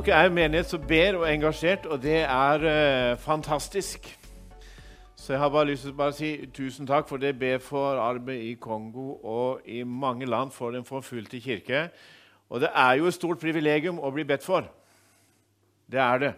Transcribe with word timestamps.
Dere 0.00 0.16
er 0.16 0.30
en 0.30 0.34
menighet 0.34 0.70
som 0.70 0.84
ber 0.88 1.18
og 1.18 1.26
er 1.26 1.34
engasjert, 1.34 1.84
og 1.86 1.98
det 2.00 2.22
er 2.22 2.62
eh, 2.64 3.18
fantastisk. 3.20 4.06
Så 5.16 5.32
jeg 5.32 5.40
har 5.42 5.50
bare 5.52 5.66
lyst 5.68 5.84
til 5.84 5.92
å 5.92 5.98
bare 5.98 6.14
si 6.16 6.30
tusen 6.56 6.88
takk 6.88 7.04
for 7.10 7.20
det 7.20 7.34
ber 7.36 7.58
for 7.60 8.00
arbeid 8.00 8.46
i 8.46 8.54
Kongo 8.56 9.18
og 9.20 9.68
i 9.68 9.82
mange 9.84 10.24
land 10.24 10.54
for 10.56 10.72
den 10.72 10.88
forfulgte 10.88 11.40
kirke. 11.44 11.82
Og 12.48 12.64
det 12.64 12.70
er 12.72 12.94
jo 12.96 13.10
et 13.10 13.18
stort 13.18 13.42
privilegium 13.42 14.00
å 14.00 14.08
bli 14.14 14.24
bedt 14.24 14.46
for. 14.46 14.64
Det 15.84 16.00
er 16.00 16.24
det. 16.24 16.32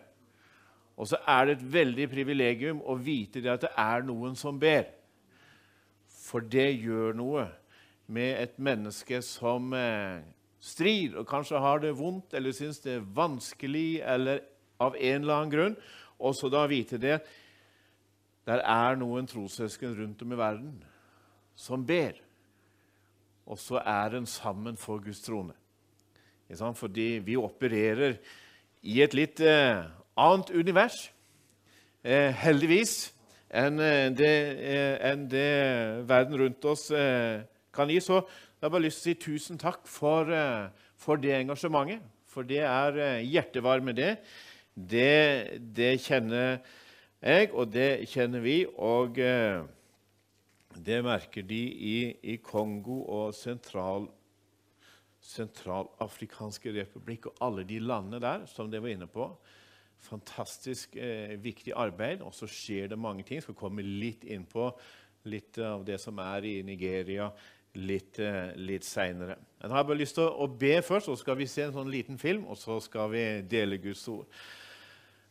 Og 0.96 1.12
så 1.12 1.22
er 1.22 1.46
det 1.46 1.56
et 1.60 1.72
veldig 1.78 2.10
privilegium 2.10 2.82
å 2.82 2.98
vite 2.98 3.44
det 3.44 3.54
at 3.54 3.68
det 3.68 3.74
er 3.78 4.02
noen 4.10 4.34
som 4.34 4.58
ber. 4.58 4.90
For 6.10 6.42
det 6.42 6.72
gjør 6.82 7.14
noe 7.14 7.46
med 8.10 8.42
et 8.42 8.58
menneske 8.58 9.22
som 9.22 9.70
eh, 9.70 10.18
strir 10.62 11.16
og 11.18 11.26
kanskje 11.28 11.60
har 11.60 11.82
det 11.82 11.94
vondt 11.98 12.36
eller 12.38 12.54
syns 12.54 12.80
det 12.84 12.96
er 12.96 13.06
vanskelig 13.16 14.02
eller 14.06 14.42
av 14.82 14.96
en 14.96 15.22
eller 15.22 15.34
annen 15.34 15.52
grunn, 15.52 15.78
og 16.22 16.36
så 16.38 16.50
da 16.52 16.66
vite 16.70 17.00
det 17.02 17.18
der 18.46 18.62
er 18.66 18.98
noen 18.98 19.26
trossøsken 19.30 19.94
rundt 19.98 20.22
om 20.24 20.34
i 20.34 20.38
verden 20.38 20.76
som 21.58 21.84
ber, 21.86 22.16
og 23.46 23.58
så 23.58 23.82
er 23.82 24.16
en 24.18 24.26
sammen 24.26 24.78
for 24.78 25.02
Guds 25.02 25.20
trone. 25.22 25.54
Fordi 26.52 27.22
vi 27.24 27.36
opererer 27.38 28.18
i 28.82 28.98
et 29.00 29.14
litt 29.14 29.40
eh, 29.40 29.84
annet 30.18 30.50
univers, 30.50 31.06
eh, 32.04 32.32
heldigvis, 32.42 33.12
enn 33.52 33.80
eh, 33.80 34.10
det, 34.16 34.34
eh, 34.58 35.14
det, 35.30 35.46
verden 36.08 36.38
rundt 36.40 36.64
oss 36.68 36.88
kan 37.72 37.88
gi. 37.88 38.00
Så 38.00 38.20
jeg 38.62 38.68
har 38.68 38.76
bare 38.76 38.84
lyst 38.84 39.00
til 39.02 39.10
å 39.10 39.16
si 39.16 39.18
tusen 39.18 39.58
takk 39.58 39.88
for, 39.90 40.28
eh, 40.30 40.68
for 40.94 41.18
det 41.18 41.32
engasjementet. 41.34 42.04
For 42.30 42.46
det 42.46 42.60
er 42.62 42.94
eh, 42.94 43.24
hjertevarme, 43.26 43.90
det. 43.90 44.12
det. 44.72 45.58
Det 45.74 45.96
kjenner 45.98 46.60
jeg, 47.18 47.48
og 47.50 47.72
det 47.74 48.06
kjenner 48.06 48.44
vi. 48.44 48.60
Og 48.78 49.18
eh, 49.18 49.64
det 50.78 51.00
merker 51.02 51.42
de 51.42 51.58
i, 51.74 51.96
i 52.22 52.36
Kongo 52.38 53.00
og 53.02 53.34
sentral, 53.34 54.06
Sentralafrikanske 55.22 56.70
republikk 56.78 57.32
og 57.32 57.42
alle 57.42 57.64
de 57.66 57.80
landene 57.82 58.22
der 58.22 58.46
som 58.50 58.70
dere 58.70 58.86
var 58.86 58.94
inne 58.94 59.08
på. 59.10 59.26
Fantastisk 60.06 60.94
eh, 60.94 61.34
viktig 61.42 61.74
arbeid. 61.74 62.22
Og 62.22 62.30
så 62.38 62.46
skjer 62.46 62.94
det 62.94 62.98
mange 62.98 63.26
ting. 63.26 63.40
Jeg 63.40 63.48
skal 63.48 63.58
komme 63.58 63.82
litt 63.82 64.22
inn 64.22 64.46
på 64.46 64.70
litt 65.26 65.58
av 65.58 65.82
det 65.86 65.98
som 66.02 66.22
er 66.22 66.46
i 66.46 66.54
Nigeria, 66.66 67.28
litt, 67.74 68.18
eh, 68.18 68.52
litt 68.56 68.84
seinere. 68.84 69.36
Jeg 69.62 69.70
har 69.70 69.84
bare 69.84 69.98
lyst 69.98 70.14
til 70.14 70.24
å, 70.24 70.46
be 70.46 70.82
først, 70.82 71.06
så 71.06 71.16
skal 71.16 71.36
vi 71.36 71.46
se 71.46 71.62
en 71.62 71.72
sånn 71.72 71.90
liten 71.90 72.18
film, 72.18 72.44
og 72.46 72.56
så 72.56 72.80
skal 72.82 73.10
vi 73.10 73.42
dele 73.42 73.78
Guds 73.78 74.06
ord. 74.08 74.26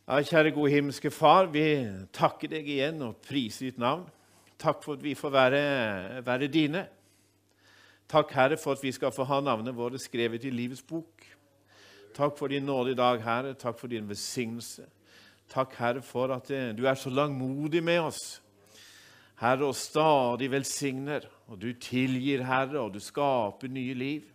Ja, 0.08 0.17
kjære 0.22 0.53
gode 0.53 0.72
himmelske 0.72 1.11
Far, 1.11 1.45
vi 1.48 1.86
takker 2.11 2.50
deg 2.50 2.67
igjen 2.67 3.02
og 3.02 3.22
priser 3.22 3.70
ditt 3.70 3.78
navn. 3.78 4.08
Takk 4.58 4.83
for 4.83 4.98
at 4.98 5.03
vi 5.03 5.14
får 5.16 5.31
være, 5.31 5.61
være 6.25 6.50
dine. 6.52 6.88
Takk, 8.11 8.31
Herre, 8.36 8.58
for 8.58 8.76
at 8.76 8.83
vi 8.83 8.92
skal 8.92 9.14
få 9.16 9.23
ha 9.23 9.39
navnet 9.42 9.76
våre 9.76 10.00
skrevet 10.02 10.44
i 10.44 10.52
livets 10.52 10.83
bok. 10.83 11.23
Takk 12.14 12.36
for 12.38 12.52
din 12.52 12.66
nåde 12.67 12.92
i 12.92 12.98
dag, 12.98 13.22
Herre. 13.23 13.53
Takk 13.53 13.80
for 13.80 13.88
din 13.88 14.09
velsignelse. 14.09 14.83
Takk, 15.52 15.76
Herre, 15.80 16.02
for 16.02 16.33
at 16.36 16.52
eh, 16.52 16.72
du 16.76 16.86
er 16.88 16.95
så 17.00 17.09
langmodig 17.09 17.83
med 17.83 18.00
oss. 18.00 18.42
Herre, 19.39 19.70
og 19.70 19.76
stadig 19.76 20.52
velsigner. 20.52 21.26
Og 21.52 21.60
du 21.60 21.74
tilgir, 21.76 22.46
Herre, 22.48 22.80
og 22.80 22.94
du 22.94 23.02
skaper 23.04 23.67
nye 23.67 23.94
liv. 23.94 24.28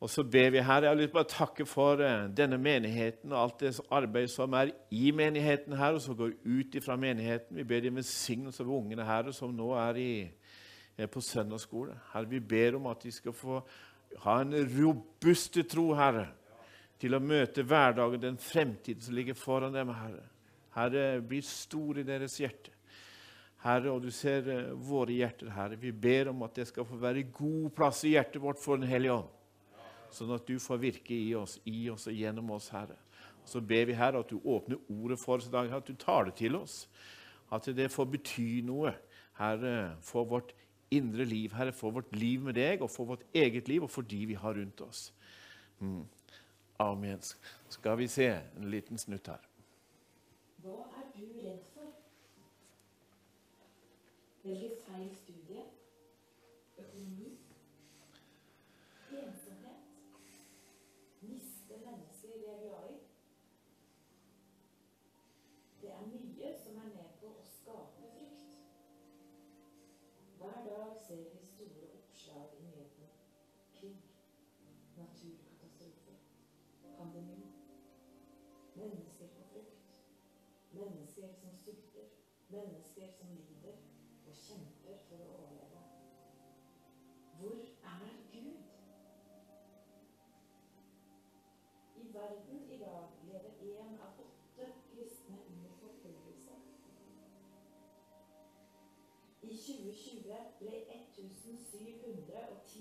Og 0.00 0.10
så 0.10 0.24
ber 0.24 0.50
vi, 0.54 0.62
Herre, 0.64 0.86
jeg 0.86 0.90
har 0.90 0.98
lyst 0.98 1.12
til 1.12 1.20
å 1.20 1.28
takke 1.28 1.66
for 1.68 2.00
eh, 2.04 2.26
denne 2.36 2.56
menigheten 2.60 3.32
og 3.32 3.38
alt 3.42 3.60
det 3.60 3.72
arbeidet 3.92 4.32
som 4.32 4.56
er 4.56 4.72
i 4.92 5.12
menigheten, 5.16 5.76
Herre, 5.76 5.98
og 5.98 6.04
som 6.04 6.16
går 6.16 6.34
ut 6.44 6.78
fra 6.84 6.96
menigheten. 7.00 7.56
Vi 7.56 7.64
ber 7.68 7.84
din 7.84 7.96
velsignelse 8.00 8.64
over 8.64 8.78
ungene, 8.78 9.06
Herre, 9.08 9.32
som 9.36 9.52
nå 9.52 9.70
er, 9.80 10.00
i, 10.00 10.12
er 10.96 11.12
på 11.12 11.20
søndagsskole. 11.24 11.96
Herre, 12.14 12.30
vi 12.32 12.40
ber 12.40 12.80
om 12.80 12.88
at 12.92 13.04
de 13.04 13.12
skal 13.12 13.36
få 13.36 13.60
ha 14.24 14.38
en 14.40 14.56
robuste 14.78 15.64
tro, 15.68 15.90
Herre, 15.96 16.26
til 17.00 17.16
å 17.16 17.20
møte 17.20 17.64
hverdagen, 17.68 18.22
den 18.22 18.40
fremtiden 18.40 19.04
som 19.04 19.16
ligger 19.16 19.36
foran 19.36 19.76
dem, 19.76 19.92
Herre. 19.92 20.24
Herre, 20.76 21.08
bli 21.24 21.44
stor 21.44 22.00
i 22.00 22.06
deres 22.06 22.40
hjerte. 22.40 22.73
Herre, 23.64 23.92
og 23.94 24.02
du 24.04 24.10
ser 24.12 24.48
uh, 24.50 24.74
våre 24.76 25.14
hjerter, 25.16 25.48
Herre. 25.54 25.78
Vi 25.80 25.92
ber 25.92 26.30
om 26.34 26.44
at 26.44 26.58
det 26.58 26.68
skal 26.68 26.86
få 26.88 26.98
være 27.00 27.24
god 27.32 27.70
plass 27.76 28.02
i 28.04 28.12
hjertet 28.12 28.42
vårt 28.42 28.60
for 28.60 28.80
Den 28.80 28.90
hellige 28.90 29.16
ånd. 29.22 29.30
Sånn 30.14 30.34
at 30.36 30.46
du 30.46 30.58
får 30.62 30.82
virke 30.82 31.16
i 31.16 31.32
oss, 31.34 31.56
i 31.66 31.88
oss 31.90 32.06
og 32.10 32.14
gjennom 32.14 32.52
oss, 32.54 32.68
Herre. 32.74 32.98
Og 33.42 33.48
så 33.50 33.62
ber 33.64 33.88
vi, 33.88 33.96
Herre, 33.98 34.20
at 34.20 34.30
du 34.30 34.38
åpner 34.38 34.78
ordet 34.92 35.18
for 35.20 35.40
oss 35.40 35.48
i 35.48 35.52
dag, 35.52 35.72
at 35.72 35.88
du 35.88 35.96
tar 35.98 36.28
det 36.28 36.36
til 36.38 36.56
oss. 36.60 36.84
At 37.52 37.66
det 37.76 37.90
får 37.92 38.06
bety 38.12 38.62
noe, 38.66 38.94
Herre, 39.40 39.96
for 40.04 40.28
vårt 40.28 40.54
indre 40.94 41.26
liv, 41.26 41.52
Herre, 41.56 41.72
for 41.72 41.90
vårt 41.90 42.14
liv 42.16 42.44
med 42.44 42.56
deg, 42.60 42.84
og 42.84 42.92
for 42.92 43.10
vårt 43.10 43.24
eget 43.34 43.68
liv, 43.68 43.82
og 43.82 43.90
for 43.90 44.06
de 44.06 44.20
vi 44.30 44.38
har 44.38 44.54
rundt 44.54 44.80
oss. 44.84 45.08
Mm. 45.80 46.04
Amen. 46.78 47.20
Skal 47.68 47.98
vi 47.98 48.08
se 48.08 48.28
en 48.56 48.70
liten 48.70 48.98
snutt 48.98 49.26
her. 49.26 49.48
Hva 50.62 50.80
er 51.00 51.10
du 51.16 51.24
redd 51.42 51.62
for? 51.72 51.73
Velger 54.44 54.76
feil 54.86 55.16
studie, 55.16 55.62
økonomi, 56.78 57.38
ensomhet, 59.10 59.76
miste 61.20 61.78
mennesker 61.86 62.28
vi 62.38 62.44
er 62.44 62.58
glad 62.60 62.90
i. 62.90 62.98
Det 65.80 65.90
er 65.92 66.04
mye 66.10 66.50
som 66.64 66.76
er 66.82 66.90
med 66.98 67.16
på 67.22 67.30
å 67.30 67.46
skape 67.54 68.10
frykt. 68.10 68.44
Hver 70.36 70.60
dag 70.68 70.92
ser 71.06 71.24
vi 71.32 71.40
store 71.54 71.88
oppslag 71.96 72.60
i 72.60 72.68
nyhetene. 72.68 73.10
Krig, 73.80 74.04
naturkatastrofer, 75.00 76.20
pandemi. 76.98 77.40
Mennesker 78.76 79.32
på 79.38 79.48
flukt. 79.54 79.90
Mennesker 80.76 81.32
som 81.40 81.60
sulter. 81.64 82.12
Mennesker 82.48 83.12
som 83.18 83.36
lider 83.38 83.53
ble 100.64 100.80
1710 100.88 102.73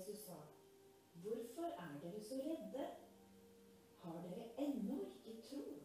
Jesus 0.00 0.24
sa, 0.24 0.32
'Hvorfor 1.12 1.68
er 1.76 2.00
dere 2.02 2.20
så 2.24 2.34
redde? 2.34 2.84
Har 4.02 4.22
dere 4.22 4.46
ennå 4.58 4.96
ikke 5.04 5.42
tro?' 5.44 5.76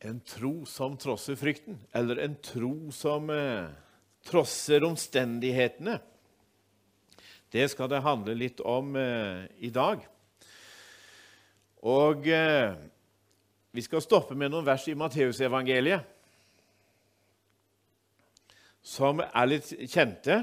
En 0.00 0.20
tro 0.20 0.64
som 0.64 0.96
trosser 0.96 1.34
frykten, 1.34 1.80
eller 1.94 2.16
en 2.16 2.36
tro 2.42 2.90
som 2.90 3.30
eh, 3.30 3.72
trosser 4.22 4.84
omstendighetene. 4.84 5.96
Det 7.56 7.70
skal 7.72 7.88
det 7.88 8.02
handle 8.04 8.34
litt 8.36 8.58
om 8.60 8.90
eh, 9.00 9.46
i 9.64 9.70
dag. 9.72 10.02
Og 11.88 12.26
eh, 12.28 12.74
vi 13.72 13.84
skal 13.84 14.02
stoppe 14.04 14.36
med 14.36 14.52
noen 14.52 14.66
vers 14.66 14.84
i 14.90 14.96
Matteusevangeliet 14.98 16.12
som 18.86 19.22
er 19.24 19.48
litt 19.48 19.70
kjente. 19.88 20.42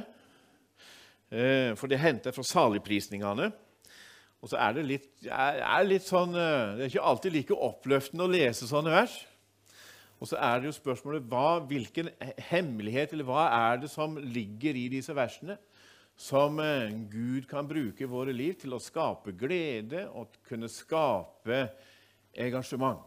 Eh, 1.29 1.75
for 1.77 1.91
det 1.91 2.01
henter 2.01 2.33
fra 2.33 2.45
saligprisningene. 2.49 3.51
Og 4.41 4.49
så 4.49 4.57
er 4.63 4.73
det 4.79 4.87
litt, 4.89 5.11
er, 5.27 5.61
er 5.61 5.85
litt 5.85 6.07
sånn 6.07 6.33
eh, 6.33 6.73
Det 6.79 6.87
er 6.87 6.91
ikke 6.95 7.11
alltid 7.11 7.37
like 7.37 7.59
oppløftende 7.69 8.25
å 8.25 8.33
lese 8.33 8.69
sånne 8.69 8.95
vers. 8.95 9.19
Og 10.17 10.31
så 10.31 10.39
er 10.41 10.63
det 10.63 10.71
jo 10.71 10.79
spørsmålet 10.79 11.29
hva, 11.29 11.59
hvilken 11.69 12.09
hemmelighet 12.49 13.13
eller 13.13 13.27
hva 13.27 13.45
er 13.51 13.83
det 13.83 13.91
som 13.93 14.17
ligger 14.17 14.81
i 14.81 14.87
disse 14.95 15.13
versene, 15.13 15.59
som 16.15 16.59
eh, 16.59 16.91
Gud 17.11 17.47
kan 17.49 17.67
bruke 17.67 18.03
i 18.03 18.09
våre 18.09 18.33
liv 18.35 18.55
til 18.61 18.75
å 18.75 18.81
skape 18.81 19.33
glede 19.37 20.05
og 20.13 20.37
kunne 20.47 20.69
skape 20.71 21.65
engasjement. 22.33 23.01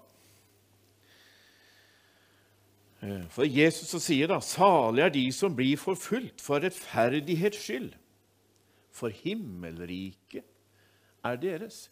Eh, 3.00 3.26
for 3.32 3.46
Jesus 3.46 3.94
sier 4.02 4.30
da 4.30 4.40
salig 4.44 5.04
er 5.04 5.14
de 5.14 5.26
som 5.34 5.54
blir 5.56 5.78
forfulgt 5.80 6.42
for 6.44 6.62
rettferdighets 6.64 7.62
skyld, 7.62 7.92
for 8.90 9.12
himmelriket 9.12 10.46
er 11.26 11.40
deres. 11.40 11.86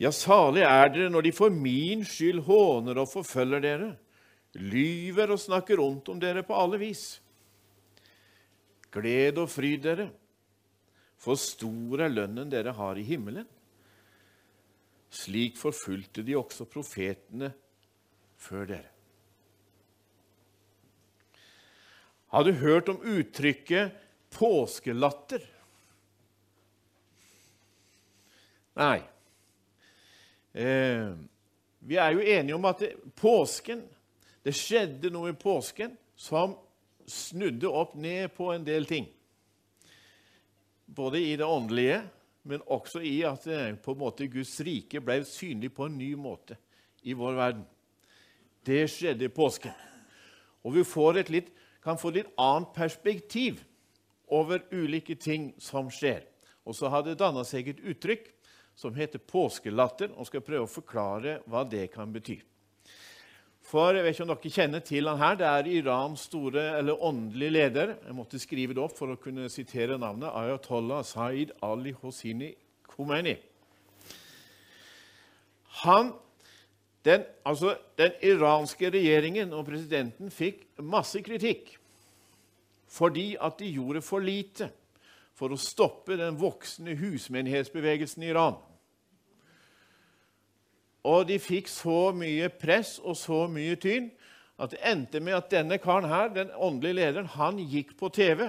Ja, 0.00 0.10
salig 0.10 0.64
er 0.66 0.88
dere 0.90 1.10
når 1.12 1.28
de 1.28 1.34
for 1.36 1.54
min 1.54 2.02
skyld 2.06 2.42
håner 2.48 2.98
og 2.98 3.12
forfølger 3.12 3.62
dere, 3.62 3.92
lyver 4.54 5.30
og 5.34 5.40
snakker 5.42 5.82
ondt 5.82 6.10
om 6.10 6.18
dere 6.22 6.42
på 6.46 6.56
alle 6.58 6.80
vis. 6.82 7.20
Gled 8.94 9.40
og 9.42 9.50
fryd 9.50 9.82
dere, 9.82 10.08
for 11.18 11.38
stor 11.40 12.04
er 12.04 12.12
lønnen 12.12 12.50
dere 12.52 12.74
har 12.76 12.98
i 13.00 13.06
himmelen. 13.06 13.46
Slik 15.14 15.58
forfulgte 15.58 16.24
de 16.26 16.36
også 16.38 16.66
profetene 16.70 17.52
før 18.38 18.66
dere. 18.70 18.90
Har 22.34 22.42
du 22.42 22.50
hørt 22.58 22.88
om 22.90 22.98
uttrykket 22.98 23.94
påskelatter? 24.34 25.42
Nei. 28.74 28.98
Eh, 30.54 31.14
vi 31.78 31.98
er 32.02 32.16
jo 32.16 32.26
enige 32.34 32.56
om 32.56 32.66
at 32.70 32.82
det, 32.82 32.92
påsken 33.18 33.80
Det 34.44 34.52
skjedde 34.54 35.10
noe 35.10 35.32
i 35.32 35.38
påsken 35.38 35.94
som 36.20 36.52
snudde 37.06 37.68
opp 37.68 37.94
ned 37.94 38.32
på 38.36 38.50
en 38.52 38.64
del 38.66 38.86
ting. 38.88 39.08
Både 40.86 41.20
i 41.20 41.36
det 41.36 41.46
åndelige, 41.46 42.02
men 42.44 42.64
også 42.68 43.00
i 43.00 43.22
at 43.24 43.46
eh, 43.48 43.72
på 43.80 43.94
en 43.94 44.02
måte 44.02 44.28
Guds 44.28 44.58
rike 44.64 45.00
ble 45.00 45.22
synlig 45.28 45.72
på 45.74 45.88
en 45.88 45.96
ny 45.98 46.12
måte 46.18 46.58
i 47.04 47.16
vår 47.16 47.38
verden. 47.38 47.64
Det 48.64 48.84
skjedde 48.92 49.28
i 49.28 49.32
påsken. 49.32 49.72
Og 50.64 50.76
vi 50.76 50.84
litt, 51.32 51.50
kan 51.84 51.98
få 52.00 52.08
et 52.08 52.22
litt 52.22 52.32
annet 52.40 52.72
perspektiv 52.72 53.60
over 54.32 54.62
ulike 54.72 55.14
ting 55.14 55.52
som 55.60 55.90
skjer. 55.92 56.24
Og 56.64 56.76
så 56.76 56.88
har 56.88 57.04
det 57.04 57.18
danna 57.20 57.44
seg 57.44 57.68
et 57.68 57.80
uttrykk 57.80 58.30
som 58.74 58.94
heter 58.96 59.18
påskelatter, 59.18 60.10
og 60.16 60.26
skal 60.26 60.42
prøve 60.42 60.64
å 60.66 60.70
forklare 60.70 61.38
hva 61.46 61.62
det 61.68 61.86
kan 61.92 62.10
bety. 62.12 62.40
For 63.64 63.96
jeg 63.96 64.04
vet 64.04 64.12
ikke 64.14 64.24
om 64.26 64.32
dere 64.34 64.52
kjenner 64.52 64.82
til 64.84 65.08
han 65.08 65.22
her. 65.22 65.38
Det 65.40 65.46
er 65.48 65.70
Irans 65.78 66.26
store 66.28 66.64
eller 66.78 67.00
åndelige 67.00 67.54
leder. 67.54 67.94
Jeg 68.04 68.16
måtte 68.16 68.40
skrive 68.42 68.76
det 68.76 68.82
opp 68.84 68.96
for 68.98 69.14
å 69.14 69.20
kunne 69.20 69.48
sitere 69.52 69.96
navnet. 70.00 70.28
Ayatollah 70.28 71.00
Saeed 71.06 71.54
Ali 71.64 71.94
Hosini 72.02 72.52
Khomeini. 72.92 73.38
Han, 75.84 76.12
den, 77.04 77.24
altså, 77.44 77.74
den 77.98 78.12
iranske 78.22 78.92
regjeringen 78.92 79.56
og 79.56 79.64
presidenten 79.68 80.30
fikk 80.32 80.66
masse 80.84 81.22
kritikk 81.24 81.74
fordi 82.94 83.32
at 83.42 83.56
de 83.58 83.72
gjorde 83.74 84.04
for 84.06 84.22
lite 84.22 84.68
for 85.34 85.50
å 85.50 85.58
stoppe 85.58 86.14
den 86.14 86.36
voksende 86.38 86.94
husmenighetsbevegelsen 86.94 88.22
i 88.22 88.28
Iran. 88.30 88.60
Og 91.04 91.26
de 91.28 91.36
fikk 91.42 91.68
så 91.68 92.12
mye 92.16 92.48
press 92.48 92.96
og 93.02 93.16
så 93.20 93.44
mye 93.50 93.76
tyn 93.80 94.08
at 94.60 94.72
det 94.72 94.80
endte 94.86 95.20
med 95.20 95.36
at 95.36 95.50
denne 95.52 95.78
karen 95.82 96.06
her, 96.08 96.30
den 96.32 96.52
åndelige 96.54 96.96
lederen, 97.00 97.26
han 97.26 97.58
gikk 97.58 97.96
på 97.98 98.08
TV. 98.14 98.46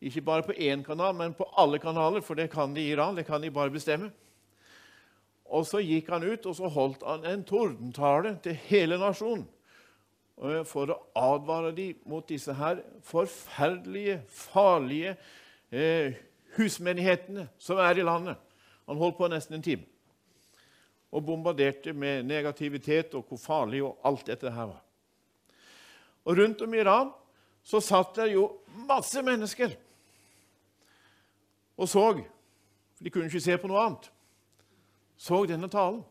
Ikke 0.00 0.22
bare 0.22 0.46
på 0.46 0.54
én 0.54 0.84
kanal, 0.86 1.14
men 1.14 1.34
på 1.34 1.48
alle 1.58 1.80
kanaler, 1.82 2.22
for 2.22 2.38
det 2.38 2.50
kan 2.52 2.74
de 2.74 2.80
i 2.80 2.92
Iran. 2.94 3.16
det 3.16 3.26
kan 3.26 3.42
de 3.42 3.50
bare 3.50 3.70
bestemme. 3.70 4.12
Og 5.44 5.66
så 5.66 5.78
gikk 5.82 6.08
han 6.10 6.24
ut 6.24 6.46
og 6.46 6.56
så 6.56 6.68
holdt 6.68 7.04
han 7.06 7.24
en 7.24 7.44
tordentale 7.44 8.36
til 8.42 8.54
hele 8.66 8.98
nasjonen 8.98 9.44
eh, 10.42 10.64
for 10.66 10.90
å 10.90 10.96
advare 11.14 11.70
dem 11.74 12.00
mot 12.06 12.26
disse 12.28 12.54
her 12.54 12.80
forferdelige, 13.06 14.20
farlige 14.26 15.14
eh, 15.70 16.18
husmenighetene 16.56 17.46
som 17.58 17.78
er 17.78 18.00
i 18.00 18.06
landet. 18.06 18.42
Han 18.90 18.98
holdt 18.98 19.18
på 19.18 19.30
nesten 19.30 19.58
en 19.58 19.66
time 19.66 19.86
og 21.16 21.24
bombarderte 21.24 21.94
med 21.96 22.26
negativitet 22.28 23.14
og 23.16 23.24
hvor 23.24 23.40
farlig 23.40 23.80
og 23.86 23.96
alt 24.04 24.26
dette 24.28 24.52
her 24.52 24.68
var. 24.68 24.82
Og 26.26 26.36
rundt 26.36 26.62
om 26.66 26.74
i 26.74 26.80
Iran 26.82 27.12
så 27.64 27.80
satt 27.80 28.18
det 28.18 28.32
jo 28.34 28.50
masse 28.86 29.22
mennesker 29.24 29.72
og 31.76 31.88
så. 31.88 32.04
For 32.96 33.04
de 33.04 33.12
kunne 33.12 33.28
ikke 33.28 33.40
se 33.44 33.56
på 33.60 33.68
noe 33.68 33.82
annet. 33.84 34.10
Så 35.16 35.42
denne 35.48 35.68
talen. 35.72 36.02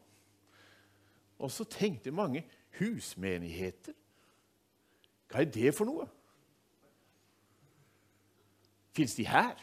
Og 1.42 1.52
så 1.52 1.66
tenkte 1.70 2.14
mange 2.16 2.46
husmenigheter. 2.80 3.94
Hva 5.30 5.42
er 5.42 5.50
det 5.52 5.74
for 5.76 5.90
noe? 5.90 6.06
Fins 8.96 9.18
de 9.18 9.26
her? 9.28 9.58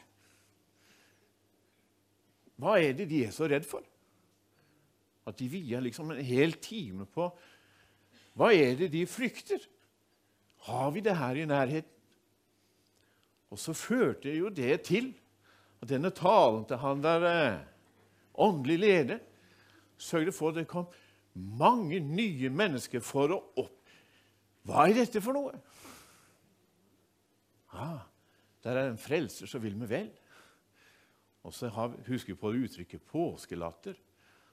Hva 2.60 2.76
er 2.82 2.92
det 2.98 3.08
de 3.10 3.22
er 3.26 3.32
så 3.34 3.48
redd 3.50 3.66
for? 3.66 3.86
At 5.26 5.38
de 5.38 5.48
vier 5.50 5.82
liksom 5.84 6.10
en 6.10 6.24
hel 6.24 6.56
time 6.62 7.06
på 7.06 7.28
Hva 8.38 8.50
er 8.56 8.76
det 8.78 8.92
de 8.94 9.04
frykter? 9.06 9.60
Har 10.66 10.90
vi 10.94 11.02
det 11.04 11.16
her 11.18 11.36
i 11.36 11.48
nærheten? 11.48 11.90
Og 13.52 13.60
så 13.60 13.74
førte 13.76 14.32
jo 14.32 14.48
det 14.48 14.78
til 14.88 15.10
at 15.82 15.90
denne 15.90 16.12
talen 16.14 16.64
til 16.64 16.80
han 16.80 17.02
der 17.04 17.26
eh, 17.28 17.58
åndelig 18.40 18.78
leder 18.78 19.18
sørget 20.00 20.34
for 20.34 20.48
at 20.48 20.62
det 20.62 20.70
kom 20.70 20.88
mange 21.34 22.00
nye 22.00 22.50
mennesker 22.52 23.04
for 23.04 23.34
å 23.34 23.42
opp... 23.60 23.78
Hva 24.62 24.86
er 24.86 24.94
dette 24.94 25.20
for 25.20 25.34
noe? 25.34 25.58
Ah, 27.74 28.04
der 28.62 28.78
er 28.78 28.90
en 28.92 29.00
frelser 29.00 29.50
som 29.50 29.62
vil 29.62 29.74
meg 29.78 29.90
vel. 29.90 30.10
Og 31.42 31.54
så 31.56 31.70
husker 32.06 32.30
vi 32.30 32.38
på 32.38 32.52
det 32.54 32.68
uttrykket 32.68 33.08
påskelatter. 33.10 33.96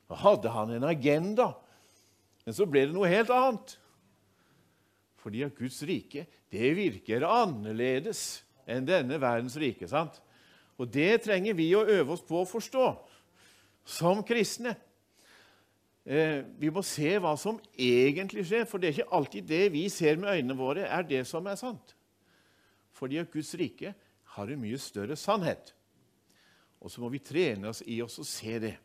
Da 0.10 0.18
hadde 0.18 0.50
han 0.50 0.72
en 0.74 0.88
agenda, 0.90 1.52
men 2.46 2.56
så 2.58 2.66
ble 2.66 2.88
det 2.88 2.96
noe 2.96 3.10
helt 3.12 3.30
annet. 3.34 3.76
Fordi 5.20 5.44
at 5.46 5.58
Guds 5.58 5.82
rike 5.86 6.26
det 6.50 6.72
virker 6.78 7.28
annerledes 7.28 8.42
enn 8.70 8.88
denne 8.88 9.20
verdens 9.22 9.58
rike. 9.60 9.88
sant? 9.88 10.18
Og 10.80 10.90
det 10.90 11.22
trenger 11.26 11.54
vi 11.54 11.70
å 11.76 11.86
øve 11.86 12.16
oss 12.16 12.26
på 12.26 12.42
å 12.42 12.48
forstå 12.48 12.88
som 13.86 14.24
kristne. 14.26 14.76
Eh, 16.10 16.42
vi 16.58 16.72
må 16.74 16.82
se 16.86 17.12
hva 17.22 17.36
som 17.38 17.60
egentlig 17.78 18.48
skjer, 18.48 18.66
for 18.66 18.82
det 18.82 18.90
er 18.90 18.98
ikke 18.98 19.18
alltid 19.20 19.50
det 19.50 19.66
vi 19.76 19.86
ser 19.94 20.18
med 20.18 20.32
øynene 20.32 20.58
våre, 20.58 20.88
er 20.88 21.04
det 21.06 21.26
som 21.28 21.46
er 21.46 21.60
sant. 21.60 21.94
Fordi 22.98 23.20
at 23.22 23.30
Guds 23.32 23.54
rike 23.60 23.94
har 24.36 24.50
en 24.50 24.62
mye 24.62 24.80
større 24.82 25.18
sannhet. 25.20 25.74
Og 26.80 26.90
så 26.90 27.04
må 27.04 27.12
vi 27.14 27.22
trene 27.22 27.70
oss 27.70 27.84
i 27.86 28.00
oss 28.02 28.18
å 28.22 28.26
se 28.26 28.56
det. 28.64 28.78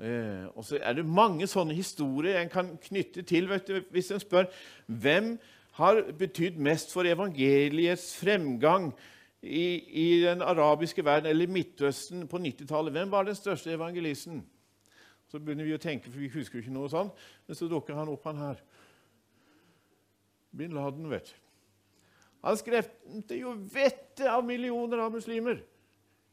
Eh, 0.00 0.46
og 0.56 0.64
så 0.64 0.78
er 0.80 0.96
det 0.96 1.04
mange 1.04 1.44
sånne 1.50 1.76
historier 1.76 2.40
en 2.40 2.52
kan 2.52 2.72
knytte 2.80 3.22
til. 3.28 3.50
Du, 3.66 3.74
hvis 3.92 4.10
en 4.14 4.22
spør 4.22 4.48
hvem 4.86 5.34
har 5.76 6.00
betydd 6.18 6.56
mest 6.56 6.92
for 6.92 7.04
evangeliets 7.08 8.14
fremgang 8.16 8.90
i, 9.42 9.66
i 10.02 10.06
den 10.24 10.42
arabiske 10.42 11.04
verden 11.04 11.30
eller 11.30 11.52
Midtøsten 11.52 12.26
på 12.28 12.40
90-tallet, 12.40 12.92
hvem 12.92 13.12
var 13.12 13.28
den 13.28 13.36
største 13.36 13.72
evangelisten? 13.76 14.42
Så 15.30 15.38
begynner 15.38 15.68
vi 15.68 15.76
å 15.76 15.82
tenke, 15.82 16.10
for 16.10 16.18
vi 16.18 16.32
husker 16.32 16.58
ikke 16.58 16.74
noe 16.74 16.90
sånt, 16.90 17.14
men 17.46 17.56
så 17.56 17.68
dukker 17.70 17.94
han 17.94 18.08
opp, 18.10 18.24
han 18.26 18.40
her. 18.40 18.64
Bin 20.56 20.74
Laden, 20.74 21.06
vet 21.12 21.28
du. 21.30 21.36
Han 22.40 22.56
skremte 22.56 23.36
jo 23.36 23.52
vettet 23.68 24.26
av 24.32 24.42
millioner 24.48 25.04
av 25.04 25.12
muslimer. 25.12 25.60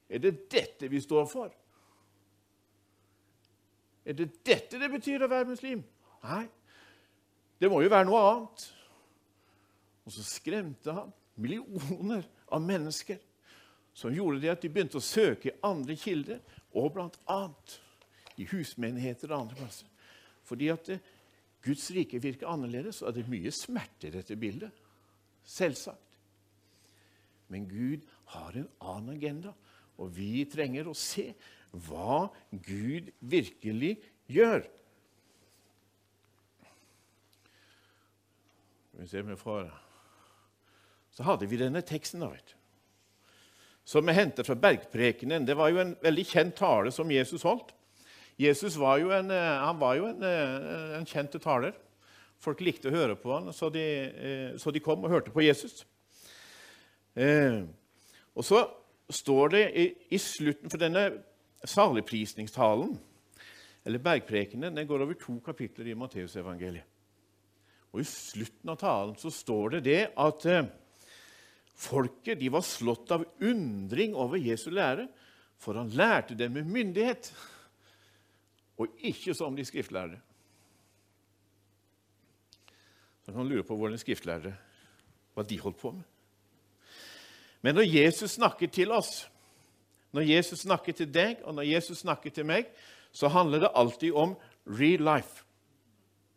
Er 0.07 0.23
det 0.23 0.47
dette 0.49 0.87
vi 0.87 1.01
står 1.03 1.27
for? 1.27 1.51
Er 4.07 4.15
det 4.15 4.29
dette 4.47 4.79
det 4.79 4.87
betyr 4.91 5.25
å 5.25 5.31
være 5.31 5.49
muslim? 5.49 5.83
Nei, 6.23 6.45
det 7.59 7.69
må 7.71 7.81
jo 7.83 7.91
være 7.91 8.07
noe 8.07 8.23
annet. 8.31 8.67
Og 10.07 10.15
så 10.15 10.23
skremte 10.23 10.95
han 10.95 11.11
millioner 11.37 12.23
av 12.55 12.63
mennesker 12.63 13.19
som 13.97 14.13
gjorde 14.13 14.39
det 14.43 14.53
at 14.53 14.63
de 14.63 14.69
begynte 14.71 14.99
å 14.99 15.03
søke 15.03 15.55
andre 15.65 15.95
kilder, 15.97 16.41
og 16.77 16.91
bl.a. 16.93 17.37
i 18.37 18.45
husmenigheter 18.51 19.31
og 19.31 19.39
andre 19.39 19.57
plasser. 19.57 19.87
Fordi 20.45 20.67
at 20.69 20.91
det, 20.91 20.99
Guds 21.65 21.87
rike 21.91 22.21
virker 22.21 22.51
annerledes, 22.51 23.01
og 23.01 23.15
det 23.15 23.23
er 23.23 23.31
mye 23.31 23.51
smerte 23.51 24.07
i 24.07 24.13
dette 24.13 24.37
bildet. 24.39 24.71
Selvsagt. 25.47 26.19
Men 27.49 27.65
Gud 27.67 28.05
har 28.35 28.53
en 28.59 28.69
annen 28.77 29.15
agenda, 29.15 29.55
og 29.97 30.13
vi 30.13 30.45
trenger 30.51 30.91
å 30.91 30.95
se 30.95 31.31
hva 31.71 32.27
Gud 32.51 33.11
virkelig 33.19 33.97
gjør. 34.31 34.65
Så 41.17 41.25
hadde 41.25 41.49
vi 41.49 41.59
denne 41.59 41.83
teksten, 41.85 42.21
da, 42.23 42.31
vet 42.33 42.53
du. 42.53 42.55
Som 43.87 44.09
er 44.09 44.17
hentet 44.17 44.47
fra 44.47 44.57
Bergprekenen. 44.59 45.45
Det 45.47 45.55
var 45.57 45.71
jo 45.71 45.79
en 45.79 45.95
veldig 46.03 46.25
kjent 46.27 46.57
tale 46.59 46.91
som 46.91 47.11
Jesus 47.11 47.45
holdt. 47.47 47.71
Jesus 48.37 48.75
var 48.77 48.99
jo 49.01 49.11
en, 49.15 49.31
eh, 49.31 49.79
var 49.79 49.95
jo 49.95 50.05
en, 50.05 50.23
eh, 50.23 50.97
en 50.97 51.05
kjent 51.05 51.41
taler. 51.41 51.73
Folk 52.39 52.59
likte 52.61 52.89
å 52.89 52.93
høre 52.93 53.15
på 53.15 53.33
han, 53.33 53.53
så 53.53 53.71
de, 53.71 53.81
eh, 53.81 54.57
så 54.57 54.71
de 54.71 54.79
kom 54.79 55.03
og 55.03 55.09
hørte 55.09 55.31
på 55.31 55.41
Jesus. 55.41 55.85
Og 58.35 58.43
så 58.45 58.69
står 59.09 59.49
det 59.49 59.63
i, 59.75 59.95
i 60.11 60.17
slutten 60.17 60.69
for 60.69 60.77
denne 60.77 61.23
saligprisningstalen, 61.63 62.97
eller 63.87 64.03
bergprekenen, 64.03 64.75
den 64.75 64.87
går 64.87 65.05
over 65.05 65.15
to 65.19 65.39
kapitler 65.45 65.87
i 65.87 65.95
Matteusevangeliet. 65.95 66.83
Og 67.95 68.03
I 68.03 68.07
slutten 68.09 68.69
av 68.69 68.79
talen 68.81 69.15
så 69.17 69.31
står 69.31 69.77
det 69.77 69.83
det 69.87 70.01
at 70.19 70.45
eh, 70.51 70.67
folket 71.77 72.39
de 72.41 72.49
var 72.53 72.65
slått 72.67 73.13
av 73.15 73.23
undring 73.39 74.15
over 74.17 74.41
Jesu 74.41 74.69
lære, 74.75 75.07
for 75.57 75.79
han 75.79 75.89
lærte 75.95 76.35
dem 76.37 76.53
med 76.59 76.67
myndighet, 76.69 77.31
og 78.77 78.91
ikke 79.01 79.33
som 79.33 79.55
de 79.57 79.65
skriftlærde. 79.65 80.19
Så 83.23 83.31
kan 83.31 83.41
man 83.41 83.49
lure 83.49 83.65
på 83.65 83.75
hvordan 83.75 83.99
skriftlærere 83.99 84.53
hva 85.33 85.45
de 85.47 85.57
holdt 85.61 85.79
på 85.81 85.95
med. 85.95 86.05
Men 87.65 87.75
når 87.75 87.89
Jesus 87.89 88.37
snakker 88.37 88.69
til 88.71 88.93
oss, 88.93 89.25
når 90.15 90.21
Jesus 90.21 90.63
snakker 90.63 90.95
til 90.95 91.09
deg, 91.13 91.41
og 91.43 91.57
når 91.57 91.67
Jesus 91.67 92.03
snakker 92.03 92.33
til 92.33 92.47
meg, 92.47 92.69
så 93.11 93.29
handler 93.31 93.65
det 93.65 93.75
alltid 93.75 94.13
om 94.13 94.35
real 94.65 95.03
life. 95.03 95.43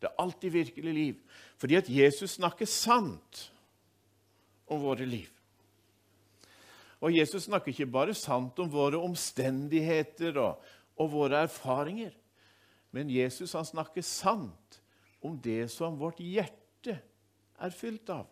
Det 0.01 0.09
er 0.09 0.23
alltid 0.23 0.51
virkelig 0.51 0.95
liv. 0.95 1.15
Fordi 1.61 1.77
at 1.77 1.89
Jesus 1.89 2.39
snakker 2.39 2.67
sant 2.67 3.51
om 4.67 4.81
våre 4.83 5.05
liv. 5.05 5.29
Og 7.01 7.17
Jesus 7.17 7.49
snakker 7.49 7.73
ikke 7.73 7.89
bare 7.89 8.15
sant 8.15 8.59
om 8.61 8.69
våre 8.73 9.01
omstendigheter 9.01 10.37
og, 10.41 10.61
og 11.01 11.13
våre 11.13 11.45
erfaringer, 11.47 12.13
men 12.93 13.11
Jesus 13.13 13.55
han 13.57 13.65
snakker 13.65 14.05
sant 14.05 14.81
om 15.23 15.37
det 15.41 15.71
som 15.73 15.97
vårt 16.01 16.21
hjerte 16.21 16.99
er 17.61 17.77
fylt 17.77 18.11
av. 18.13 18.27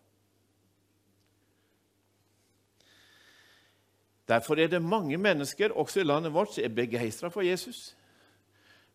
Derfor 4.28 4.61
er 4.61 4.66
det 4.68 4.82
mange 4.82 5.16
mennesker 5.16 5.73
også 5.73 6.00
i 6.00 6.04
landet 6.04 6.35
vårt 6.35 6.52
som 6.54 6.64
er 6.64 6.75
begeistra 6.75 7.28
for 7.32 7.40
Jesus. 7.40 7.97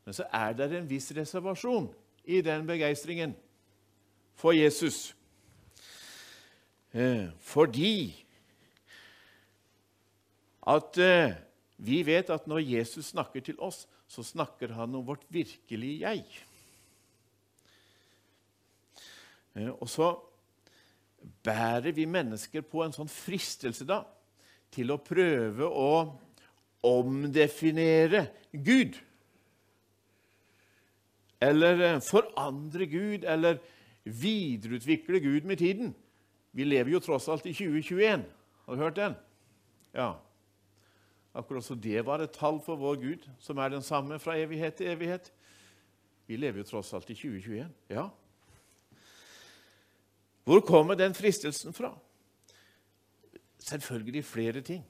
Men 0.06 0.13
så 0.13 0.28
er 0.34 0.54
det 0.54 0.70
en 0.78 0.90
viss 0.90 1.12
reservasjon 1.16 1.90
i 2.24 2.42
den 2.42 2.68
begeistringen 2.68 3.36
for 4.36 4.52
Jesus. 4.52 5.16
Eh, 6.94 7.30
fordi 7.40 8.25
at 10.68 10.98
eh, 10.98 11.34
vi 11.78 12.04
vet 12.06 12.30
at 12.30 12.48
når 12.48 12.60
Jesus 12.60 13.06
snakker 13.06 13.42
til 13.42 13.60
oss, 13.60 13.88
så 14.08 14.24
snakker 14.24 14.74
han 14.78 14.96
om 14.96 15.08
vårt 15.08 15.25
virkelige 15.30 16.06
jeg. 16.06 16.25
Eh, 19.56 19.70
og 19.70 19.90
så 19.90 20.13
bærer 21.44 21.92
vi 21.92 22.06
mennesker 22.06 22.62
på 22.62 22.84
en 22.84 22.94
sånn 22.94 23.10
fristelse 23.10 23.88
da, 23.90 24.04
til 24.74 24.94
å 24.94 25.01
prøve 25.01 25.68
å 25.68 25.94
omdefinere 26.84 28.27
Gud. 28.51 28.98
Eller 31.44 31.82
eh, 31.82 32.01
forandre 32.03 32.88
Gud, 32.92 33.27
eller 33.27 33.60
videreutvikle 34.03 35.20
Gud 35.24 35.48
med 35.48 35.58
tiden. 35.63 35.94
Vi 36.51 36.63
lever 36.68 36.92
jo 36.92 37.01
tross 37.03 37.27
alt 37.32 37.46
i 37.50 37.56
2021. 37.56 38.25
Har 38.65 38.75
du 38.75 38.82
hørt 38.82 39.00
den? 39.00 39.15
Ja. 39.94 40.13
Akkurat 41.34 41.65
så 41.65 41.75
det 41.75 42.06
var 42.06 42.22
et 42.22 42.36
tall 42.36 42.60
for 42.62 42.77
vår 42.77 43.00
Gud, 43.01 43.30
som 43.39 43.58
er 43.58 43.74
den 43.74 43.82
samme 43.82 44.20
fra 44.22 44.38
evighet 44.38 44.77
til 44.77 44.92
evighet. 44.94 45.32
Vi 46.27 46.38
lever 46.38 46.62
jo 46.62 46.68
tross 46.68 46.94
alt 46.94 47.10
i 47.10 47.18
2021. 47.18 47.72
Ja. 47.89 48.08
Hvor 50.44 50.60
kommer 50.60 50.96
den 50.96 51.15
fristelsen 51.15 51.74
fra? 51.74 51.94
Selvfølgelig 53.63 54.25
flere 54.27 54.62
ting. 54.65 54.84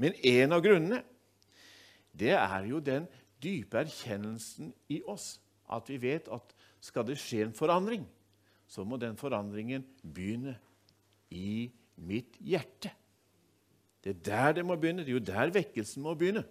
Men 0.00 0.16
en 0.24 0.52
av 0.52 0.62
grunnene 0.64 1.02
det 2.20 2.32
er 2.34 2.66
jo 2.68 2.80
den 2.82 3.06
dype 3.40 3.78
erkjennelsen 3.80 4.72
i 4.90 5.00
oss 5.08 5.38
at 5.70 5.88
vi 5.88 6.00
vet 6.02 6.28
at 6.32 6.54
skal 6.82 7.06
det 7.06 7.18
skje 7.20 7.44
en 7.46 7.54
forandring, 7.54 8.02
så 8.68 8.84
må 8.84 8.98
den 9.00 9.16
forandringen 9.20 9.84
begynne 10.02 10.56
i 11.30 11.70
mitt 12.00 12.36
hjerte. 12.42 12.90
Det 14.02 14.16
er 14.16 14.22
der 14.24 14.56
det 14.58 14.64
må 14.66 14.76
begynne. 14.80 15.04
Det 15.04 15.12
er 15.12 15.18
jo 15.18 15.28
der 15.28 15.52
vekkelsen 15.54 16.02
må 16.02 16.14
begynne. 16.18 16.42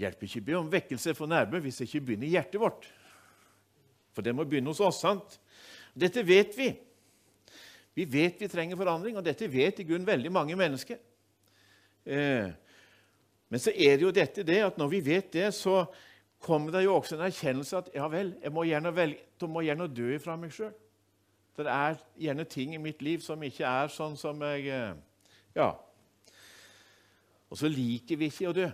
Hjelper 0.00 0.28
ikke 0.28 0.40
å 0.40 0.46
be 0.46 0.58
om 0.58 0.72
vekkelse 0.72 1.14
for 1.16 1.28
nærme 1.28 1.60
hvis 1.64 1.80
det 1.80 1.88
ikke 1.88 2.04
begynner 2.10 2.28
i 2.28 2.34
hjertet 2.36 2.60
vårt. 2.60 2.86
For 4.14 4.24
det 4.24 4.34
må 4.36 4.44
begynne 4.48 4.72
hos 4.72 4.82
oss. 4.84 5.00
sant? 5.00 5.40
Dette 5.96 6.24
vet 6.26 6.56
vi. 6.56 6.70
Vi 7.94 8.06
vet 8.06 8.40
vi 8.40 8.48
trenger 8.48 8.78
forandring, 8.78 9.16
og 9.18 9.24
dette 9.26 9.48
vet 9.50 9.80
i 9.82 9.86
grunn 9.88 10.06
veldig 10.06 10.30
mange 10.32 10.56
mennesker. 10.58 11.00
Eh, 12.06 12.52
men 13.50 13.62
så 13.62 13.72
er 13.74 13.98
det 13.98 14.06
jo 14.06 14.14
dette 14.14 14.44
det 14.46 14.60
at 14.62 14.78
når 14.78 14.92
vi 14.92 15.00
vet 15.10 15.32
det, 15.34 15.48
så 15.54 15.82
kommer 16.40 16.72
det 16.72 16.84
jo 16.86 16.94
også 16.96 17.16
en 17.16 17.26
erkjennelse 17.26 17.80
at 17.82 17.90
ja 17.94 18.06
vel, 18.08 18.32
jeg 18.40 18.54
må 18.54 18.64
gjerne, 18.68 18.94
velge, 18.96 19.48
må 19.50 19.64
gjerne 19.66 19.90
dø 19.90 20.14
ifra 20.14 20.36
meg 20.40 20.54
sjøl. 20.54 20.72
Det 21.58 21.66
er 21.68 21.98
gjerne 22.16 22.46
ting 22.48 22.72
i 22.72 22.80
mitt 22.80 23.02
liv 23.04 23.20
som 23.24 23.42
ikke 23.44 23.68
er 23.68 23.90
sånn 23.92 24.16
som 24.16 24.38
jeg 24.48 24.70
eh, 24.72 24.92
Ja. 25.58 25.72
Og 27.50 27.58
så 27.58 27.68
liker 27.68 28.16
vi 28.16 28.28
ikke 28.30 28.52
å 28.52 28.54
dø. 28.54 28.68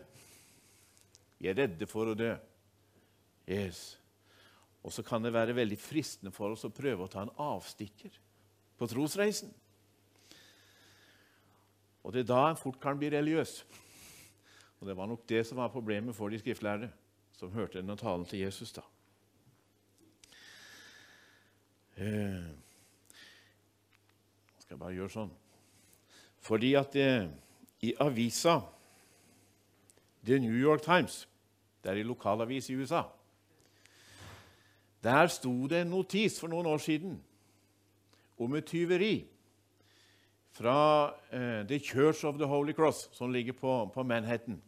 Vi 1.40 1.49
er 1.49 1.56
redde 1.56 1.88
for 1.88 2.12
å 2.12 2.14
dø. 2.16 2.35
Yes. 3.49 3.96
Og 4.85 4.92
så 4.92 5.02
kan 5.02 5.25
det 5.25 5.32
være 5.35 5.56
veldig 5.56 5.78
fristende 5.80 6.30
for 6.35 6.52
oss 6.52 6.66
å 6.68 6.75
prøve 6.75 7.06
å 7.06 7.11
ta 7.11 7.25
en 7.25 7.32
avstikker 7.40 8.12
på 8.78 8.87
trosreisen. 8.87 9.52
Og 12.04 12.12
det 12.12 12.23
er 12.23 12.30
da 12.30 12.42
en 12.50 12.61
fort 12.61 12.78
kan 12.80 12.99
bli 12.99 13.11
religiøs. 13.11 13.66
Og 14.80 14.87
Det 14.87 14.97
var 14.97 15.06
nok 15.06 15.28
det 15.28 15.47
som 15.47 15.59
var 15.59 15.68
problemet 15.68 16.14
for 16.14 16.28
de 16.28 16.38
skriftlærde 16.38 16.90
som 17.33 17.52
hørte 17.52 17.78
denne 17.78 17.97
talen 17.97 18.25
til 18.25 18.38
Jesus. 18.38 18.73
da. 18.73 18.80
Eh, 21.97 22.45
skal 24.59 24.75
jeg 24.75 24.78
bare 24.78 24.95
gjøre 24.95 25.11
sånn. 25.11 25.30
Fordi 26.40 26.75
at 26.75 26.97
eh, 26.97 27.28
i 27.83 27.95
avisa 28.00 28.61
The 30.26 30.38
New 30.38 30.54
York 30.54 30.83
Times, 30.83 31.28
det 31.83 31.90
er 31.90 32.00
en 32.00 32.06
lokalavis 32.06 32.71
i 32.71 32.75
USA 32.75 33.02
Der 35.02 35.26
sto 35.26 35.66
det 35.66 35.80
en 35.80 35.92
notis 35.95 36.40
for 36.40 36.50
noen 36.50 36.66
år 36.66 36.78
siden 36.83 37.21
om 38.38 38.55
et 38.55 38.66
tyveri 38.66 39.26
fra 40.57 40.78
uh, 41.33 41.66
The 41.69 41.78
Church 41.78 42.25
of 42.25 42.38
the 42.38 42.49
Holy 42.49 42.73
Cross, 42.73 43.09
som 43.12 43.33
ligger 43.33 43.52
på, 43.52 43.90
på 43.95 44.02
Manhattan. 44.02 44.62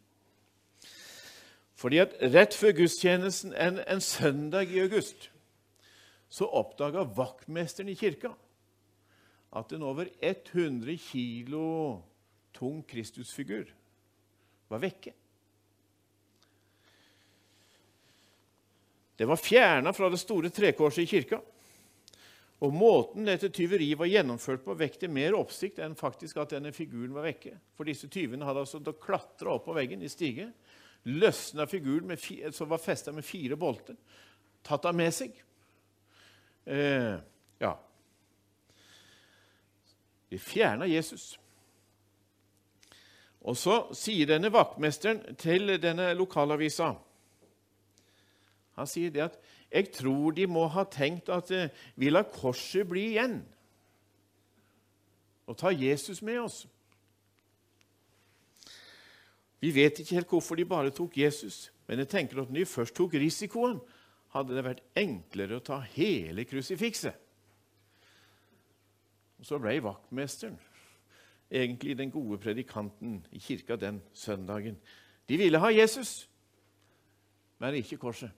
Fordi 1.75 1.98
at 1.98 2.14
Rett 2.20 2.54
før 2.54 2.72
gudstjenesten 2.72 3.54
en, 3.54 3.80
en 3.88 4.00
søndag 4.00 4.72
i 4.75 4.80
august 4.82 5.30
så 6.28 6.44
oppdaga 6.44 7.06
vaktmesteren 7.16 7.88
i 7.88 7.96
kirka 7.96 8.34
at 9.56 9.72
en 9.72 9.87
over 9.87 10.10
100 10.20 10.98
kilo 11.00 12.02
tung 12.52 12.82
Kristusfigur 12.88 13.70
var 14.68 14.82
vekke. 14.82 15.14
Det 19.18 19.26
var 19.26 19.40
fjerna 19.40 19.92
fra 19.92 20.10
det 20.12 20.20
store 20.20 20.50
trekorset 20.54 21.02
i 21.02 21.10
kirka. 21.10 21.40
Og 22.58 22.74
Måten 22.74 23.28
dette 23.28 23.52
tyveriet 23.54 23.98
var 24.00 24.10
gjennomført 24.10 24.64
på, 24.64 24.74
vekte 24.74 25.10
mer 25.10 25.36
oppsikt 25.38 25.78
enn 25.82 25.94
faktisk 25.98 26.40
at 26.42 26.56
denne 26.56 26.72
figuren 26.74 27.14
var 27.14 27.28
vekke. 27.28 27.54
For 27.78 27.86
disse 27.86 28.10
tyvene 28.10 28.46
hadde 28.48 28.64
altså 28.64 28.80
klatra 28.98 29.54
opp 29.54 29.68
på 29.68 29.76
veggen 29.76 30.02
i 30.02 30.10
stige, 30.10 30.48
løsna 31.06 31.68
figuren 31.70 32.16
fire, 32.18 32.50
som 32.52 32.70
var 32.70 32.82
festa 32.82 33.14
med 33.14 33.26
fire 33.26 33.56
bolter, 33.56 33.94
tatt 34.66 34.88
den 34.88 34.98
med 34.98 35.14
seg. 35.14 35.36
Eh, 36.66 37.14
ja. 37.62 37.74
De 40.28 40.38
fjerna 40.42 40.88
Jesus. 40.90 41.36
Og 43.46 43.56
så 43.56 43.84
sier 43.96 44.28
denne 44.28 44.50
vaktmesteren 44.52 45.38
til 45.40 45.78
denne 45.80 46.10
lokalavisa 46.18 46.90
Han 48.78 48.87
sier 48.87 49.11
det 49.11 49.20
at 49.20 49.38
'Jeg 49.73 49.92
tror 49.92 50.30
de 50.30 50.47
må 50.47 50.66
ha 50.66 50.85
tenkt 50.85 51.28
at 51.28 51.50
eh, 51.50 51.68
vi 51.97 52.11
lar 52.11 52.23
korset 52.23 52.88
bli 52.88 53.08
igjen' 53.14 53.42
og 55.47 55.56
ta 55.56 55.68
Jesus 55.68 56.23
med 56.23 56.38
oss. 56.38 56.66
Vi 59.61 59.75
vet 59.75 59.99
ikke 59.99 60.14
helt 60.14 60.28
hvorfor 60.28 60.54
de 60.54 60.64
bare 60.64 60.90
tok 60.90 61.18
Jesus, 61.18 61.73
men 61.87 61.99
jeg 61.99 62.08
tenker 62.08 62.42
at 62.42 62.50
når 62.50 62.61
de 62.61 62.66
først 62.66 62.94
tok 62.94 63.14
risikoen, 63.14 63.80
hadde 64.28 64.54
det 64.54 64.64
vært 64.64 64.85
enklere 64.94 65.56
å 65.56 65.64
ta 65.64 65.80
hele 65.80 66.44
krusifikset. 66.44 67.14
Og 69.38 69.47
Så 69.47 69.58
ble 69.58 69.82
vaktmesteren 69.82 70.58
egentlig 71.50 71.97
den 71.99 72.11
gode 72.11 72.38
predikanten 72.38 73.26
i 73.32 73.38
kirka 73.38 73.76
den 73.76 74.02
søndagen. 74.12 74.76
De 75.28 75.37
ville 75.37 75.58
ha 75.58 75.73
Jesus, 75.73 76.28
men 77.58 77.75
ikke 77.75 77.97
korset. 77.97 78.30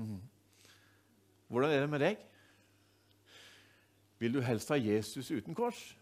Mhm. 0.00 0.20
Hvordan 1.48 1.70
er 1.70 1.80
det 1.80 1.90
med 1.90 2.00
deg? 2.00 2.18
Vil 4.18 4.34
du 4.34 4.40
helst 4.40 4.68
ha 4.68 4.76
Jesus 4.76 5.30
uten 5.30 5.54
kors? 5.54 5.96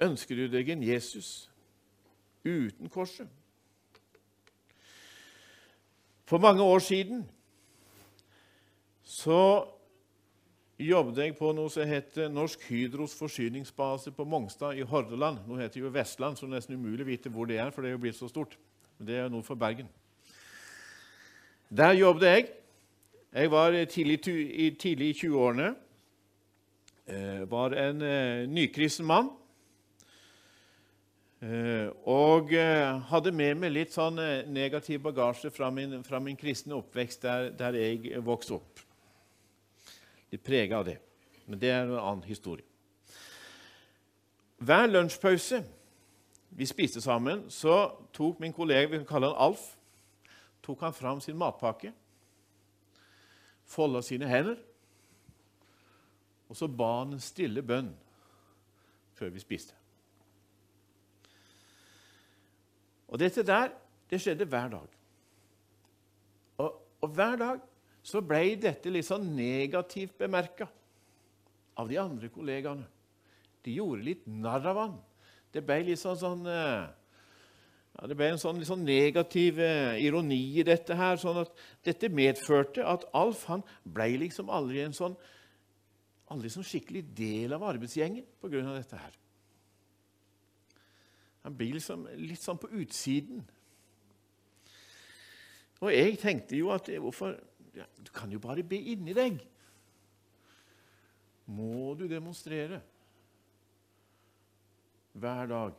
Ønsker 0.00 0.36
du 0.36 0.46
deg 0.48 0.68
en 0.68 0.82
Jesus 0.82 1.50
uten 2.44 2.88
korset? 2.88 3.28
For 6.24 6.38
mange 6.38 6.62
år 6.62 6.78
siden 6.78 7.24
så 9.02 9.66
jobbet 10.78 11.18
jeg 11.18 11.36
på 11.36 11.52
noe 11.52 11.70
som 11.70 11.88
heter 11.88 12.30
Norsk 12.32 12.62
Hydros 12.70 13.14
forsyningsbase 13.18 14.12
på 14.14 14.24
Mongstad 14.24 14.78
i 14.78 14.86
Hordaland. 14.86 15.42
Nå 15.46 15.58
heter 15.58 15.80
det 15.80 15.86
jo 15.88 15.94
Vestland, 15.94 16.36
så 16.36 16.46
det 16.46 16.52
er 16.52 16.56
nesten 16.60 16.78
umulig 16.78 17.04
å 17.04 17.10
vite 17.10 17.32
hvor 17.34 17.50
det 17.50 17.58
er, 17.58 17.70
for 17.74 17.82
det 17.82 17.90
er 17.90 17.98
jo 17.98 18.04
blitt 18.06 18.16
så 18.16 18.28
stort. 18.30 18.56
Men 18.98 19.06
Det 19.06 19.16
er 19.16 19.28
nord 19.28 19.44
for 19.44 19.54
Bergen. 19.54 19.88
Der 21.76 21.92
jobbet 21.92 22.26
jeg. 22.26 22.46
Jeg 23.32 23.50
var 23.50 23.84
tidlig, 23.84 24.22
tidlig 24.78 25.08
i 25.08 25.18
20-årene. 25.26 25.74
Eh, 27.06 27.50
var 27.50 27.70
en 27.78 28.02
eh, 28.02 28.48
nykristen 28.50 29.06
mann. 29.06 29.30
Eh, 31.42 31.86
og 32.10 32.50
eh, 32.52 32.98
hadde 33.12 33.30
med 33.32 33.62
meg 33.62 33.70
litt 33.76 33.94
sånn 33.94 34.18
eh, 34.18 34.42
negativ 34.50 35.04
bagasje 35.06 35.52
fra 35.54 35.70
min, 35.70 36.02
fra 36.02 36.18
min 36.18 36.36
kristne 36.36 36.74
oppvekst 36.74 37.22
der, 37.22 37.48
der 37.54 37.78
jeg 37.78 38.18
vokste 38.26 38.58
opp. 38.58 38.82
Litt 40.34 40.42
prega 40.42 40.82
av 40.82 40.90
det. 40.90 40.98
Men 41.46 41.62
det 41.62 41.70
er 41.70 41.84
en 41.86 42.00
annen 42.00 42.26
historie. 42.26 42.66
Hver 44.58 44.90
lunsjpause 44.90 45.62
vi 46.50 46.66
spiste 46.66 46.98
sammen, 47.00 47.46
så 47.46 47.84
tok 48.10 48.42
min 48.42 48.52
kollega 48.52 48.90
vi 48.90 49.04
kan 49.04 49.12
kalle 49.14 49.30
han 49.30 49.44
Alf, 49.52 49.76
tok 50.62 50.84
han 50.84 50.96
fram 50.96 51.20
sin 51.24 51.38
matpakke, 51.38 51.92
folda 53.70 54.02
sine 54.04 54.28
hender, 54.28 54.58
og 56.50 56.58
så 56.58 56.66
ba 56.66 56.88
han 57.00 57.14
en 57.14 57.22
stille 57.22 57.62
bønn 57.62 57.92
før 59.14 59.30
vi 59.30 59.42
spiste. 59.42 59.76
Og 63.10 63.18
dette 63.18 63.42
der, 63.46 63.72
det 64.10 64.20
skjedde 64.22 64.46
hver 64.46 64.70
dag. 64.72 64.96
Og, 66.62 66.76
og 67.02 67.14
hver 67.14 67.36
dag 67.38 67.62
så 68.02 68.22
ble 68.24 68.54
dette 68.60 68.90
litt 68.90 69.06
sånn 69.06 69.26
negativt 69.36 70.16
bemerka 70.18 70.68
av 71.78 71.90
de 71.90 71.98
andre 72.00 72.30
kollegaene. 72.32 72.86
De 73.64 73.74
gjorde 73.76 74.06
litt 74.06 74.26
narr 74.26 74.66
av 74.70 74.78
han. 74.80 74.96
Det 75.52 75.62
ble 75.66 75.80
litt 75.90 76.00
sånn, 76.00 76.18
sånn 76.18 76.46
eh, 76.48 76.86
ja, 78.00 78.08
det 78.08 78.16
ble 78.16 78.30
en 78.32 78.40
sånn, 78.40 78.62
sånn 78.64 78.86
negativ 78.86 79.58
eh, 79.60 79.98
ironi 80.00 80.38
i 80.56 80.64
dette. 80.64 80.96
her, 80.96 81.20
sånn 81.20 81.42
at 81.42 81.52
Dette 81.84 82.08
medførte 82.08 82.84
at 82.86 83.04
Alf 83.12 83.44
han 83.52 83.60
ble 83.84 84.14
liksom 84.24 84.48
aldri 84.48 84.80
en 84.86 84.96
sånn 84.96 85.18
aldri 86.30 86.48
sånn 86.48 86.64
skikkelig 86.64 87.02
del 87.12 87.52
av 87.52 87.64
arbeidsgjengen 87.66 88.24
pga. 88.40 88.62
dette 88.72 88.96
her. 88.96 89.16
Han 91.44 91.56
blir 91.56 91.74
liksom 91.76 92.06
litt 92.16 92.40
sånn 92.40 92.60
på 92.60 92.70
utsiden. 92.80 93.42
Og 95.80 95.92
jeg 95.92 96.16
tenkte 96.20 96.56
jo 96.56 96.70
at 96.72 96.88
hvorfor, 96.88 97.36
ja, 97.74 97.84
Du 97.98 98.10
kan 98.12 98.30
jo 98.30 98.38
bare 98.38 98.62
be 98.62 98.76
inni 98.76 99.12
deg. 99.12 99.40
Må 101.46 101.94
du 101.98 102.06
demonstrere 102.08 102.80
hver 105.12 105.46
dag 105.50 105.74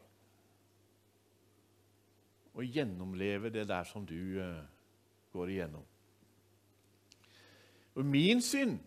og 2.54 2.68
gjennomleve 2.68 3.52
det 3.54 3.68
der 3.70 3.88
som 3.88 4.06
du 4.08 4.40
uh, 4.40 4.64
går 5.34 5.54
igjennom? 5.54 5.86
Og 7.96 8.08
Min 8.08 8.42
synd 8.42 8.80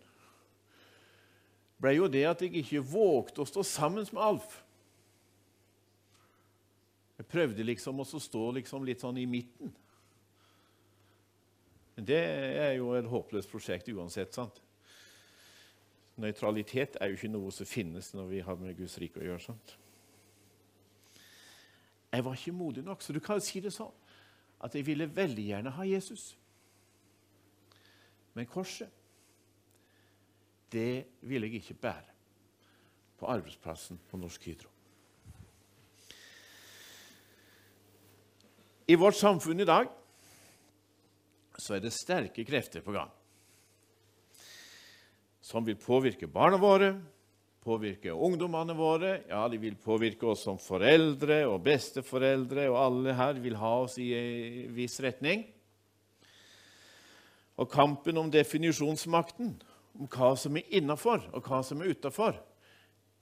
ble 1.81 1.95
jo 1.97 2.09
det 2.09 2.25
at 2.25 2.41
jeg 2.41 2.55
ikke 2.61 2.83
vågte 2.87 3.43
å 3.43 3.49
stå 3.49 3.63
sammen 3.67 4.07
med 4.11 4.21
Alf. 4.21 4.61
Jeg 7.19 7.27
prøvde 7.31 7.63
liksom 7.63 8.01
å 8.01 8.05
stå 8.05 8.45
liksom 8.57 8.85
litt 8.87 9.03
sånn 9.03 9.19
i 9.21 9.27
midten. 9.29 9.71
Men 11.95 12.07
det 12.09 12.21
er 12.59 12.73
jo 12.75 12.91
et 12.97 13.07
håpløst 13.07 13.51
prosjekt 13.51 13.87
uansett. 13.93 14.33
sant? 14.35 14.59
Nøytralitet 16.19 16.97
er 16.99 17.11
jo 17.11 17.19
ikke 17.19 17.31
noe 17.31 17.51
som 17.55 17.67
finnes 17.67 18.11
når 18.15 18.27
vi 18.31 18.43
har 18.43 18.59
med 18.59 18.75
Guds 18.77 18.97
rike 18.99 19.21
å 19.21 19.27
gjøre. 19.29 19.43
sant? 19.43 19.77
Jeg 22.15 22.23
var 22.25 22.37
ikke 22.37 22.55
modig 22.55 22.83
nok, 22.83 23.01
så 23.03 23.13
du 23.13 23.19
kan 23.19 23.41
si 23.43 23.59
det 23.59 23.73
sånn 23.75 23.91
at 24.63 24.75
jeg 24.75 24.85
ville 24.87 25.07
veldig 25.11 25.45
gjerne 25.49 25.73
ha 25.75 25.85
Jesus. 25.87 26.29
Men 28.35 28.47
korset, 28.47 28.91
det 30.71 31.19
ville 31.27 31.49
jeg 31.49 31.61
ikke 31.61 31.81
bære 31.83 32.15
på 33.19 33.27
arbeidsplassen 33.31 33.99
på 34.09 34.19
Norsk 34.19 34.47
Hydro. 34.47 34.71
I 38.87 38.95
vårt 39.01 39.17
samfunn 39.17 39.59
i 39.59 39.67
dag 39.67 39.91
så 41.57 41.75
er 41.75 41.83
det 41.83 41.93
sterke 41.95 42.43
krefter 42.47 42.83
på 42.85 42.95
gang 42.95 43.11
som 45.45 45.65
vil 45.65 45.77
påvirke 45.77 46.27
barna 46.27 46.57
våre, 46.57 46.95
påvirke 47.65 48.13
ungdommene 48.13 48.75
våre. 48.77 49.11
Ja, 49.29 49.47
de 49.49 49.59
vil 49.61 49.77
påvirke 49.81 50.27
oss 50.29 50.45
som 50.45 50.59
foreldre 50.61 51.41
og 51.49 51.63
besteforeldre, 51.65 52.67
og 52.69 52.79
alle 52.79 53.15
her 53.17 53.41
vil 53.41 53.57
ha 53.59 53.73
oss 53.83 53.97
i 54.01 54.11
en 54.17 54.75
viss 54.77 54.99
retning. 55.03 55.47
Og 57.57 57.71
kampen 57.71 58.19
om 58.21 58.29
definisjonsmakten, 58.31 59.55
om 59.95 60.11
hva 60.11 60.33
som 60.37 60.57
er 60.59 60.67
innafor 60.75 61.23
og 61.31 61.45
hva 61.47 61.61
som 61.63 61.81
er 61.81 61.93
utafor, 61.95 62.37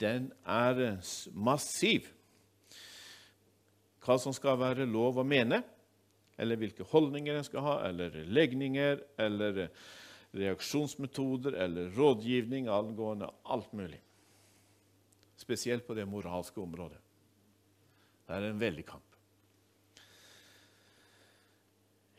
den 0.01 0.31
er 0.49 0.99
massiv. 1.31 2.09
Hva 4.03 4.17
som 4.19 4.33
skal 4.35 4.57
være 4.59 4.89
lov 4.89 5.21
å 5.21 5.27
mene, 5.27 5.61
eller 6.35 6.59
hvilke 6.59 6.85
holdninger 6.89 7.37
en 7.37 7.45
skal 7.45 7.63
ha, 7.63 7.75
eller 7.87 8.25
legninger, 8.25 9.03
eller 9.21 9.67
reaksjonsmetoder 10.33 11.53
eller 11.61 11.93
rådgivning 11.93 12.67
angående 12.67 13.29
alt 13.43 13.69
mulig. 13.73 14.01
Spesielt 15.43 15.83
på 15.87 15.95
det 15.97 16.07
moralske 16.07 16.61
området. 16.63 16.99
Det 18.23 18.35
er 18.35 18.45
en 18.47 18.59
veldig 18.61 18.85
kamp. 18.87 19.09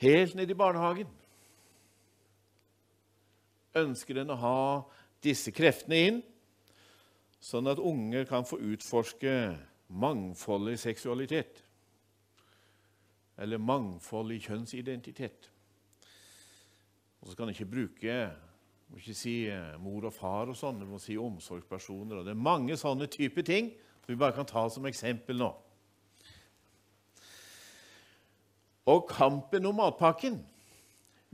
Helt 0.05 0.35
ned 0.37 0.51
i 0.51 0.57
barnehagen 0.59 1.09
ønsker 3.75 4.21
en 4.21 4.35
å 4.35 4.39
ha 4.39 4.59
disse 5.25 5.51
kreftene 5.55 6.01
inn, 6.09 6.19
sånn 7.43 7.71
at 7.71 7.81
unger 7.81 8.27
kan 8.29 8.47
få 8.47 8.61
utforske 8.61 9.33
mangfoldig 9.89 10.77
seksualitet. 10.81 11.63
Eller 13.41 13.59
mangfoldig 13.59 14.43
kjønnsidentitet. 14.45 15.49
Og 17.21 17.31
så 17.31 17.37
kan 17.39 17.49
en 17.49 17.57
ikke 17.57 17.73
bruke 17.73 18.19
må 18.95 19.03
ikke 19.03 19.17
si 19.19 19.35
eh, 19.51 19.75
mor 19.83 20.07
og 20.07 20.15
far 20.15 20.53
og 20.53 20.59
sånn, 20.59 20.79
du 20.79 20.87
må 20.87 21.01
si 21.03 21.17
omsorgspersoner. 21.19 22.21
og 22.21 22.29
Det 22.29 22.31
er 22.35 22.47
mange 22.47 22.77
sånne 22.79 23.09
typer 23.11 23.43
ting 23.47 23.73
som 24.05 24.13
vi 24.13 24.21
bare 24.21 24.37
kan 24.37 24.47
ta 24.47 24.63
som 24.71 24.87
eksempel 24.87 25.41
nå. 25.41 25.51
Og 28.95 29.07
kampen 29.09 29.67
om 29.67 29.81
matpakken 29.81 30.39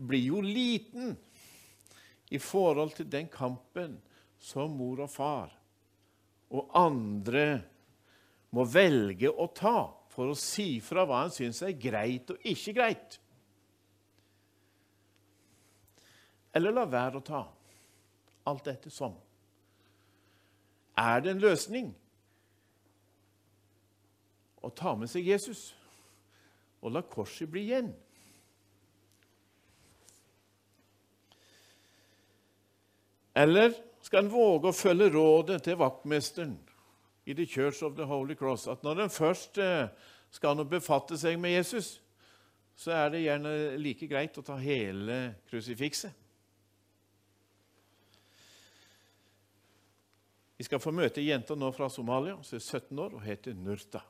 blir 0.01 0.31
jo 0.31 0.41
liten 0.41 1.17
i 2.31 2.39
forhold 2.41 2.95
til 2.97 3.11
den 3.11 3.29
kampen 3.29 3.99
som 4.41 4.73
mor 4.79 5.03
og 5.05 5.11
far 5.13 5.51
og 6.51 6.71
andre 6.79 7.47
må 8.57 8.65
velge 8.67 9.31
å 9.31 9.47
ta 9.55 9.91
for 10.11 10.33
å 10.33 10.39
si 10.39 10.81
fra 10.83 11.05
hva 11.07 11.23
en 11.27 11.35
syns 11.35 11.63
er 11.67 11.77
greit 11.79 12.33
og 12.33 12.47
ikke 12.51 12.75
greit. 12.75 13.19
Eller 16.55 16.75
la 16.75 16.85
være 16.91 17.21
å 17.21 17.25
ta. 17.25 17.43
Alt 18.51 18.71
ettersom. 18.73 19.15
er 20.97 21.21
det 21.21 21.31
en 21.31 21.41
løsning 21.41 21.87
å 24.61 24.69
ta 24.69 24.93
med 24.99 25.09
seg 25.09 25.25
Jesus 25.25 25.71
og 26.81 26.93
la 26.93 27.01
korset 27.01 27.49
bli 27.49 27.63
igjen. 27.69 27.89
Eller 33.33 33.73
skal 34.05 34.25
en 34.25 34.33
våge 34.33 34.69
å 34.69 34.77
følge 34.77 35.09
rådet 35.15 35.63
til 35.65 35.79
vaktmesteren 35.81 36.57
i 37.25 37.37
The 37.37 37.47
Church 37.47 37.83
of 37.87 37.97
the 37.97 38.05
Holy 38.05 38.35
Cross, 38.35 38.67
at 38.69 38.83
når 38.85 39.05
en 39.05 39.13
først 39.13 39.61
eh, 39.63 39.89
skal 40.35 40.65
befatte 40.69 41.19
seg 41.21 41.39
med 41.41 41.55
Jesus, 41.55 42.01
så 42.77 42.95
er 42.97 43.13
det 43.13 43.25
gjerne 43.25 43.53
like 43.81 44.09
greit 44.09 44.39
å 44.41 44.45
ta 44.45 44.57
hele 44.61 45.21
krusifikset. 45.51 46.20
Vi 50.61 50.65
skal 50.67 50.77
få 50.77 50.91
møte 50.93 51.23
ei 51.23 51.31
jente 51.31 51.55
nå 51.57 51.71
fra 51.73 51.87
Somalia 51.89 52.35
som 52.45 52.59
er 52.59 52.61
17 52.61 52.99
år 53.01 53.15
og 53.17 53.23
heter 53.25 53.55
Nurta. 53.57 54.03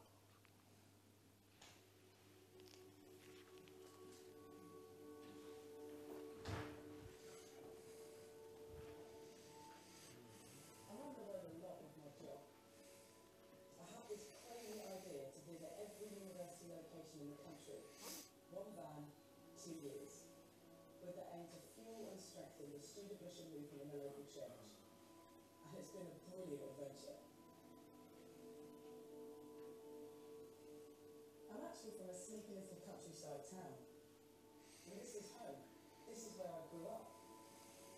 Grew 36.81 36.97
up. 36.97 37.13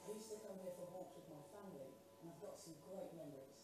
I 0.02 0.10
used 0.10 0.26
to 0.34 0.42
come 0.42 0.58
here 0.58 0.74
for 0.74 0.90
walks 0.90 1.14
with 1.14 1.30
my 1.30 1.38
family, 1.54 1.86
and 1.86 2.24
I've 2.26 2.42
got 2.42 2.58
some 2.58 2.74
great 2.82 3.14
memories. 3.14 3.62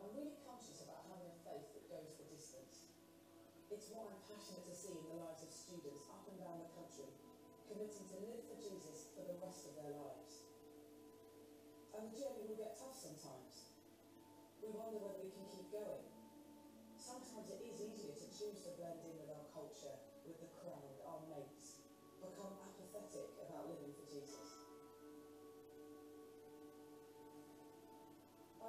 I'm 0.00 0.08
really 0.16 0.40
conscious 0.48 0.80
about 0.80 1.04
having 1.12 1.28
a 1.28 1.36
faith 1.44 1.68
that 1.76 1.84
goes 1.92 2.16
the 2.16 2.24
distance. 2.32 2.88
It's 3.68 3.92
what 3.92 4.08
I'm 4.08 4.24
passionate 4.24 4.64
to 4.64 4.72
see 4.72 4.96
in 4.96 5.04
the 5.12 5.20
lives 5.20 5.44
of 5.44 5.52
students 5.52 6.08
up 6.08 6.24
and 6.24 6.40
down 6.40 6.56
the 6.64 6.72
country, 6.72 7.12
committing 7.68 8.08
to 8.08 8.16
live 8.24 8.40
for 8.48 8.56
Jesus 8.56 9.12
for 9.12 9.28
the 9.28 9.36
rest 9.44 9.68
of 9.68 9.76
their 9.76 9.92
lives. 9.92 10.40
And 11.92 12.08
the 12.08 12.16
journey 12.16 12.48
will 12.48 12.56
get 12.56 12.80
tough 12.80 12.96
sometimes. 12.96 13.76
We 14.64 14.72
wonder 14.72 15.04
whether 15.04 15.20
we 15.20 15.36
can 15.36 15.44
keep 15.52 15.68
going. 15.68 16.08
Sometimes 16.96 17.52
it 17.52 17.60
is 17.60 17.76
easier 17.76 18.16
to 18.16 18.26
choose 18.32 18.64
to 18.64 18.72
blend 18.80 19.04
in 19.04 19.20
with 19.20 19.28
our 19.36 19.49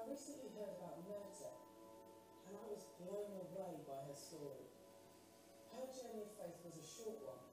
I 0.02 0.10
recently 0.10 0.50
heard 0.58 0.74
about 0.82 0.98
Myrta, 1.06 1.54
and 2.50 2.58
I 2.58 2.66
was 2.74 2.90
blown 2.98 3.38
away 3.38 3.86
by 3.86 4.02
her 4.10 4.18
story. 4.18 4.66
Her 5.78 5.86
journey 5.94 6.26
of 6.26 6.34
faith 6.42 6.58
was 6.66 6.74
a 6.74 6.88
short 6.90 7.22
one, 7.22 7.46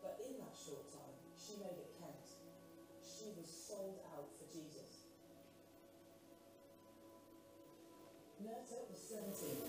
but 0.00 0.16
in 0.24 0.40
that 0.40 0.56
short 0.56 0.88
time, 0.96 1.12
she 1.36 1.60
made 1.60 1.76
it 1.76 1.92
count. 2.00 2.24
She 3.04 3.36
was 3.36 3.44
sold 3.52 4.00
out 4.16 4.32
for 4.32 4.48
Jesus. 4.48 5.12
Myrta 8.40 8.80
was 8.88 9.00
17, 9.04 9.59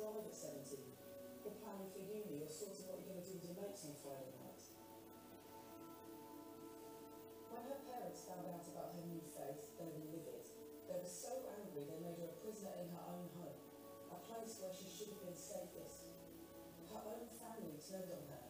you're 0.00 0.24
at 0.24 0.32
17, 0.32 0.80
or 1.44 1.52
planning 1.60 1.92
for 1.92 2.00
uni, 2.00 2.40
or 2.40 2.48
sorting 2.48 2.88
what 2.88 3.04
you're 3.04 3.12
going 3.12 3.20
to 3.20 3.28
do 3.28 3.36
with 3.36 3.44
your 3.52 3.56
mates 3.60 3.84
on 3.84 3.92
Friday 4.00 4.32
night. 4.32 4.64
When 7.52 7.68
her 7.68 7.80
parents 7.84 8.24
found 8.24 8.48
out 8.48 8.64
about 8.64 8.96
her 8.96 9.04
new 9.04 9.20
faith, 9.20 9.60
they 9.76 9.92
were 9.92 10.08
livid. 10.08 10.48
They 10.88 10.96
were 10.96 11.04
so 11.04 11.44
angry 11.52 11.84
they 11.84 12.00
made 12.00 12.16
her 12.16 12.32
a 12.32 12.40
prisoner 12.40 12.72
in 12.80 12.88
her 12.96 13.04
own 13.12 13.28
home, 13.36 13.60
a 14.08 14.18
place 14.24 14.56
where 14.64 14.72
she 14.72 14.88
should 14.88 15.12
have 15.12 15.20
been 15.20 15.36
safest. 15.36 16.16
Her 16.88 17.04
own 17.04 17.28
family 17.36 17.76
turned 17.76 18.08
on 18.08 18.24
her. 18.32 18.46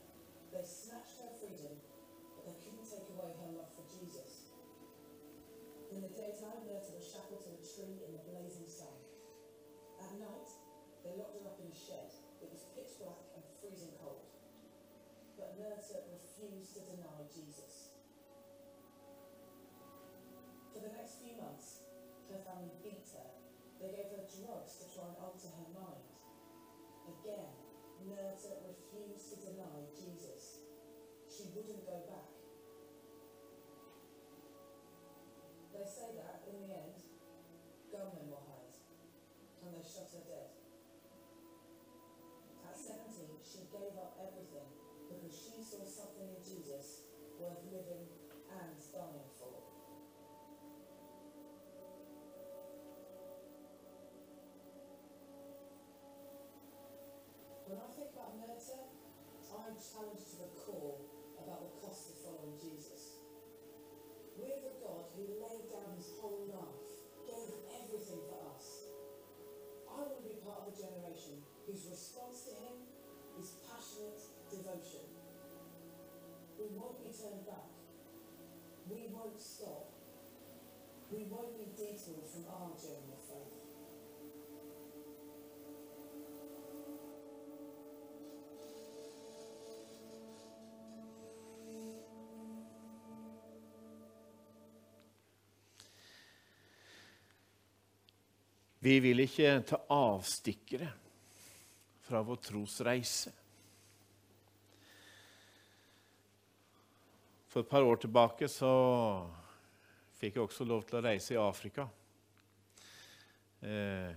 They 0.55 0.63
snatched 0.63 1.19
her 1.19 1.35
freedom, 1.35 1.83
but 2.39 2.47
they 2.47 2.57
couldn't 2.63 2.87
take 2.87 3.11
away 3.11 3.35
her 3.43 3.51
love 3.59 3.75
for 3.75 3.85
Jesus. 3.91 4.55
In 5.91 5.99
the 5.99 6.15
daytime, 6.15 6.63
Myrta 6.63 6.95
was 6.95 7.11
shackled 7.11 7.43
to 7.43 7.59
a 7.59 7.61
tree 7.61 8.07
in 8.07 8.15
the 8.15 8.23
blazing 8.31 8.71
sun. 8.71 8.95
At 9.99 10.15
night, 10.17 10.49
they 11.05 11.17
locked 11.17 11.37
her 11.41 11.49
up 11.49 11.57
in 11.61 11.73
a 11.73 11.77
shed. 11.77 12.13
It 12.45 12.49
was 12.53 12.69
pitch 12.77 13.01
black 13.01 13.25
and 13.37 13.45
freezing 13.61 13.97
cold. 14.01 14.29
But 15.37 15.57
Myrta 15.57 16.05
refused 16.13 16.77
to 16.77 16.81
deny 16.85 17.25
Jesus. 17.33 17.97
For 20.73 20.81
the 20.85 20.93
next 20.93 21.21
few 21.25 21.37
months, 21.41 21.85
her 22.29 22.41
family 22.45 22.77
beat 22.85 23.09
her. 23.17 23.31
They 23.81 23.97
gave 23.97 24.13
her 24.13 24.25
drugs 24.29 24.77
to 24.81 24.85
try 24.93 25.09
and 25.09 25.17
alter 25.25 25.49
her 25.49 25.71
mind. 25.73 26.05
Again, 27.09 27.53
Myrta 28.05 28.61
refused 28.69 29.33
to 29.33 29.37
deny 29.41 29.89
Jesus. 29.97 30.61
She 31.25 31.49
wouldn't 31.57 31.89
go 31.89 32.05
back. 32.05 32.29
They 35.73 35.87
say 35.89 36.13
that, 36.21 36.45
in 36.45 36.61
the 36.61 36.75
end, 36.77 36.97
gunmen 37.89 38.29
were 38.29 38.45
hired, 38.45 38.77
and 39.65 39.73
they 39.73 39.81
shot 39.81 40.13
her 40.13 40.25
dead. 40.29 40.50
In 46.21 46.37
Jesus 46.45 47.09
worth 47.41 47.65
living 47.73 48.05
and 48.53 48.77
dying 48.93 49.31
for. 49.41 49.57
When 57.65 57.79
I 57.81 57.89
think 57.97 58.13
about 58.13 58.37
Myrta, 58.37 58.81
I'm 59.49 59.75
challenged 59.81 60.29
to 60.35 60.37
the 60.45 60.51
core 60.61 61.01
about 61.41 61.65
the 61.65 61.73
cost 61.81 62.13
of 62.13 62.17
following 62.21 62.59
Jesus. 62.61 63.25
We 64.37 64.53
have 64.53 64.65
a 64.67 64.77
God 64.85 65.09
who 65.17 65.25
laid 65.41 65.73
down 65.73 65.97
his 65.97 66.13
whole 66.21 66.45
life, 66.53 66.85
gave 67.25 67.49
everything 67.81 68.21
for 68.29 68.41
us. 68.53 68.91
I 69.89 70.05
want 70.05 70.21
to 70.21 70.25
be 70.27 70.37
part 70.45 70.69
of 70.69 70.73
a 70.73 70.77
generation 70.77 71.41
whose 71.67 71.89
response 71.89 72.45
to 72.51 72.53
him 72.61 72.77
is 73.39 73.57
passionate 73.67 74.21
devotion. 74.51 75.10
We 76.61 76.67
won't 76.77 77.03
be 77.03 77.11
turned 77.11 77.47
back. 77.47 77.71
We 78.91 79.09
won't 79.15 79.41
stop. 79.41 79.89
We 81.11 81.25
won't 81.25 81.57
be 81.57 81.65
detoured 81.77 82.29
from 82.33 82.45
our 82.49 82.71
journey 82.77 83.13
of 83.17 83.25
faith. 83.29 83.57
Vi 98.83 99.01
vil 99.01 99.21
ikke 99.21 99.61
ta 99.69 99.77
avstikkere 99.93 100.89
fra 102.01 102.23
vår 102.25 102.37
trosreise. 102.37 103.33
For 107.51 107.65
et 107.65 107.71
par 107.71 107.83
år 107.83 107.99
tilbake 107.99 108.47
så 108.47 108.71
fikk 110.21 110.37
jeg 110.37 110.45
også 110.45 110.67
lov 110.71 110.85
til 110.87 111.01
å 111.01 111.03
reise 111.03 111.35
i 111.35 111.41
Afrika. 111.43 111.89
Eh, 113.67 114.13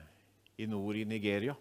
I 0.61 0.67
nord 0.69 0.99
i 1.01 1.07
Nigeria. 1.09 1.55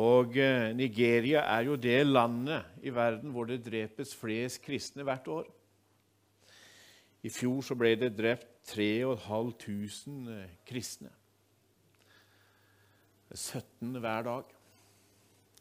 Og 0.00 0.40
eh, 0.40 0.70
Nigeria 0.72 1.44
er 1.58 1.68
jo 1.68 1.76
det 1.76 1.98
landet 2.06 2.80
i 2.80 2.94
verden 2.94 3.36
hvor 3.36 3.50
det 3.50 3.60
drepes 3.68 4.16
flest 4.16 4.62
kristne 4.64 5.04
hvert 5.04 5.28
år. 5.28 5.52
I 7.20 7.28
fjor 7.28 7.60
så 7.60 7.76
ble 7.76 7.92
det 8.00 8.14
drept 8.16 8.48
3500 8.72 10.40
eh, 10.40 10.58
kristne. 10.64 11.12
17 13.28 14.00
hver 14.00 14.28
dag. 14.32 14.60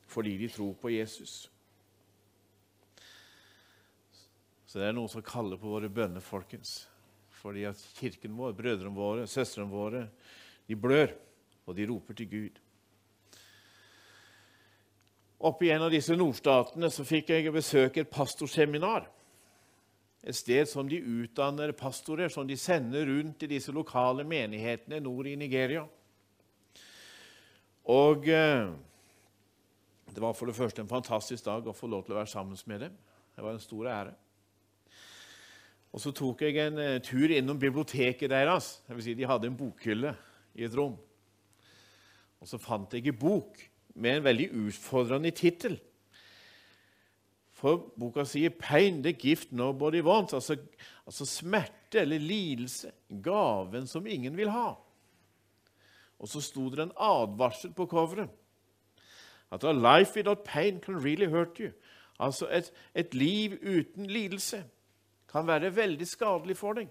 Fordi 0.08 0.39
de 0.39 0.53
tror 0.55 0.77
på 0.79 0.95
Jesus. 0.95 1.49
Så 4.69 4.77
det 4.77 4.86
er 4.86 4.93
noen 4.93 5.10
som 5.10 5.25
kaller 5.25 5.58
på 5.58 5.71
våre 5.71 5.89
bønner, 5.89 6.21
folkens. 6.21 6.84
Fordi 7.39 7.63
at 7.65 7.79
kirken 7.97 8.36
vår, 8.38 8.53
brødrene 8.53 8.93
våre, 8.93 9.23
søstrene 9.25 9.71
våre, 9.71 10.03
de 10.69 10.77
blør, 10.77 11.15
og 11.65 11.73
de 11.77 11.88
roper 11.89 12.17
til 12.19 12.29
Gud. 12.29 12.60
Oppe 15.49 15.65
i 15.65 15.71
en 15.73 15.88
av 15.88 15.93
disse 15.93 16.13
nordstatene 16.13 16.91
så 16.93 17.05
fikk 17.08 17.32
jeg 17.34 17.55
besøke 17.55 18.03
et 18.03 18.13
pastorseminar. 18.13 19.08
Et 20.21 20.38
sted 20.38 20.69
som 20.69 20.86
de 20.86 20.99
utdanner 20.99 21.73
pastorer, 21.73 22.29
som 22.29 22.45
de 22.45 22.60
sender 22.60 23.10
rundt 23.10 23.47
i 23.47 23.49
disse 23.49 23.73
lokale 23.73 24.27
menighetene 24.27 25.01
nord 25.01 25.32
i 25.32 25.38
Nigeria. 25.39 25.88
Og 27.89 28.29
eh, 28.29 28.69
det 30.13 30.21
var 30.21 30.38
for 30.38 30.45
det 30.45 30.60
første 30.60 30.84
en 30.84 30.91
fantastisk 30.91 31.47
dag 31.47 31.65
å 31.65 31.73
få 31.73 31.89
lov 31.89 32.05
til 32.05 32.13
å 32.13 32.21
være 32.21 32.36
sammen 32.38 32.60
med 32.69 32.86
dem. 32.86 33.05
Det 33.34 33.41
var 33.41 33.55
en 33.55 33.63
stor 33.63 33.95
ære. 33.97 34.19
Og 35.93 36.02
så 36.04 36.13
tok 36.13 36.41
jeg 36.45 36.58
en 36.62 36.78
eh, 36.78 37.02
tur 37.02 37.32
innom 37.34 37.60
biblioteket 37.60 38.30
deres. 38.30 38.80
Det 38.88 38.95
vil 38.97 39.06
si, 39.08 39.15
de 39.17 39.28
hadde 39.30 39.49
en 39.49 39.58
bokhylle 39.58 40.13
i 40.56 40.65
et 40.67 40.75
rom. 40.78 40.97
Og 42.39 42.47
så 42.47 42.60
fant 42.62 42.93
jeg 42.93 43.08
en 43.10 43.19
bok 43.19 43.58
med 43.99 44.19
en 44.19 44.28
veldig 44.28 44.49
utfordrende 44.67 45.32
tittel. 45.36 45.80
For 47.60 47.89
boka 47.99 48.23
sier 48.23 48.49
'Pain, 48.49 49.04
the 49.04 49.12
gift 49.12 49.52
nobody 49.52 50.02
wants', 50.02 50.34
altså, 50.34 50.56
altså 51.06 51.25
smerte 51.25 51.99
eller 51.99 52.17
lidelse, 52.17 52.91
gaven 53.23 53.88
som 53.88 54.08
ingen 54.08 54.38
vil 54.38 54.49
ha. 54.49 54.73
Og 56.19 56.28
så 56.28 56.41
sto 56.41 56.69
det 56.69 56.80
en 56.80 56.91
advarsel 56.97 57.73
på 57.73 57.86
coveret. 57.86 58.30
At 59.52 59.63
a 59.63 59.71
life 59.71 60.15
without 60.15 60.43
pain 60.45 60.80
can 60.80 61.04
really 61.06 61.25
hurt 61.25 61.58
you. 61.58 61.71
Altså 62.19 62.47
et, 62.52 62.71
et 62.95 63.13
liv 63.13 63.52
uten 63.62 64.06
lidelse 64.06 64.63
kan 65.30 65.48
være 65.48 65.72
veldig 65.76 66.08
skadelig 66.10 66.58
for 66.58 66.80
deg. 66.80 66.89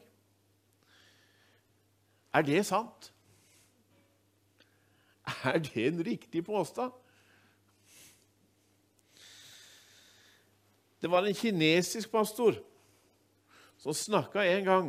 Er 2.35 2.45
det 2.47 2.63
sant? 2.69 3.11
Er 5.45 5.59
det 5.63 5.87
en 5.89 6.01
riktig 6.05 6.45
påstand? 6.47 6.93
Det 10.99 11.11
var 11.11 11.27
en 11.27 11.35
kinesisk 11.35 12.11
pastor 12.11 12.59
som 13.79 13.95
snakka 13.95 14.43
en 14.43 14.65
gang 14.67 14.89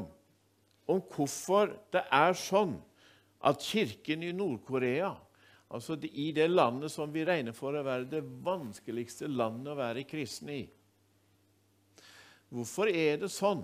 om 0.89 1.01
hvorfor 1.13 1.75
det 1.93 2.01
er 2.09 2.33
sånn 2.37 2.79
at 3.45 3.61
kirken 3.61 4.25
i 4.25 4.31
Nord-Korea, 4.33 5.11
altså 5.69 5.95
i 6.01 6.31
det 6.35 6.49
landet 6.49 6.91
som 6.91 7.11
vi 7.13 7.23
regner 7.27 7.53
for 7.55 7.77
å 7.77 7.85
være 7.85 8.09
det 8.09 8.23
vanskeligste 8.45 9.29
landet 9.29 9.69
å 9.71 9.77
være 9.77 10.07
kristen 10.09 10.49
i 10.55 10.63
Hvorfor 12.49 12.89
er 12.89 13.19
det 13.21 13.29
sånn 13.33 13.61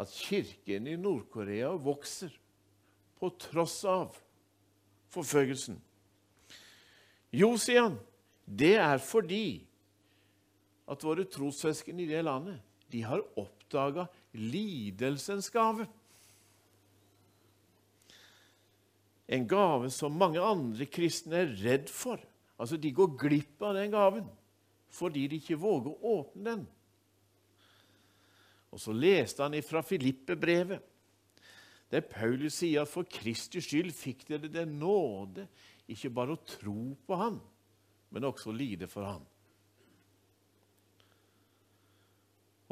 at 0.00 0.10
kirken 0.10 0.88
i 0.90 0.96
Nord-Korea 0.98 1.70
vokser 1.78 2.32
på 3.20 3.30
tross 3.38 3.80
av 3.86 4.16
forfølgelsen? 5.14 5.78
Jo, 7.34 7.54
sier 7.58 7.86
han, 7.86 7.98
det 8.46 8.76
er 8.82 9.00
fordi 9.02 9.64
at 10.90 11.02
våre 11.06 11.24
trossøsken 11.30 12.02
i 12.02 12.08
det 12.10 12.22
landet 12.26 12.60
de 12.92 13.00
har 13.06 13.22
oppdaga 13.40 14.06
lidelsens 14.36 15.48
gave. 15.50 15.86
En 19.26 19.46
gave 19.48 19.88
som 19.90 20.14
mange 20.18 20.42
andre 20.42 20.86
kristne 20.86 21.40
er 21.40 21.54
redd 21.62 21.90
for. 21.90 22.20
Altså, 22.60 22.76
De 22.76 22.92
går 22.92 23.16
glipp 23.18 23.62
av 23.62 23.78
den 23.78 23.94
gaven 23.94 24.30
fordi 24.94 25.24
de 25.26 25.40
ikke 25.40 25.58
våger 25.58 25.90
å 25.90 26.10
åpne 26.20 26.44
den. 26.46 26.60
Og 28.74 28.80
så 28.82 28.90
leste 28.90 29.44
han 29.44 29.54
ifra 29.54 29.84
Filippe-brevet, 29.86 30.82
der 31.92 32.02
Paulus 32.10 32.56
sier 32.58 32.82
at 32.82 32.90
for 32.90 33.06
Kristi 33.06 33.60
skyld 33.62 33.92
fikk 33.94 34.24
dere 34.26 34.50
den 34.50 34.72
nåde 34.80 35.44
ikke 35.94 36.10
bare 36.16 36.34
å 36.34 36.42
tro 36.48 36.94
på 37.06 37.18
Han, 37.20 37.36
men 38.10 38.26
også 38.26 38.50
å 38.50 38.56
lide 38.56 38.88
for 38.90 39.06
Han. 39.06 39.22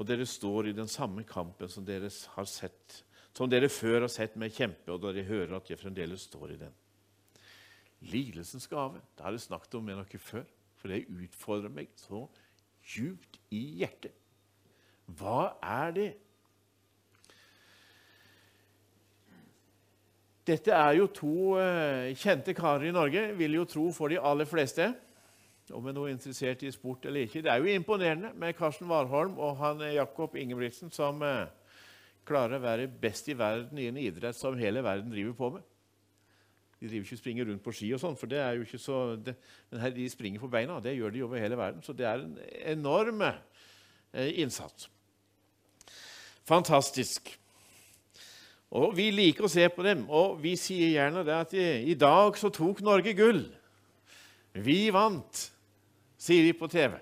Og 0.00 0.08
dere 0.08 0.26
står 0.26 0.70
i 0.70 0.74
den 0.74 0.90
samme 0.90 1.22
kampen 1.28 1.70
som 1.70 1.84
dere, 1.86 2.10
sett, 2.10 2.96
som 3.36 3.50
dere 3.52 3.68
før 3.70 4.00
har 4.00 4.10
sett 4.10 4.34
meg 4.40 4.56
kjempe, 4.56 4.88
og 4.90 5.04
dere 5.04 5.22
hører 5.28 5.58
at 5.60 5.70
jeg 5.70 5.78
fremdeles 5.78 6.24
står 6.26 6.56
i 6.56 6.58
den. 6.64 6.74
Lidelsens 8.10 8.66
gave. 8.66 8.98
Det 9.14 9.22
har 9.22 9.36
jeg 9.36 9.44
snakket 9.44 9.78
om 9.78 9.86
med 9.86 10.00
dere 10.00 10.22
før, 10.24 10.48
for 10.80 10.90
det 10.90 11.04
utfordrer 11.06 11.70
meg 11.70 11.94
så 12.00 12.24
djupt 12.96 13.38
i 13.54 13.62
hjertet. 13.84 14.16
Hva 15.06 15.54
er 15.62 15.96
det? 15.96 16.10
Dette 20.46 20.74
er 20.74 20.96
jo 20.98 21.06
to 21.14 21.54
uh, 21.54 22.10
kjente 22.18 22.54
karer 22.58 22.88
i 22.88 22.94
Norge, 22.94 23.28
vil 23.38 23.60
jo 23.60 23.66
tro 23.68 23.86
for 23.94 24.10
de 24.10 24.18
aller 24.18 24.48
fleste. 24.48 24.88
Om 25.72 25.86
en 25.88 26.00
er 26.02 26.08
interessert 26.10 26.64
i 26.66 26.72
sport 26.74 27.06
eller 27.06 27.28
ikke. 27.28 27.44
Det 27.44 27.52
er 27.52 27.62
jo 27.62 27.70
imponerende 27.70 28.32
med 28.34 28.56
Karsten 28.58 28.90
Warholm 28.90 29.38
og 29.38 29.60
han 29.62 29.84
uh, 29.84 29.92
Jakob 29.94 30.34
Ingebrigtsen, 30.36 30.90
som 30.90 31.22
uh, 31.22 31.46
klarer 32.26 32.58
å 32.58 32.64
være 32.64 32.88
best 32.90 33.30
i 33.30 33.38
verden 33.38 33.78
i 33.78 33.86
en 33.90 34.00
idrett 34.02 34.36
som 34.38 34.58
hele 34.58 34.82
verden 34.82 35.14
driver 35.14 35.38
på 35.38 35.52
med. 35.58 35.68
De 36.82 36.88
driver 36.90 37.06
ikke 37.06 37.20
springer 37.20 37.46
rundt 37.46 37.62
på 37.62 37.72
ski, 37.78 37.92
og 37.94 38.00
sånn, 38.02 38.18
for 38.18 38.26
det 38.26 38.40
er 38.42 38.56
jo 38.58 38.66
ikke 38.66 38.82
så, 38.82 38.96
det, 39.14 39.36
men 39.70 39.84
her, 39.84 39.92
de 39.94 40.08
springer 40.10 40.42
på 40.42 40.50
beina. 40.50 40.80
Det 40.82 40.96
gjør 40.96 41.14
de 41.14 41.22
over 41.22 41.38
hele 41.38 41.58
verden. 41.58 41.82
Så 41.86 41.94
det 41.94 42.08
er 42.10 42.24
en 42.24 42.32
enorm 42.74 43.22
innsats. 44.12 44.88
Fantastisk. 46.48 47.32
Og 48.72 48.96
Vi 48.96 49.10
liker 49.12 49.46
å 49.46 49.52
se 49.52 49.66
på 49.68 49.84
dem, 49.84 50.06
og 50.08 50.38
vi 50.40 50.54
sier 50.56 50.94
gjerne 50.94 51.24
det 51.26 51.34
at 51.36 51.54
i, 51.56 51.94
dag 51.98 52.38
så 52.40 52.48
tok 52.52 52.80
Norge 52.84 53.12
gull. 53.16 53.42
Vi 54.52 54.86
vant, 54.92 55.42
sier 56.20 56.46
de 56.48 56.54
på 56.56 56.68
TV. 56.72 56.96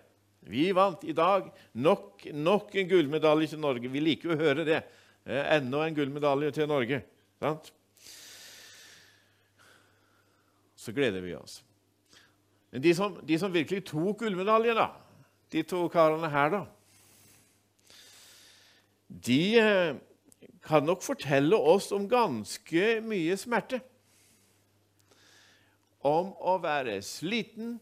Vi 0.51 0.71
vant 0.75 1.03
i 1.07 1.15
dag. 1.15 1.47
Nok, 1.79 2.27
nok 2.35 2.75
en 2.75 2.89
gullmedalje 2.91 3.53
til 3.53 3.63
Norge. 3.63 3.91
Vi 3.93 4.03
liker 4.03 4.35
å 4.35 4.41
høre 4.41 4.65
det. 4.67 4.81
Eh, 5.27 5.45
enda 5.59 5.85
en 5.85 5.95
gullmedalje 5.95 6.51
til 6.57 6.67
Norge. 6.71 7.03
Sant? 7.43 7.71
Så 10.81 10.95
gleder 10.97 11.23
vi 11.23 11.37
oss. 11.39 11.61
Men 12.73 12.83
de 12.83 12.95
som, 12.97 13.15
de 13.27 13.39
som 13.39 13.53
virkelig 13.53 13.85
tok 13.93 14.25
gullmedalje, 14.25 14.75
da, 14.75 14.89
de 15.53 15.63
to 15.67 15.85
karene 15.93 16.31
her, 16.33 16.55
da 16.55 16.65
de 19.11 19.59
eh, 19.59 19.95
kan 20.63 20.85
nok 20.87 21.03
fortelle 21.03 21.57
oss 21.57 21.91
om 21.93 22.09
ganske 22.09 23.01
mye 23.03 23.37
smerte. 23.41 23.81
Om 26.07 26.31
å 26.33 26.57
være 26.63 27.01
sliten 27.05 27.75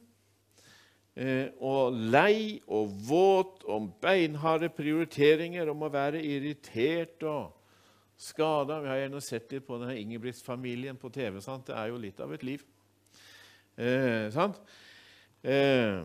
eh, 1.15 1.53
og 1.61 1.95
lei 2.15 2.59
og 2.67 2.95
våt, 3.09 3.63
om 3.69 3.91
beinharde 4.03 4.71
prioriteringer, 4.75 5.71
om 5.71 5.85
å 5.87 5.93
være 5.93 6.25
irritert 6.25 7.23
og 7.29 7.53
skada. 8.19 8.81
Vi 8.83 8.91
har 8.91 9.05
gjerne 9.05 9.23
sett 9.23 9.53
litt 9.55 9.69
på 9.69 9.79
denne 9.79 9.99
Ingebrigtsfamilien 10.01 10.99
på 10.99 11.13
TV. 11.15 11.39
Sant? 11.45 11.69
Det 11.69 11.77
er 11.77 11.93
jo 11.93 12.01
litt 12.03 12.25
av 12.25 12.35
et 12.35 12.47
liv. 12.47 12.65
Eh, 13.79 14.41
eh, 15.45 16.01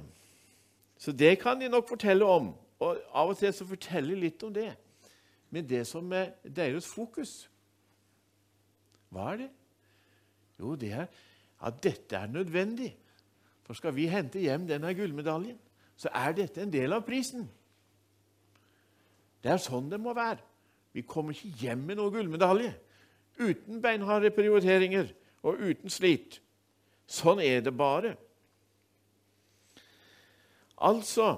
så 1.00 1.12
det 1.18 1.38
kan 1.42 1.58
de 1.60 1.72
nok 1.72 1.90
fortelle 1.90 2.28
om. 2.28 2.54
Og 2.84 3.00
av 3.16 3.32
og 3.32 3.40
til 3.40 3.54
så 3.56 3.66
forteller 3.66 4.14
de 4.14 4.28
litt 4.28 4.44
om 4.46 4.54
det 4.54 4.74
med 5.54 5.70
det 5.70 5.84
som 5.88 6.10
er 6.18 6.34
deres 6.44 6.88
fokus. 6.90 7.44
Hva 9.14 9.34
er 9.34 9.44
det? 9.44 9.50
Jo, 10.60 10.74
det 10.80 10.92
er 10.98 11.06
at 11.64 11.84
dette 11.84 12.18
er 12.18 12.32
nødvendig. 12.32 12.90
For 13.64 13.78
skal 13.78 13.96
vi 13.96 14.10
hente 14.12 14.42
hjem 14.42 14.66
denne 14.68 14.94
gullmedaljen, 14.98 15.60
så 15.96 16.10
er 16.14 16.34
dette 16.36 16.64
en 16.64 16.74
del 16.74 16.96
av 16.96 17.06
prisen. 17.06 17.46
Det 19.44 19.54
er 19.54 19.62
sånn 19.62 19.92
det 19.92 20.02
må 20.02 20.16
være. 20.18 20.42
Vi 20.94 21.06
kommer 21.08 21.36
ikke 21.36 21.68
hjem 21.68 21.86
med 21.88 22.00
noen 22.00 22.14
gullmedalje 22.14 22.74
uten 23.40 23.82
beinharde 23.82 24.30
prioriteringer 24.34 25.10
og 25.44 25.62
uten 25.62 25.90
slit. 25.90 26.40
Sånn 27.10 27.42
er 27.44 27.64
det 27.66 27.74
bare. 27.78 28.16
Altså 30.78 31.36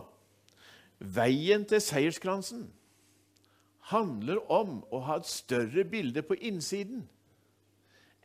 Veien 0.99 1.65
til 1.67 1.81
seierskransen 1.83 2.65
handler 3.91 4.41
om 4.51 4.79
å 4.93 5.01
ha 5.05 5.19
et 5.19 5.29
større 5.29 5.85
bilde 5.87 6.23
på 6.25 6.37
innsiden 6.47 7.03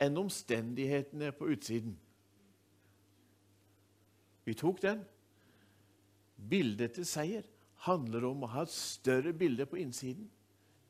enn 0.00 0.16
omstendighetene 0.16 1.32
på 1.36 1.50
utsiden. 1.52 1.96
Vi 4.48 4.56
tok 4.56 4.80
den. 4.82 5.02
Bildet 6.50 6.96
til 6.96 7.04
seier 7.04 7.44
handler 7.84 8.24
om 8.30 8.44
å 8.44 8.52
ha 8.54 8.64
et 8.64 8.72
større 8.72 9.34
bilde 9.36 9.66
på 9.68 9.78
innsiden 9.82 10.30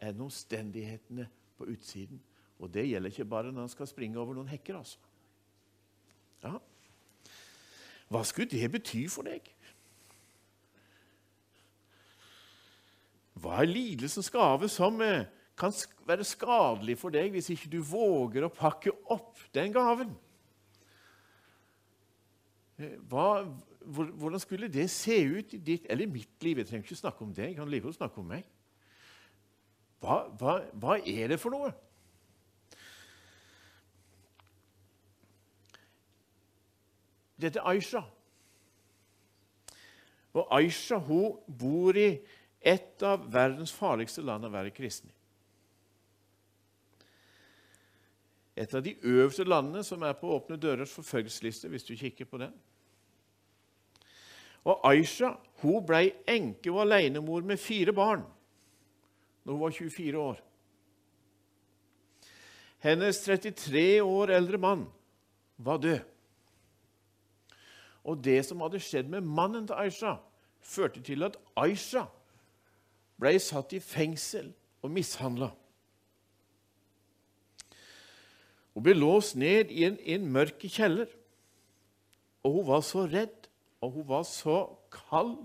enn 0.00 0.22
omstendighetene 0.22 1.26
på 1.58 1.66
utsiden. 1.74 2.20
Og 2.60 2.70
det 2.72 2.86
gjelder 2.86 3.12
ikke 3.12 3.28
bare 3.28 3.50
når 3.50 3.66
han 3.66 3.72
skal 3.72 3.88
springe 3.90 4.20
over 4.20 4.36
noen 4.36 4.50
hekker. 4.52 4.78
altså. 4.78 4.98
Ja. 6.44 6.54
Hva 8.10 8.22
skulle 8.26 8.50
det 8.50 8.70
bety 8.72 9.04
for 9.10 9.26
deg? 9.26 9.50
Hva 13.40 13.60
er 13.62 13.70
lidelsens 13.70 14.30
gave 14.32 14.68
som 14.68 15.00
eh, 15.04 15.24
kan 15.58 15.72
være 16.08 16.26
skadelig 16.28 16.96
for 17.00 17.12
deg 17.14 17.32
hvis 17.34 17.50
ikke 17.54 17.70
du 17.72 17.80
våger 17.84 18.44
å 18.46 18.52
pakke 18.52 18.92
opp 19.12 19.40
den 19.54 19.72
gaven? 19.74 20.12
Eh, 22.80 22.96
Hva, 23.08 23.44
hvordan 23.84 24.40
skulle 24.42 24.68
det 24.72 24.88
se 24.92 25.16
ut 25.24 25.54
i 25.56 25.60
ditt 25.70 25.88
eller 25.90 26.10
mitt 26.10 26.42
liv? 26.44 26.60
Jeg 26.60 26.70
trenger 26.70 26.88
ikke 26.88 27.02
snakke 27.02 27.24
om 27.24 27.34
deg, 27.36 27.52
jeg 27.52 27.60
kan 27.60 27.70
like 27.70 27.84
godt 27.84 28.00
snakke 28.00 28.20
om 28.20 28.32
meg. 28.34 28.48
Hva, 30.00 30.22
hva, 30.40 30.56
hva 30.80 30.96
er 31.04 31.32
det 31.32 31.40
for 31.40 31.52
noe? 31.52 31.72
Dette 37.40 37.60
er 37.60 37.68
Aisha. 37.72 38.02
Og 40.36 40.46
Aisha 40.54 41.00
hun 41.00 41.40
bor 41.60 41.96
i 41.96 42.20
et 42.60 43.02
av 43.02 43.24
verdens 43.32 43.72
farligste 43.72 44.22
land 44.22 44.44
å 44.44 44.52
være 44.52 44.72
kristen 44.76 45.08
i. 45.08 45.16
Et 48.60 48.74
av 48.74 48.82
de 48.84 48.92
øverste 49.08 49.46
landene 49.46 49.80
som 49.86 50.02
er 50.04 50.18
på 50.20 50.28
Åpne 50.34 50.58
dørers 50.60 50.92
forfølgelsesliste, 50.92 51.70
hvis 51.72 51.86
du 51.86 51.94
kikker 51.96 52.28
på 52.28 52.42
den. 52.42 52.52
Og 54.68 54.82
Aisha 54.84 55.32
hun 55.62 55.80
ble 55.86 56.10
enke 56.28 56.68
og 56.72 56.82
alenemor 56.84 57.46
med 57.46 57.60
fire 57.60 57.94
barn 57.96 58.26
når 59.46 59.54
hun 59.54 59.62
var 59.62 59.72
24 59.72 60.20
år. 60.20 60.42
Hennes 62.84 63.24
33 63.24 64.02
år 64.04 64.34
eldre 64.36 64.60
mann 64.60 64.84
var 65.56 65.80
død. 65.80 66.00
Og 68.04 68.20
det 68.24 68.40
som 68.44 68.60
hadde 68.64 68.80
skjedd 68.80 69.08
med 69.12 69.24
mannen 69.24 69.66
til 69.68 69.76
Aisha, 69.76 70.14
førte 70.60 71.02
til 71.04 71.24
at 71.24 71.36
Aisha 71.56 72.06
ble 73.20 73.36
satt 73.42 73.74
i 73.76 73.80
fengsel 73.84 74.50
og 74.82 74.92
mishandla. 74.94 75.50
Hun 78.74 78.84
ble 78.86 78.94
låst 78.96 79.36
ned 79.36 79.72
i 79.74 79.84
en, 79.88 79.98
en 80.00 80.28
mørk 80.32 80.62
kjeller. 80.64 81.10
Og 82.46 82.54
hun 82.54 82.68
var 82.70 82.84
så 82.86 83.04
redd, 83.04 83.48
og 83.84 83.90
hun 83.98 84.06
var 84.08 84.22
så 84.24 84.62
kald 84.92 85.36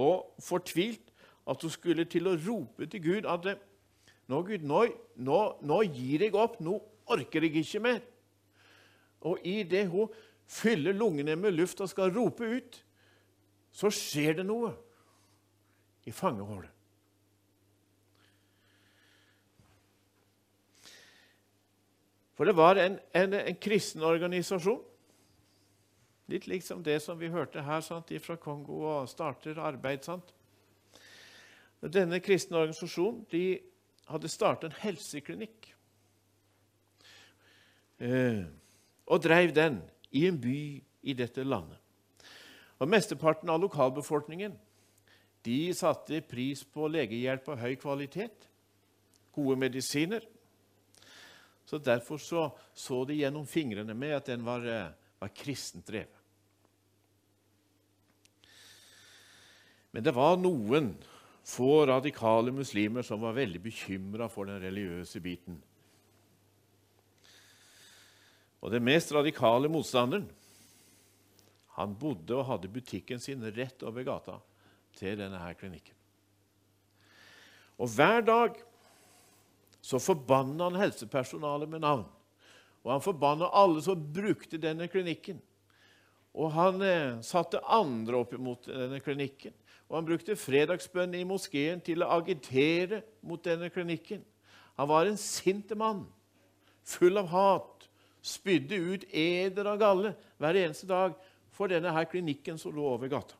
og 0.00 0.30
fortvilt 0.40 1.10
at 1.50 1.62
hun 1.62 1.72
skulle 1.72 2.06
til 2.08 2.30
å 2.30 2.36
rope 2.38 2.86
til 2.88 3.02
Gud 3.04 3.28
at 3.28 3.48
nå, 4.30 4.38
Gud, 4.46 4.64
nå, 4.64 4.84
nå, 5.16 5.40
nå 5.60 5.80
gir 5.90 6.24
jeg 6.24 6.36
opp, 6.38 6.60
nå 6.62 6.78
orker 7.10 7.44
jeg 7.44 7.60
ikke 7.60 7.82
mer. 7.84 8.00
Og 9.26 9.42
idet 9.44 9.88
hun 9.90 10.08
fyller 10.48 10.96
lungene 10.96 11.36
med 11.36 11.58
luft 11.58 11.82
og 11.82 11.90
skal 11.90 12.14
rope 12.14 12.46
ut, 12.46 12.78
så 13.72 13.90
skjer 13.92 14.40
det 14.40 14.46
noe 14.48 14.72
i 16.04 16.12
fangehullet. 16.12 16.70
For 22.34 22.48
det 22.48 22.56
var 22.56 22.78
en, 22.80 22.96
en, 23.12 23.34
en 23.36 23.56
kristen 23.60 24.02
organisasjon, 24.02 24.80
litt 26.32 26.46
liksom 26.48 26.80
det 26.86 26.96
som 27.04 27.18
vi 27.20 27.28
hørte 27.28 27.60
her 27.66 27.82
sant, 27.84 28.12
fra 28.24 28.36
Kongo 28.40 28.78
og 28.88 29.10
starter 29.10 29.58
arbeid. 29.60 30.06
sant? 30.06 30.32
Denne 31.80 32.20
kristne 32.20 32.56
organisasjonen 32.60 33.26
de 33.32 33.44
hadde 34.10 34.28
startet 34.28 34.70
en 34.70 34.80
helseklinikk 34.82 35.68
eh, 38.00 38.42
og 39.06 39.22
drev 39.24 39.52
den 39.54 39.80
i 40.10 40.26
en 40.28 40.40
by 40.40 40.58
i 41.02 41.14
dette 41.16 41.44
landet. 41.44 41.78
Og 42.80 42.88
Mesteparten 42.88 43.52
av 43.52 43.60
lokalbefolkningen 43.60 44.56
de 45.42 45.74
satte 45.74 46.20
pris 46.28 46.62
på 46.68 46.88
legehjelp 46.92 47.48
av 47.48 47.62
høy 47.62 47.74
kvalitet, 47.80 48.48
gode 49.32 49.56
medisiner. 49.60 50.24
Så 51.64 51.78
Derfor 51.78 52.18
så, 52.18 52.48
så 52.74 53.04
de 53.06 53.20
gjennom 53.20 53.46
fingrene 53.46 53.94
med 53.94 54.16
at 54.16 54.26
den 54.32 54.44
var, 54.44 54.64
eh, 54.66 54.90
var 55.20 55.30
kristent 55.34 55.86
drevet. 55.86 56.16
Men 59.90 60.04
det 60.06 60.14
var 60.14 60.36
noen 60.38 60.92
få 61.46 61.86
radikale 61.86 62.52
muslimer 62.54 63.02
som 63.06 63.22
var 63.22 63.34
veldig 63.38 63.62
bekymra 63.62 64.28
for 64.30 64.46
den 64.46 64.60
religiøse 64.62 65.22
biten. 65.22 65.56
Og 68.60 68.70
den 68.70 68.84
mest 68.84 69.12
radikale 69.16 69.70
motstanderen 69.72 70.28
han 71.78 71.94
bodde 71.96 72.36
og 72.36 72.46
hadde 72.46 72.70
butikken 72.70 73.22
sin 73.22 73.42
rett 73.56 73.82
over 73.86 74.04
gata 74.04 74.36
til 75.00 75.18
denne 75.18 75.40
her 75.40 75.56
klinikken. 75.58 75.96
Og 77.80 77.88
hver 77.96 78.20
dag 78.20 78.58
så 79.80 79.98
forbanna 80.02 80.68
han 80.68 80.80
helsepersonalet 80.82 81.70
med 81.72 81.80
navn. 81.80 82.04
Og 82.84 82.92
han 82.92 83.04
forbanna 83.04 83.48
alle 83.56 83.80
som 83.84 84.00
brukte 84.12 84.60
denne 84.60 84.88
klinikken. 84.92 85.40
Og 86.36 86.52
han 86.54 86.84
eh, 86.84 87.18
satte 87.26 87.62
andre 87.66 88.20
opp 88.20 88.36
mot 88.38 88.68
denne 88.68 89.00
klinikken. 89.02 89.56
Og 89.90 89.98
han 89.98 90.06
brukte 90.06 90.38
fredagsbønn 90.38 91.16
i 91.18 91.26
moskeen 91.26 91.80
til 91.82 92.04
å 92.04 92.12
agitere 92.20 93.02
mot 93.26 93.42
denne 93.42 93.72
klinikken. 93.74 94.22
Han 94.78 94.88
var 94.88 95.08
en 95.08 95.18
sint 95.20 95.72
mann, 95.76 96.04
full 96.86 97.18
av 97.20 97.26
hat, 97.32 97.88
spydde 98.22 98.78
ut 98.78 99.08
eder 99.10 99.66
av 99.72 99.80
galle 99.80 100.14
hver 100.40 100.60
eneste 100.60 100.86
dag 100.88 101.16
for 101.56 101.72
denne 101.72 101.92
her 101.92 102.06
klinikken 102.08 102.60
som 102.60 102.72
lå 102.76 102.84
over 102.94 103.10
gata. 103.10 103.39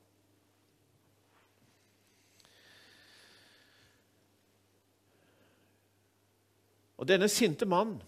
Og 7.01 7.09
denne 7.09 7.31
sinte 7.33 7.65
mannen, 7.69 8.03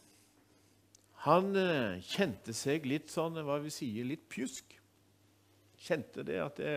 han 1.24 1.54
eh, 1.56 2.02
kjente 2.04 2.52
seg 2.56 2.84
litt 2.88 3.12
sånn, 3.12 3.38
hva 3.46 3.56
vi 3.62 3.70
sier, 3.72 4.04
litt 4.04 4.26
pjusk. 4.28 4.74
Kjente 5.82 6.24
det 6.26 6.38
at 6.42 6.58
det 6.60 6.74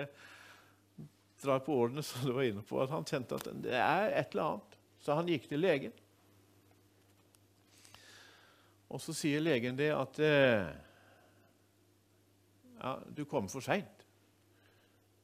drar 1.41 1.59
på 1.65 1.75
årene, 1.75 2.03
som 2.05 2.23
du 2.23 2.31
var 2.37 2.47
inne 2.47 2.63
på, 2.65 2.79
at 2.81 2.93
han 2.93 3.07
kjente 3.09 3.37
at 3.37 3.49
det 3.65 3.75
er 3.75 4.13
et 4.21 4.31
eller 4.33 4.53
annet. 4.53 4.77
Så 5.03 5.17
han 5.17 5.29
gikk 5.29 5.49
til 5.49 5.61
legen. 5.61 5.93
Og 8.89 9.01
så 9.01 9.15
sier 9.17 9.43
legen 9.43 9.77
det 9.77 9.91
at 9.91 10.21
eh, 10.23 10.71
ja, 12.79 12.95
du 13.17 13.25
kom 13.27 13.49
for 13.51 13.65
seint. 13.65 14.05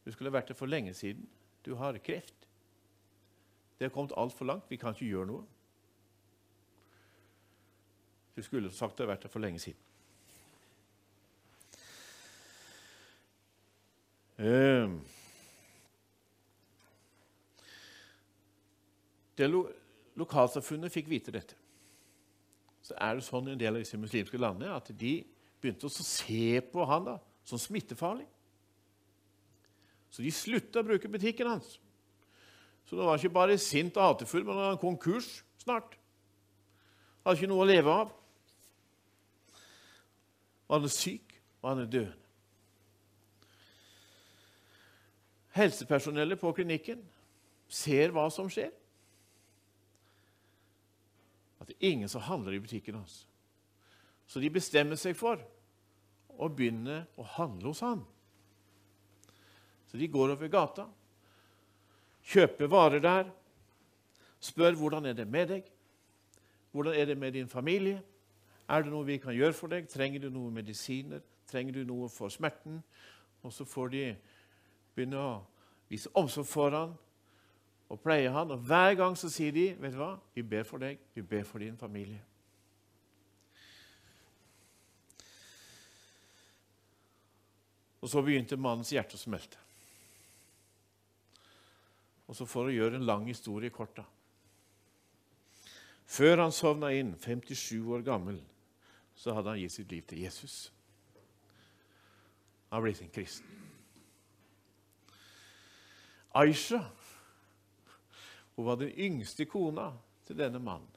Du 0.01 0.11
skulle 0.11 0.33
vært 0.33 0.51
der 0.51 0.57
for 0.57 0.69
lenge 0.69 0.93
siden. 0.97 1.23
Du 1.63 1.75
har 1.79 1.97
kreft. 2.03 2.47
Det 3.77 3.87
har 3.87 3.93
kommet 3.93 4.17
altfor 4.17 4.49
langt. 4.49 4.69
Vi 4.69 4.81
kan 4.81 4.97
ikke 4.97 5.13
gjøre 5.13 5.29
noe. 5.29 5.50
Du 8.35 8.43
skulle 8.43 8.71
sagt 8.71 8.97
det 8.97 9.05
har 9.05 9.13
vært 9.13 9.25
der 9.25 9.33
for 9.33 9.43
lenge 9.43 9.59
siden. 9.59 9.79
Eh, 14.41 14.89
det 19.37 19.49
lo 19.51 19.65
lokalsamfunnet 20.17 20.93
fikk 20.93 21.09
vite 21.11 21.33
dette. 21.33 21.57
Så 22.81 22.95
er 22.97 23.17
det 23.17 23.25
sånn 23.25 23.47
i 23.47 23.53
en 23.53 23.59
del 23.59 23.77
av 23.77 23.83
disse 23.83 23.99
muslimske 23.99 24.39
landene 24.39 24.73
at 24.75 24.89
de 24.97 25.19
begynte 25.61 25.87
å 25.87 25.93
se 25.93 26.59
på 26.71 26.85
han 26.89 27.05
da, 27.05 27.17
som 27.45 27.61
smittefarlig. 27.61 28.25
Så 30.11 30.25
de 30.25 30.33
slutta 30.35 30.81
å 30.81 30.87
bruke 30.87 31.09
butikken 31.11 31.47
hans. 31.47 31.77
Så 32.89 32.97
nå 32.97 33.05
var 33.05 33.15
han 33.15 33.21
ikke 33.21 33.37
bare 33.37 33.59
sint 33.61 33.95
og 33.95 34.09
hatefull, 34.09 34.43
men 34.43 34.57
han 34.57 34.73
var 34.73 34.81
konkurs 34.81 35.29
snart. 35.61 35.95
Hadde 37.21 37.37
ikke 37.37 37.51
noe 37.51 37.63
å 37.63 37.69
leve 37.69 37.93
av. 37.93 38.11
Og 40.71 40.77
han 40.77 40.87
er 40.87 40.93
syk, 40.95 41.33
og 41.59 41.69
han 41.69 41.81
er 41.83 41.89
døende. 41.91 42.17
Helsepersonellet 45.51 46.39
på 46.39 46.53
klinikken 46.55 47.01
ser 47.67 48.13
hva 48.15 48.29
som 48.31 48.47
skjer. 48.47 48.71
At 51.59 51.67
det 51.67 51.75
er 51.75 51.91
ingen 51.91 52.09
som 52.09 52.23
handler 52.23 52.55
i 52.55 52.61
butikken 52.63 52.95
hans. 53.01 53.25
Så 54.31 54.39
de 54.39 54.47
bestemmer 54.47 54.95
seg 54.95 55.17
for 55.19 55.43
å 56.39 56.47
begynne 56.47 57.01
å 57.19 57.25
handle 57.35 57.73
hos 57.73 57.83
han. 57.83 58.05
Så 59.91 59.99
de 59.99 60.07
går 60.07 60.31
over 60.37 60.47
gata, 60.47 60.85
kjøper 62.31 62.71
varer 62.71 63.03
der, 63.03 63.27
spør 64.39 64.79
hvordan 64.79 65.11
er 65.11 65.19
det 65.19 65.27
med 65.27 65.51
deg, 65.51 65.67
hvordan 66.71 66.95
er 66.95 67.11
det 67.11 67.17
med 67.19 67.35
din 67.35 67.51
familie, 67.51 67.99
er 68.71 68.85
det 68.85 68.91
noe 68.93 69.07
vi 69.07 69.19
kan 69.19 69.35
gjøre 69.35 69.55
for 69.55 69.71
deg, 69.71 69.89
trenger 69.91 70.23
du 70.23 70.29
noen 70.31 70.55
medisiner, 70.55 71.19
trenger 71.51 71.75
du 71.75 71.83
noe 71.87 72.07
for 72.11 72.31
smerten? 72.31 72.79
Og 73.43 73.53
så 73.53 73.65
får 73.67 73.91
de 73.91 74.03
begynne 74.95 75.19
å 75.19 75.31
vise 75.91 76.11
omsorg 76.15 76.47
for 76.47 76.75
han 76.75 76.93
og 77.91 77.99
pleie 77.99 78.31
han. 78.31 78.53
Og 78.55 78.63
hver 78.67 78.95
gang 78.99 79.17
så 79.19 79.29
sier 79.31 79.51
de, 79.55 79.71
vet 79.81 79.95
du 79.95 79.99
hva, 79.99 80.13
vi 80.35 80.45
ber 80.47 80.63
for 80.67 80.83
deg, 80.83 81.01
vi 81.15 81.23
ber 81.25 81.43
for 81.47 81.63
din 81.63 81.75
familie. 81.79 82.21
Og 88.01 88.09
så 88.09 88.23
begynte 88.25 88.57
mannens 88.57 88.93
hjerte 88.95 89.19
å 89.19 89.21
smelte. 89.21 89.59
Og 92.31 92.37
så 92.37 92.47
For 92.47 92.69
å 92.69 92.71
gjøre 92.71 92.95
en 92.95 93.05
lang 93.05 93.27
historie 93.27 93.69
kort 93.75 93.91
da. 93.97 94.05
Før 96.07 96.45
han 96.45 96.53
sovna 96.55 96.93
inn, 96.95 97.11
57 97.19 97.83
år 97.91 98.05
gammel, 98.07 98.39
så 99.15 99.33
hadde 99.35 99.53
han 99.53 99.59
gitt 99.61 99.75
sitt 99.75 99.91
liv 99.91 100.05
til 100.07 100.23
Jesus. 100.23 100.71
Han 102.69 102.77
har 102.77 102.85
blitt 102.85 103.01
en 103.03 103.13
kristen. 103.13 103.47
Aisha 106.31 106.85
hun 108.55 108.65
var 108.65 108.77
den 108.79 108.91
yngste 108.99 109.45
kona 109.49 109.91
til 110.27 110.37
denne 110.37 110.59
mannen. 110.59 110.89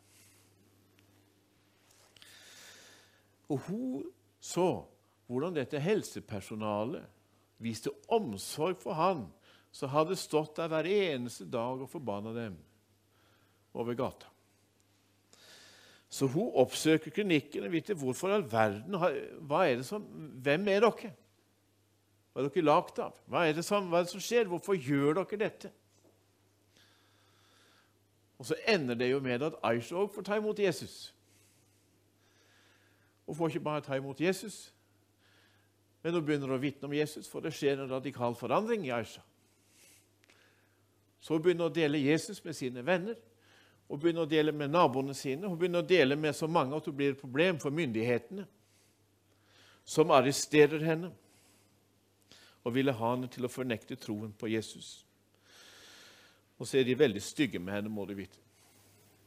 Og 3.48 3.58
hun 3.68 4.04
så 4.40 4.84
hvordan 5.26 5.56
dette 5.56 5.80
helsepersonalet 5.80 7.06
viste 7.64 7.92
omsorg 8.12 8.76
for 8.82 8.98
han 8.98 9.24
som 9.74 9.92
hadde 9.94 10.18
stått 10.18 10.58
der 10.58 10.68
hver 10.70 10.88
eneste 10.90 11.46
dag 11.48 11.80
og 11.80 11.90
forbanna 11.90 12.34
dem 12.36 12.58
over 13.74 13.96
gata. 13.98 14.28
Så 16.14 16.28
hun 16.30 16.52
oppsøker 16.54 17.10
klinikken 17.10 17.64
og 17.66 17.72
vet 17.72 17.90
hvorfor 17.98 18.30
all 18.30 18.44
verden 18.46 18.94
hva 18.94 19.64
er 19.66 19.80
det 19.80 19.86
som, 19.88 20.04
Hvem 20.44 20.68
er 20.70 20.84
dere? 20.84 21.10
Hva 22.30 22.42
er 22.42 22.50
dere 22.50 22.66
lagd 22.68 23.00
av? 23.02 23.16
Hva 23.26 23.42
er, 23.48 23.58
som, 23.66 23.88
hva 23.90 23.98
er, 23.98 24.06
det 24.06 24.12
som, 24.12 24.22
skjer? 24.22 24.46
Hvorfor 24.50 24.78
gjør 24.78 25.18
dere 25.18 25.40
dette? 25.42 25.72
Og 28.38 28.46
så 28.46 28.60
ender 28.70 28.98
det 28.98 29.10
jo 29.10 29.18
med 29.24 29.42
at 29.42 29.58
Aisha 29.66 29.98
òg 29.98 30.14
får 30.14 30.28
ta 30.28 30.38
imot 30.38 30.62
Jesus. 30.62 31.10
Hun 33.26 33.34
får 33.34 33.50
ikke 33.50 33.66
bare 33.66 33.82
ta 33.82 33.98
imot 33.98 34.20
Jesus, 34.20 34.68
men 36.04 36.14
hun 36.14 36.26
begynner 36.26 36.52
å 36.52 36.60
vitne 36.60 36.86
om 36.86 36.94
Jesus, 36.94 37.26
for 37.30 37.42
det 37.42 37.54
skjer 37.56 37.80
en 37.80 37.90
radikal 37.90 38.36
forandring 38.38 38.86
i 38.86 38.94
Aisha. 38.94 39.22
Så 41.18 41.34
hun 41.34 41.42
begynner 41.42 41.70
å 41.70 41.74
dele 41.74 42.02
Jesus 42.04 42.44
med 42.44 42.54
sine 42.54 42.84
venner. 42.86 43.16
Hun 43.88 44.00
begynner 44.00 44.24
å 44.24 44.30
dele 44.30 44.52
med 44.52 44.72
naboene 44.72 45.14
sine. 45.16 45.48
Hun 45.48 45.58
begynner 45.58 45.84
å 45.84 45.88
dele 45.88 46.16
med 46.16 46.36
så 46.36 46.48
mange 46.48 46.76
at 46.76 46.86
hun 46.88 46.96
blir 46.96 47.12
et 47.12 47.20
problem 47.20 47.60
for 47.62 47.74
myndighetene, 47.74 48.46
som 49.84 50.12
arresterer 50.16 50.80
henne 50.86 51.10
og 52.64 52.72
ville 52.72 52.94
ha 52.96 53.10
henne 53.12 53.28
til 53.28 53.44
å 53.44 53.52
fornekte 53.52 53.98
troen 54.00 54.32
på 54.32 54.48
Jesus. 54.48 55.02
Og 56.56 56.68
så 56.68 56.80
er 56.80 56.88
de 56.88 56.96
veldig 56.96 57.20
stygge 57.22 57.60
med 57.60 57.76
henne, 57.76 57.92
må 57.92 58.06
du 58.08 58.14
vite. 58.16 58.40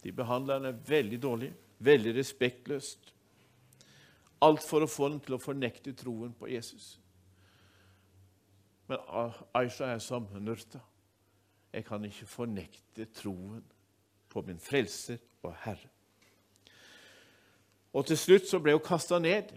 De 0.02 0.12
behandler 0.16 0.58
henne 0.58 0.88
veldig 0.88 1.22
dårlig, 1.22 1.52
veldig 1.86 2.16
respektløst. 2.18 3.14
Alt 4.42 4.66
for 4.66 4.82
å 4.82 4.90
få 4.90 5.10
henne 5.10 5.22
til 5.26 5.38
å 5.38 5.42
fornekte 5.42 5.94
troen 5.98 6.34
på 6.38 6.50
Jesus. 6.50 6.96
Men 8.88 9.02
Aisha 9.54 9.92
er 9.92 10.02
som 10.02 10.26
Nurta. 10.42 10.82
Jeg 11.74 11.86
kan 11.86 12.06
ikke 12.08 12.30
fornekte 12.32 13.06
troen 13.14 13.62
på 14.38 14.46
min 14.46 14.62
frelser 14.62 15.22
og 15.42 15.56
Herre. 15.66 15.90
Og 17.98 18.06
Til 18.06 18.20
slutt 18.20 18.46
så 18.46 18.60
ble 18.62 18.76
hun 18.76 18.84
kasta 18.86 19.18
ned 19.20 19.56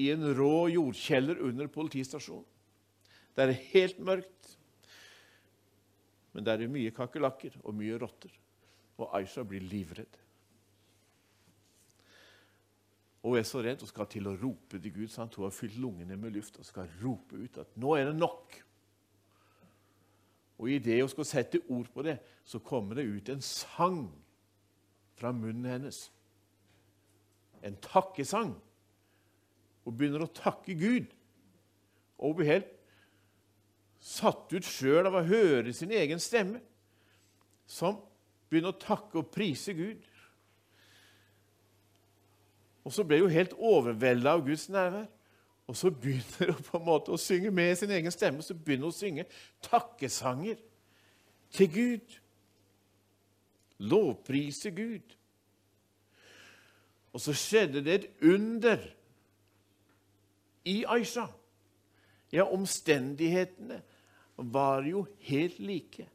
i 0.00 0.08
en 0.10 0.24
rå 0.34 0.66
jordkjeller 0.72 1.42
under 1.46 1.70
politistasjonen. 1.70 2.46
Det 3.36 3.44
er 3.46 3.60
helt 3.70 4.00
mørkt, 4.02 4.56
men 6.34 6.46
der 6.46 6.62
er 6.62 6.72
mye 6.72 6.90
kakerlakker 6.94 7.54
og 7.62 7.76
mye 7.78 7.98
rotter. 8.00 8.32
Og 9.00 9.14
Aisha 9.16 9.44
blir 9.46 9.62
livredd. 9.64 10.18
Og 13.22 13.34
hun 13.34 13.38
er 13.40 13.46
så 13.48 13.62
redd 13.62 13.82
og 13.84 13.90
skal 13.90 14.08
til 14.10 14.28
å 14.28 14.34
rope 14.40 14.80
til 14.80 14.92
Gud. 14.94 15.08
Sant? 15.12 15.36
Hun 15.36 15.46
har 15.46 15.54
fylt 15.54 15.78
lungene 15.80 16.16
med 16.20 16.34
luft 16.36 16.58
og 16.60 16.66
skal 16.66 16.90
rope 17.02 17.36
ut 17.36 17.58
at 17.60 17.76
'nå 17.76 17.96
er 17.96 18.10
det 18.10 18.16
nok'. 18.16 18.60
Og 20.60 20.68
idet 20.68 21.00
hun 21.00 21.08
skal 21.08 21.28
sette 21.28 21.62
ord 21.72 21.88
på 21.94 22.04
det, 22.04 22.18
så 22.44 22.60
kommer 22.60 22.98
det 22.98 23.08
ut 23.08 23.28
en 23.32 23.40
sang 23.44 24.02
fra 25.16 25.32
munnen 25.32 25.64
hennes. 25.70 26.02
En 27.64 27.78
takkesang. 27.80 28.52
Hun 29.84 29.96
begynner 29.96 30.26
å 30.26 30.34
takke 30.36 30.76
Gud. 30.76 31.08
Og 32.20 32.32
hun 32.34 32.38
blir 32.40 32.52
helt 32.52 32.76
satt 34.00 34.52
ut 34.52 34.64
sjøl 34.64 35.08
av 35.08 35.16
å 35.16 35.24
høre 35.24 35.72
sin 35.76 35.92
egen 35.92 36.20
stemme, 36.20 36.60
som 37.68 37.98
begynner 38.50 38.74
å 38.74 38.80
takke 38.80 39.20
og 39.20 39.32
prise 39.32 39.72
Gud. 39.76 40.04
Og 42.84 42.92
så 42.96 43.04
ble 43.06 43.20
hun 43.22 43.32
helt 43.32 43.56
overvelda 43.56 44.36
av 44.36 44.44
Guds 44.44 44.68
nærvær. 44.72 45.08
Og 45.70 45.76
så 45.76 45.90
begynner 45.90 46.50
hun 46.50 46.64
på 46.66 46.78
en 46.80 46.86
måte 46.88 47.12
å 47.14 47.20
synge 47.20 47.52
med 47.54 47.76
sin 47.78 47.92
egen 47.94 48.10
stemme. 48.10 48.42
Så 48.42 48.56
begynner 48.58 48.88
hun 48.88 48.94
å 48.94 48.96
synge 48.96 49.24
takkesanger 49.62 50.58
til 51.54 51.68
Gud. 51.70 52.16
Lovprise 53.78 54.72
Gud. 54.74 55.14
Og 57.14 57.22
så 57.22 57.34
skjedde 57.38 57.84
det 57.86 57.94
et 57.94 58.08
under 58.32 58.82
i 60.66 60.80
Aisha. 60.90 61.28
Ja, 62.34 62.48
omstendighetene 62.50 63.78
var 64.50 64.82
jo 64.90 65.04
helt 65.28 65.62
like. 65.62 66.08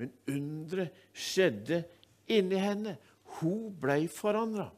Men 0.00 0.16
underet 0.32 0.96
skjedde 1.12 1.82
inni 2.32 2.56
henne. 2.60 2.96
Hun 3.36 3.68
ble 3.80 4.06
forandra. 4.08 4.70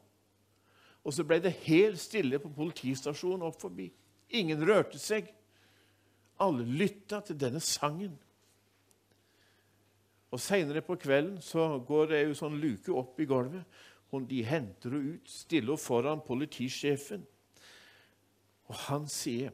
Og 1.07 1.15
så 1.15 1.23
ble 1.23 1.39
det 1.39 1.55
helt 1.63 1.99
stille 2.01 2.39
på 2.43 2.51
politistasjonen 2.51 3.45
opp 3.47 3.61
forbi. 3.61 3.87
Ingen 4.35 4.63
rørte 4.67 4.99
seg. 4.99 5.29
Alle 6.43 6.65
lytta 6.67 7.21
til 7.23 7.37
denne 7.39 7.61
sangen. 7.63 8.17
Og 10.35 10.41
Seinere 10.43 10.83
på 10.83 10.97
kvelden 10.99 11.39
så 11.41 11.77
går 11.87 12.11
det 12.11 12.19
jo 12.25 12.35
sånn 12.35 12.59
luke 12.59 12.91
opp 12.91 13.19
i 13.23 13.27
gulvet. 13.29 13.63
De 14.27 14.41
henter 14.43 14.91
henne 14.91 15.15
ut, 15.15 15.29
stiller 15.31 15.75
henne 15.77 15.83
foran 15.83 16.23
politisjefen. 16.27 17.23
Og 18.67 18.75
han 18.87 19.07
sier, 19.07 19.51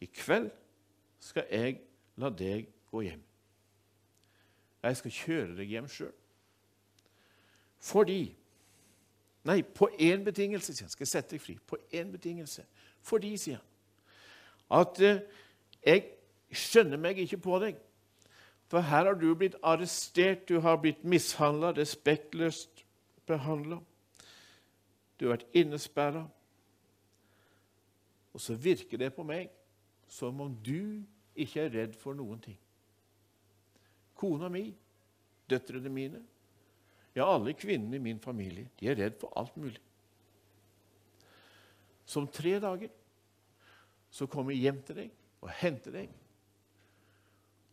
'I 0.00 0.06
kveld 0.06 0.50
skal 1.20 1.44
jeg 1.50 1.80
la 2.16 2.30
deg 2.30 2.68
gå 2.90 3.00
hjem.' 3.04 3.24
'Jeg 4.82 4.96
skal 4.96 5.10
kjøre 5.10 5.56
deg 5.56 5.68
hjem 5.68 5.88
sjøl.' 5.88 6.20
Fordi 7.78 8.36
Nei, 9.44 9.60
på 9.62 9.90
én 10.00 10.24
betingelse, 10.24 10.72
sier 10.72 10.86
han. 10.86 10.92
Skal 10.94 11.08
sette 11.08 11.34
deg 11.36 11.42
fri? 11.42 11.58
På 11.60 11.76
én 11.92 12.12
betingelse. 12.12 12.64
Fordi, 13.04 13.34
sier 13.40 13.60
han, 13.60 13.70
at 14.80 15.00
eh, 15.04 15.20
jeg 15.84 16.06
skjønner 16.56 17.00
meg 17.00 17.20
ikke 17.20 17.42
på 17.44 17.58
deg. 17.60 17.80
For 18.72 18.80
her 18.80 19.10
har 19.10 19.18
du 19.20 19.28
blitt 19.36 19.58
arrestert, 19.62 20.48
du 20.48 20.62
har 20.64 20.80
blitt 20.80 21.04
mishandla, 21.04 21.74
respektløst 21.76 22.84
behandla. 23.28 23.82
Du 25.20 25.26
har 25.26 25.36
vært 25.36 25.52
innesperra. 25.56 26.24
Og 28.34 28.42
så 28.42 28.56
virker 28.58 28.98
det 28.98 29.12
på 29.14 29.22
meg 29.26 29.52
som 30.10 30.40
om 30.40 30.56
du 30.64 31.04
ikke 31.36 31.66
er 31.66 31.74
redd 31.74 31.98
for 31.98 32.16
noen 32.16 32.40
ting. 32.42 32.56
Kona 34.18 34.48
mi, 34.50 34.68
døtrene 35.50 35.90
mine, 35.92 36.22
ja, 37.14 37.26
alle 37.26 37.54
kvinnene 37.54 37.96
i 37.96 38.02
min 38.02 38.20
familie 38.20 38.70
de 38.80 38.88
er 38.90 38.98
redd 38.98 39.18
for 39.20 39.32
alt 39.38 39.56
mulig. 39.56 39.80
Som 42.04 42.26
tre 42.28 42.58
dager 42.60 42.92
så 44.10 44.26
kommer 44.30 44.52
jeg 44.52 44.66
hjem 44.66 44.82
til 44.86 44.98
deg 45.02 45.14
og 45.44 45.50
henter 45.60 45.94
deg. 45.94 46.10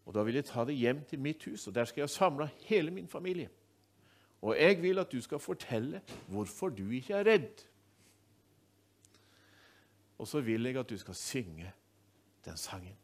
Og 0.05 0.13
Da 0.13 0.23
vil 0.25 0.35
jeg 0.35 0.47
ta 0.49 0.65
deg 0.65 0.79
hjem 0.81 1.03
til 1.07 1.19
mitt 1.21 1.43
hus, 1.45 1.67
og 1.67 1.75
der 1.75 1.85
skal 1.85 2.01
jeg 2.01 2.09
samle 2.09 2.49
hele 2.65 2.91
min 2.91 3.07
familie. 3.07 3.49
Og 4.41 4.57
jeg 4.57 4.81
vil 4.81 4.99
at 4.99 5.11
du 5.11 5.21
skal 5.21 5.39
fortelle 5.39 6.01
hvorfor 6.27 6.69
du 6.73 6.89
ikke 6.89 7.13
er 7.13 7.27
redd. 7.27 7.61
Og 10.17 10.27
så 10.27 10.41
vil 10.41 10.65
jeg 10.65 10.77
at 10.77 10.89
du 10.89 10.97
skal 10.97 11.15
synge 11.15 11.71
den 12.45 12.57
sangen. 12.57 12.97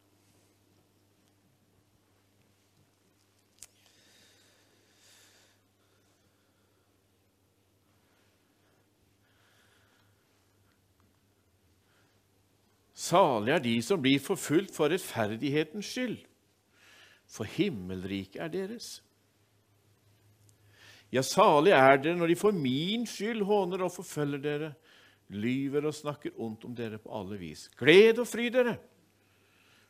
Salig 13.08 13.53
er 13.53 13.64
de 13.64 13.76
som 13.86 14.01
blir 14.01 14.20
forfulgt 14.24 14.74
for 14.76 14.91
rettferdighetens 14.91 15.91
skyld, 15.93 16.18
for 17.28 17.47
himmelriket 17.58 18.41
er 18.43 18.51
deres. 18.51 18.97
Ja, 21.14 21.24
salig 21.24 21.72
er 21.76 22.01
dere 22.01 22.20
når 22.20 22.34
de 22.34 22.39
for 22.39 22.55
min 22.55 23.05
skyld 23.08 23.45
håner 23.47 23.86
og 23.86 23.93
forfølger 23.95 24.43
dere, 24.43 24.74
lyver 25.32 25.88
og 25.88 25.95
snakker 25.95 26.36
ondt 26.43 26.66
om 26.68 26.76
dere 26.76 26.99
på 27.03 27.12
alle 27.16 27.39
vis. 27.39 27.68
Gled 27.80 28.20
og 28.24 28.28
fry 28.28 28.47
dere, 28.51 28.78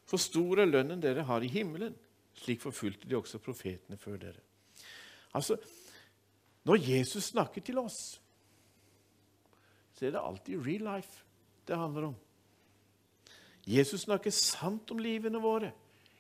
for 0.08 0.22
stor 0.22 0.64
er 0.64 0.70
lønnen 0.70 1.02
dere 1.02 1.26
har 1.28 1.46
i 1.46 1.52
himmelen. 1.52 1.96
Slik 2.38 2.62
forfulgte 2.62 3.10
de 3.10 3.18
også 3.18 3.42
profetene 3.42 3.98
før 3.98 4.22
dere. 4.22 4.44
Altså, 5.34 5.58
Når 6.68 6.84
Jesus 6.84 7.24
snakker 7.24 7.62
til 7.62 7.78
oss, 7.80 8.20
så 9.94 10.06
er 10.06 10.12
det 10.12 10.20
alltid 10.20 10.66
real 10.66 10.84
life 10.84 11.24
det 11.68 11.78
handler 11.80 12.10
om. 12.10 12.16
Jesus 13.68 14.06
snakker 14.06 14.32
sant 14.32 14.92
om 14.94 15.00
livene 15.04 15.42
våre. 15.44 15.74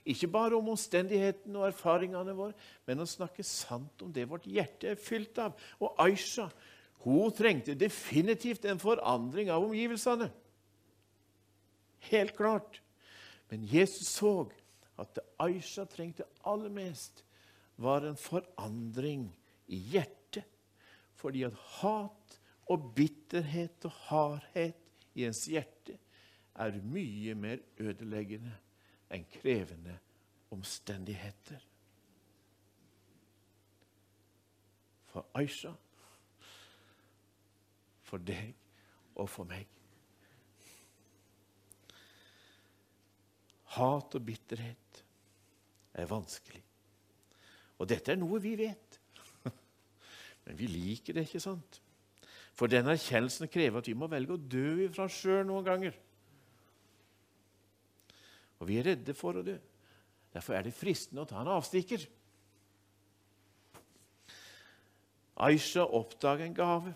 Ikke 0.07 0.29
bare 0.31 0.55
om 0.55 0.69
omstendighetene 0.71 1.59
og 1.59 1.69
erfaringene 1.69 2.35
våre, 2.35 2.55
men 2.87 3.01
han 3.01 3.09
snakker 3.09 3.43
sant 3.47 4.03
om 4.03 4.11
det 4.15 4.27
vårt 4.29 4.47
hjerte 4.47 4.91
er 4.91 4.99
fylt 4.99 5.39
av. 5.43 5.55
Og 5.79 5.95
Aisha 6.03 6.47
hun 7.03 7.31
trengte 7.35 7.75
definitivt 7.77 8.65
en 8.67 8.79
forandring 8.81 9.51
av 9.53 9.63
omgivelsene. 9.67 10.29
Helt 12.09 12.35
klart. 12.35 12.81
Men 13.51 13.63
Jesus 13.67 14.09
så 14.15 14.33
at 14.99 15.13
det 15.15 15.23
Aisha 15.39 15.85
trengte 15.87 16.25
aller 16.47 16.71
mest, 16.73 17.23
var 17.77 18.07
en 18.07 18.17
forandring 18.17 19.27
i 19.69 19.77
hjertet. 19.93 20.47
Fordi 21.15 21.43
at 21.45 21.55
hat 21.79 22.39
og 22.67 22.91
bitterhet 22.97 23.85
og 23.87 23.93
hardhet 24.09 24.79
i 25.15 25.27
ens 25.27 25.45
hjerte 25.51 25.95
er 26.57 26.79
mye 26.83 27.35
mer 27.37 27.61
ødeleggende 27.79 28.53
enn 29.13 29.25
krevende 29.31 29.97
omstendigheter. 30.51 31.63
For 35.07 35.25
Aisha, 35.37 35.71
for 38.07 38.23
deg 38.23 38.53
og 39.15 39.29
for 39.29 39.49
meg. 39.49 39.67
Hat 43.77 44.15
og 44.15 44.25
bitterhet 44.25 45.03
er 45.93 46.09
vanskelig. 46.09 46.63
Og 47.77 47.89
dette 47.89 48.13
er 48.13 48.19
noe 48.19 48.39
vi 48.41 48.55
vet. 48.57 48.99
Men 50.45 50.57
vi 50.57 50.69
liker 50.71 51.17
det, 51.17 51.27
ikke 51.27 51.43
sant? 51.43 51.81
For 52.57 52.69
den 52.71 52.89
erkjennelsen 52.89 53.51
krever 53.53 53.83
at 53.83 53.89
vi 53.89 53.93
må 53.97 54.09
velge 54.09 54.33
å 54.33 54.41
dø 54.41 54.87
ifra 54.87 55.05
sjøl 55.11 55.43
noen 55.45 55.65
ganger. 55.67 55.97
Og 58.57 58.69
vi 58.69 58.79
er 58.79 58.91
redde 58.91 59.13
for 59.17 59.37
å 59.37 59.45
dø. 59.45 59.57
Derfor 60.33 60.57
er 60.57 60.67
det 60.67 60.75
fristende 60.75 61.23
å 61.23 61.29
ta 61.29 61.41
en 61.41 61.51
avstikker. 61.55 62.03
Aisha 65.47 65.83
oppdager 65.85 66.47
en 66.47 66.55
gave, 66.57 66.93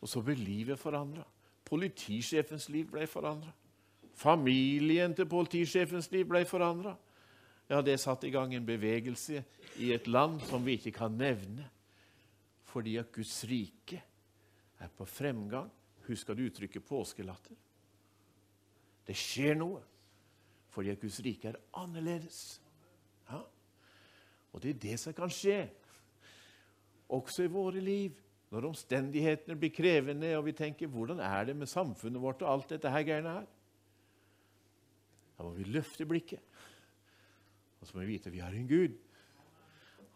og 0.00 0.08
så 0.08 0.22
ble 0.24 0.34
livet 0.34 0.80
forandra. 0.80 1.22
Politisjefens 1.68 2.66
liv 2.72 2.88
ble 2.90 3.06
forandra. 3.06 3.52
Familien 4.18 5.14
til 5.14 5.28
politisjefens 5.30 6.10
liv 6.12 6.26
ble 6.28 6.42
forandra. 6.48 6.96
Ja, 7.70 7.78
det 7.86 8.00
satte 8.02 8.26
i 8.26 8.34
gang 8.34 8.50
en 8.56 8.66
bevegelse 8.66 9.44
i 9.78 9.92
et 9.94 10.08
land 10.10 10.40
som 10.48 10.64
vi 10.66 10.74
ikke 10.74 10.96
kan 10.96 11.14
nevne, 11.14 11.68
fordi 12.72 12.96
at 12.98 13.12
Guds 13.14 13.44
rike 13.46 14.00
er 14.80 14.90
på 14.96 15.06
fremgang. 15.06 15.70
Husker 16.08 16.34
du 16.34 16.48
uttrykket 16.48 16.82
påskelatter? 16.88 17.54
Det 19.10 19.18
skjer 19.18 19.56
noe 19.58 19.82
fordi 20.70 20.92
at 20.92 21.00
Guds 21.02 21.18
rike 21.26 21.50
er 21.50 21.56
annerledes. 21.80 22.60
Ja? 23.26 23.40
Og 24.54 24.62
det 24.62 24.76
er 24.76 24.82
det 24.84 24.98
som 25.02 25.14
kan 25.16 25.32
skje 25.34 25.64
også 27.10 27.42
i 27.42 27.50
våre 27.50 27.82
liv. 27.82 28.14
Når 28.50 28.68
omstendighetene 28.68 29.54
blir 29.58 29.70
krevende, 29.74 30.30
og 30.38 30.44
vi 30.46 30.52
tenker 30.52 30.86
'Hvordan 30.86 31.20
er 31.20 31.44
det 31.44 31.56
med 31.56 31.66
samfunnet 31.66 32.22
vårt?' 32.22 32.42
og 32.42 32.52
alt 32.52 32.68
dette 32.70 32.90
her 32.90 33.02
greiene 33.02 33.30
her. 33.30 33.46
Da 35.38 35.42
må 35.42 35.50
vi 35.50 35.64
løfte 35.64 36.06
blikket. 36.06 36.40
Og 37.80 37.86
så 37.86 37.96
må 37.96 38.00
vi 38.00 38.12
vite 38.12 38.28
at 38.28 38.32
vi 38.32 38.38
har 38.38 38.52
en 38.52 38.68
Gud. 38.68 38.98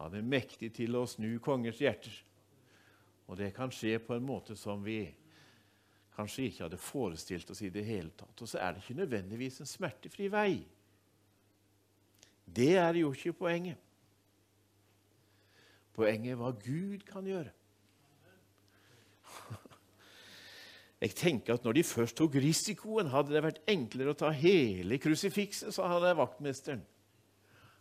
Han 0.00 0.14
er 0.14 0.22
mektig 0.22 0.74
til 0.74 0.96
å 0.96 1.06
snu 1.06 1.38
kongers 1.38 1.78
hjerter. 1.78 2.24
Og 3.26 3.36
det 3.36 3.54
kan 3.54 3.70
skje 3.70 3.98
på 3.98 4.14
en 4.14 4.26
måte 4.26 4.56
som 4.56 4.84
vi 4.84 5.14
kanskje 6.16 6.48
ikke 6.48 6.64
hadde 6.66 6.78
forestilt 6.80 7.50
oss 7.50 7.62
i 7.64 7.72
det 7.74 7.84
hele 7.86 8.12
tatt. 8.16 8.42
Og 8.42 8.48
så 8.48 8.60
er 8.62 8.72
det 8.72 8.84
ikke 8.84 9.00
nødvendigvis 9.00 9.60
en 9.60 9.70
smertefri 9.70 10.28
vei. 10.32 10.52
Det 12.44 12.76
er 12.78 13.00
jo 13.00 13.12
ikke 13.12 13.32
poenget. 13.32 13.80
Poenget 15.94 16.34
er 16.34 16.40
hva 16.40 16.50
Gud 16.58 17.04
kan 17.08 17.26
gjøre. 17.26 17.52
Jeg 21.04 21.14
tenker 21.18 21.54
at 21.54 21.64
Når 21.64 21.72
de 21.72 21.84
først 21.84 22.16
tok 22.16 22.34
risikoen, 22.34 23.10
hadde 23.12 23.34
det 23.34 23.42
vært 23.44 23.62
enklere 23.68 24.14
å 24.14 24.18
ta 24.18 24.30
hele 24.30 24.98
krusifikset, 24.98 25.74
sa 25.74 25.88
han 25.90 26.16
vaktmesteren. 26.16 26.84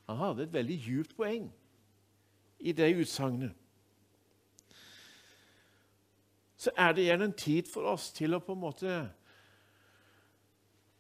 Han 0.10 0.18
hadde 0.20 0.44
et 0.44 0.54
veldig 0.54 0.78
djupt 0.84 1.16
poeng 1.16 1.48
i 2.60 2.74
det 2.76 2.90
utsagnet 3.00 3.62
så 6.64 6.72
er 6.80 6.95
det 6.95 7.05
gjerne 7.07 7.28
en 7.30 7.36
tid 7.38 7.68
for 7.72 7.91
oss 7.91 8.11
til 8.16 8.36
å 8.36 8.41
på 8.43 8.55
en 8.55 8.64
måte 8.64 8.97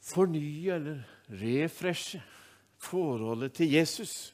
fornye 0.03 0.75
eller 0.75 1.03
refreshe 1.39 2.19
forholdet 2.83 3.53
til 3.61 3.71
Jesus. 3.77 4.33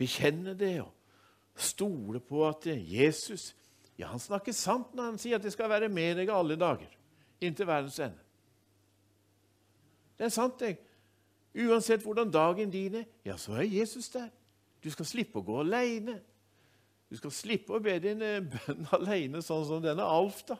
Bekjenne 0.00 0.54
det 0.56 0.78
og 0.80 0.94
stole 1.60 2.22
på 2.24 2.46
at 2.48 2.70
Jesus 2.72 3.50
ja, 4.00 4.08
han 4.08 4.22
snakker 4.22 4.54
sant 4.56 4.94
når 4.96 5.10
han 5.10 5.18
sier 5.20 5.36
at 5.36 5.44
'jeg 5.44 5.52
skal 5.52 5.68
være 5.68 5.88
med 5.92 6.16
deg 6.16 6.30
alle 6.32 6.56
dager 6.56 6.88
inntil 7.40 7.66
verdens 7.66 7.98
ende. 7.98 8.18
Det 10.18 10.24
er 10.24 10.28
sant, 10.28 10.60
det. 10.60 10.78
Uansett 11.54 12.02
hvordan 12.02 12.30
dagen 12.30 12.70
din 12.70 12.94
er, 12.94 13.04
ja, 13.24 13.36
så 13.36 13.52
er 13.52 13.62
Jesus 13.62 14.08
der. 14.08 14.28
Du 14.84 14.90
skal 14.90 15.04
slippe 15.04 15.38
å 15.38 15.44
gå 15.44 15.60
aleine. 15.60 16.20
Du 17.10 17.18
skal 17.18 17.32
slippe 17.34 17.74
å 17.74 17.82
be 17.82 17.96
din 18.02 18.22
eh, 18.22 18.38
bønn 18.40 18.86
alene, 18.96 19.42
sånn 19.42 19.66
som 19.66 19.82
denne 19.82 20.06
Alf. 20.06 20.44
da. 20.46 20.56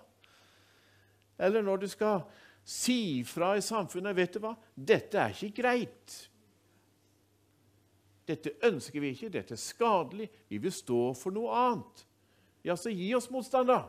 Eller 1.41 1.65
når 1.65 1.85
du 1.85 1.89
skal 1.89 2.25
si 2.67 3.23
fra 3.25 3.55
i 3.57 3.63
samfunnet 3.65 4.17
vet 4.19 4.35
du 4.35 4.43
hva, 4.43 4.57
'Dette 4.75 5.23
er 5.23 5.33
ikke 5.33 5.63
greit.' 5.63 6.19
Dette 8.31 8.53
ønsker 8.63 9.03
vi 9.03 9.09
ikke, 9.11 9.31
dette 9.33 9.57
er 9.57 9.59
skadelig, 9.59 10.29
vi 10.47 10.61
vil 10.63 10.71
stå 10.71 10.99
for 11.19 11.35
noe 11.35 11.51
annet. 11.51 12.05
Ja, 12.63 12.77
så 12.79 12.93
gi 12.93 13.09
oss 13.17 13.27
motstand, 13.33 13.73
da. 13.73 13.89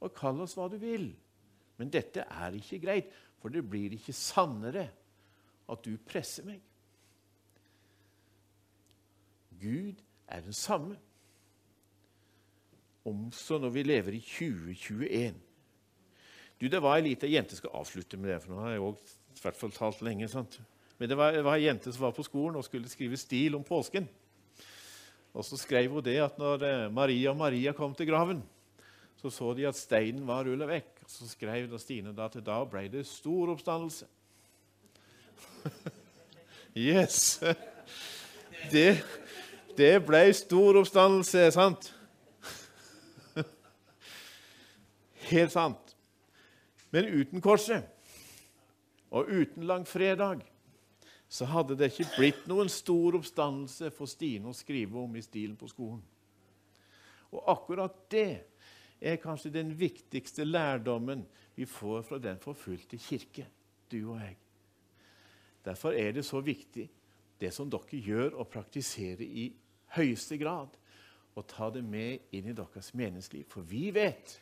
Og 0.00 0.14
kall 0.16 0.40
oss 0.40 0.54
hva 0.56 0.70
du 0.72 0.78
vil. 0.80 1.10
Men 1.76 1.92
dette 1.92 2.24
er 2.24 2.56
ikke 2.56 2.80
greit, 2.80 3.10
for 3.42 3.52
det 3.52 3.60
blir 3.68 3.92
ikke 3.92 4.14
sannere 4.16 4.86
at 5.68 5.84
du 5.84 5.98
presser 6.08 6.46
meg. 6.48 6.62
Gud 9.60 10.00
er 10.28 10.44
den 10.44 10.56
samme. 10.56 10.96
Også 13.08 13.58
når 13.58 13.72
vi 13.74 13.82
lever 13.82 14.16
i 14.18 14.20
2021. 14.20 15.34
Du, 16.60 16.66
Det 16.68 16.82
var 16.82 16.98
ei 16.98 17.06
lita 17.06 17.28
jente 17.30 17.56
skal 17.56 17.76
avslutte 17.78 18.18
med 18.18 18.32
det, 18.32 18.42
for 18.42 18.52
nå 18.52 18.64
har 18.64 18.74
jeg 18.74 18.82
også, 18.82 19.18
i 19.36 19.42
hvert 19.42 19.56
fall 19.56 19.72
talt 19.72 20.02
lenge. 20.02 20.28
sant? 20.28 20.60
Men 20.98 21.08
det 21.08 21.16
var, 21.16 21.32
det 21.32 21.44
var 21.46 21.56
ei 21.56 21.68
jente 21.68 21.92
som 21.92 22.08
var 22.08 22.16
på 22.16 22.26
skolen 22.26 22.58
og 22.58 22.66
skulle 22.66 22.90
skrive 22.90 23.16
stil 23.16 23.54
om 23.54 23.64
påsken. 23.64 24.08
Og 25.34 25.44
så 25.44 25.56
skrev 25.60 25.92
hun 25.92 26.02
det 26.02 26.18
at 26.18 26.38
når 26.40 26.64
eh, 26.66 26.92
Maria 26.92 27.30
og 27.30 27.38
Maria 27.38 27.72
kom 27.72 27.94
til 27.94 28.08
graven, 28.10 28.42
så 29.18 29.30
så 29.30 29.52
de 29.54 29.66
at 29.68 29.78
steinen 29.78 30.26
var 30.26 30.46
rulla 30.46 30.66
vekk. 30.66 31.02
Og 31.04 31.10
så 31.10 31.28
skrev 31.30 31.70
da 31.70 31.78
Stine 31.78 32.14
da 32.14 32.28
til 32.32 32.44
da 32.44 32.58
ble 32.66 32.86
det 32.90 33.06
stor 33.06 33.54
oppstandelse. 33.54 34.06
yes! 36.88 37.38
Det, 38.72 38.98
det 39.78 39.94
ble 40.06 40.24
stor 40.34 40.80
oppstandelse, 40.80 41.44
sant? 41.54 41.92
Helt 45.28 45.52
sant. 45.54 45.94
Men 46.90 47.08
uten 47.12 47.42
korset 47.44 47.84
og 49.12 49.28
uten 49.28 49.66
langfredag 49.68 50.42
så 51.28 51.44
hadde 51.48 51.76
det 51.76 51.90
ikke 51.92 52.08
blitt 52.16 52.46
noen 52.48 52.70
stor 52.72 53.18
oppstandelse 53.18 53.90
for 53.92 54.08
Stine 54.08 54.48
å 54.48 54.56
skrive 54.56 54.96
om 55.00 55.16
i 55.16 55.24
stilen 55.24 55.56
på 55.60 55.68
skolen. 55.68 56.00
Og 57.28 57.44
akkurat 57.52 57.98
det 58.08 58.30
er 58.98 59.20
kanskje 59.20 59.52
den 59.52 59.74
viktigste 59.76 60.46
lærdommen 60.48 61.26
vi 61.58 61.68
får 61.68 62.06
fra 62.08 62.18
den 62.22 62.40
forfulgte 62.40 62.96
kirke, 63.02 63.44
du 63.92 64.00
og 64.14 64.22
jeg. 64.22 64.36
Derfor 65.64 65.92
er 65.92 66.14
det 66.16 66.24
så 66.24 66.40
viktig, 66.40 66.88
det 67.38 67.52
som 67.54 67.68
dere 67.70 68.00
gjør 68.00 68.40
og 68.40 68.48
praktiserer 68.48 69.26
i 69.28 69.50
høyeste 69.96 70.38
grad 70.40 70.76
og 71.38 71.46
ta 71.48 71.68
det 71.70 71.84
med 71.86 72.34
inn 72.34 72.50
i 72.50 72.56
deres 72.56 72.90
meningsliv. 72.98 73.46
For 73.48 73.66
vi 73.66 73.88
vet 73.94 74.38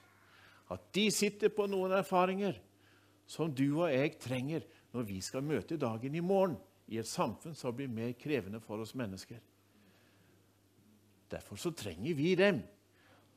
at 0.72 0.86
de 0.96 1.06
sitter 1.14 1.52
på 1.54 1.68
noen 1.70 1.94
erfaringer 1.98 2.56
som 3.28 3.52
du 3.52 3.68
og 3.82 3.90
jeg 3.90 4.16
trenger 4.22 4.64
når 4.94 5.06
vi 5.08 5.20
skal 5.24 5.44
møte 5.44 5.78
dagen 5.78 6.14
i 6.16 6.24
morgen 6.24 6.56
i 6.88 7.00
et 7.00 7.10
samfunn 7.10 7.56
som 7.58 7.74
blir 7.76 7.90
mer 7.90 8.14
krevende 8.18 8.62
for 8.62 8.80
oss 8.82 8.94
mennesker. 8.96 9.38
Derfor 11.30 11.58
så 11.58 11.72
trenger 11.74 12.14
vi 12.14 12.34
dem. 12.38 12.62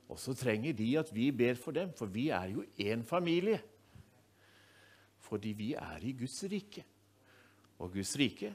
Og 0.09 0.17
så 0.21 0.33
trenger 0.37 0.73
de 0.73 0.87
at 0.97 1.09
vi 1.13 1.29
ber 1.33 1.57
for 1.57 1.73
dem, 1.73 1.91
for 1.93 2.09
vi 2.09 2.29
er 2.33 2.53
jo 2.53 2.63
én 2.81 3.03
familie. 3.05 3.59
Fordi 5.21 5.53
vi 5.53 5.73
er 5.77 6.05
i 6.05 6.13
Guds 6.17 6.43
rike. 6.49 6.85
Og 7.77 7.93
Guds 7.93 8.15
rike 8.17 8.53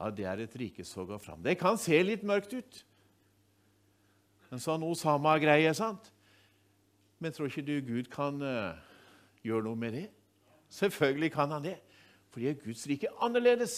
ja, 0.00 0.08
det 0.10 0.24
er 0.24 0.40
et 0.40 0.56
rike 0.56 0.84
som 0.88 1.04
går 1.06 1.20
fram. 1.20 1.42
Det 1.44 1.58
kan 1.60 1.76
se 1.78 1.98
litt 2.00 2.22
mørkt 2.24 2.54
ut. 2.56 2.78
En 4.50 4.62
sånn 4.62 4.82
Osama-greie, 4.86 5.68
sant? 5.76 6.08
Men 7.20 7.34
tror 7.36 7.50
ikke 7.50 7.66
du 7.66 7.76
Gud 7.84 8.08
kan 8.10 8.40
uh, 8.40 8.80
gjøre 9.44 9.66
noe 9.68 9.76
med 9.76 9.92
det? 9.98 10.06
Selvfølgelig 10.72 11.32
kan 11.34 11.52
han 11.52 11.66
det. 11.68 11.76
Fordi 12.32 12.48
er 12.48 12.60
Guds 12.62 12.86
rike 12.88 13.10
annerledes 13.20 13.74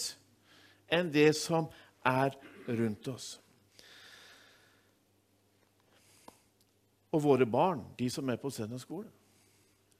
enn 0.92 1.10
det 1.10 1.32
som 1.40 1.66
er 2.06 2.36
rundt 2.68 3.08
oss. 3.10 3.34
Og 7.12 7.20
våre 7.24 7.48
barn, 7.48 7.82
de 7.98 8.06
som 8.12 8.30
er 8.30 8.38
på 8.40 8.52
søndagsskole, 8.52 9.10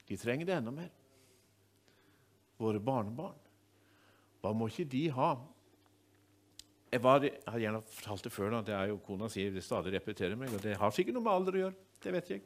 de 0.09 0.17
trenger 0.17 0.47
det 0.47 0.55
enda 0.55 0.73
mer. 0.73 0.93
Våre 2.63 2.81
barnebarn. 2.81 3.41
Hva 4.41 4.53
må 4.55 4.69
ikke 4.71 4.87
de 4.95 5.03
ha? 5.17 5.33
Jeg, 6.93 7.01
var, 7.01 7.25
jeg 7.25 7.49
har 7.49 7.63
gjerne 7.63 7.81
fortalt 7.89 8.27
det 8.27 8.35
før, 8.35 8.51
da. 8.53 8.59
det 8.67 8.75
er 8.77 8.91
jo 8.91 8.99
kona 9.01 9.31
sier 9.33 9.53
det 9.55 9.65
stadig 9.65 9.95
repeterer 9.95 10.37
meg, 10.37 10.53
og 10.53 10.61
det 10.61 10.75
har 10.77 10.93
sikkert 10.93 11.17
noe 11.17 11.25
med 11.25 11.33
alder 11.33 11.57
å 11.57 11.63
gjøre. 11.63 11.79
det 12.05 12.13
vet 12.13 12.31
jeg. 12.35 12.43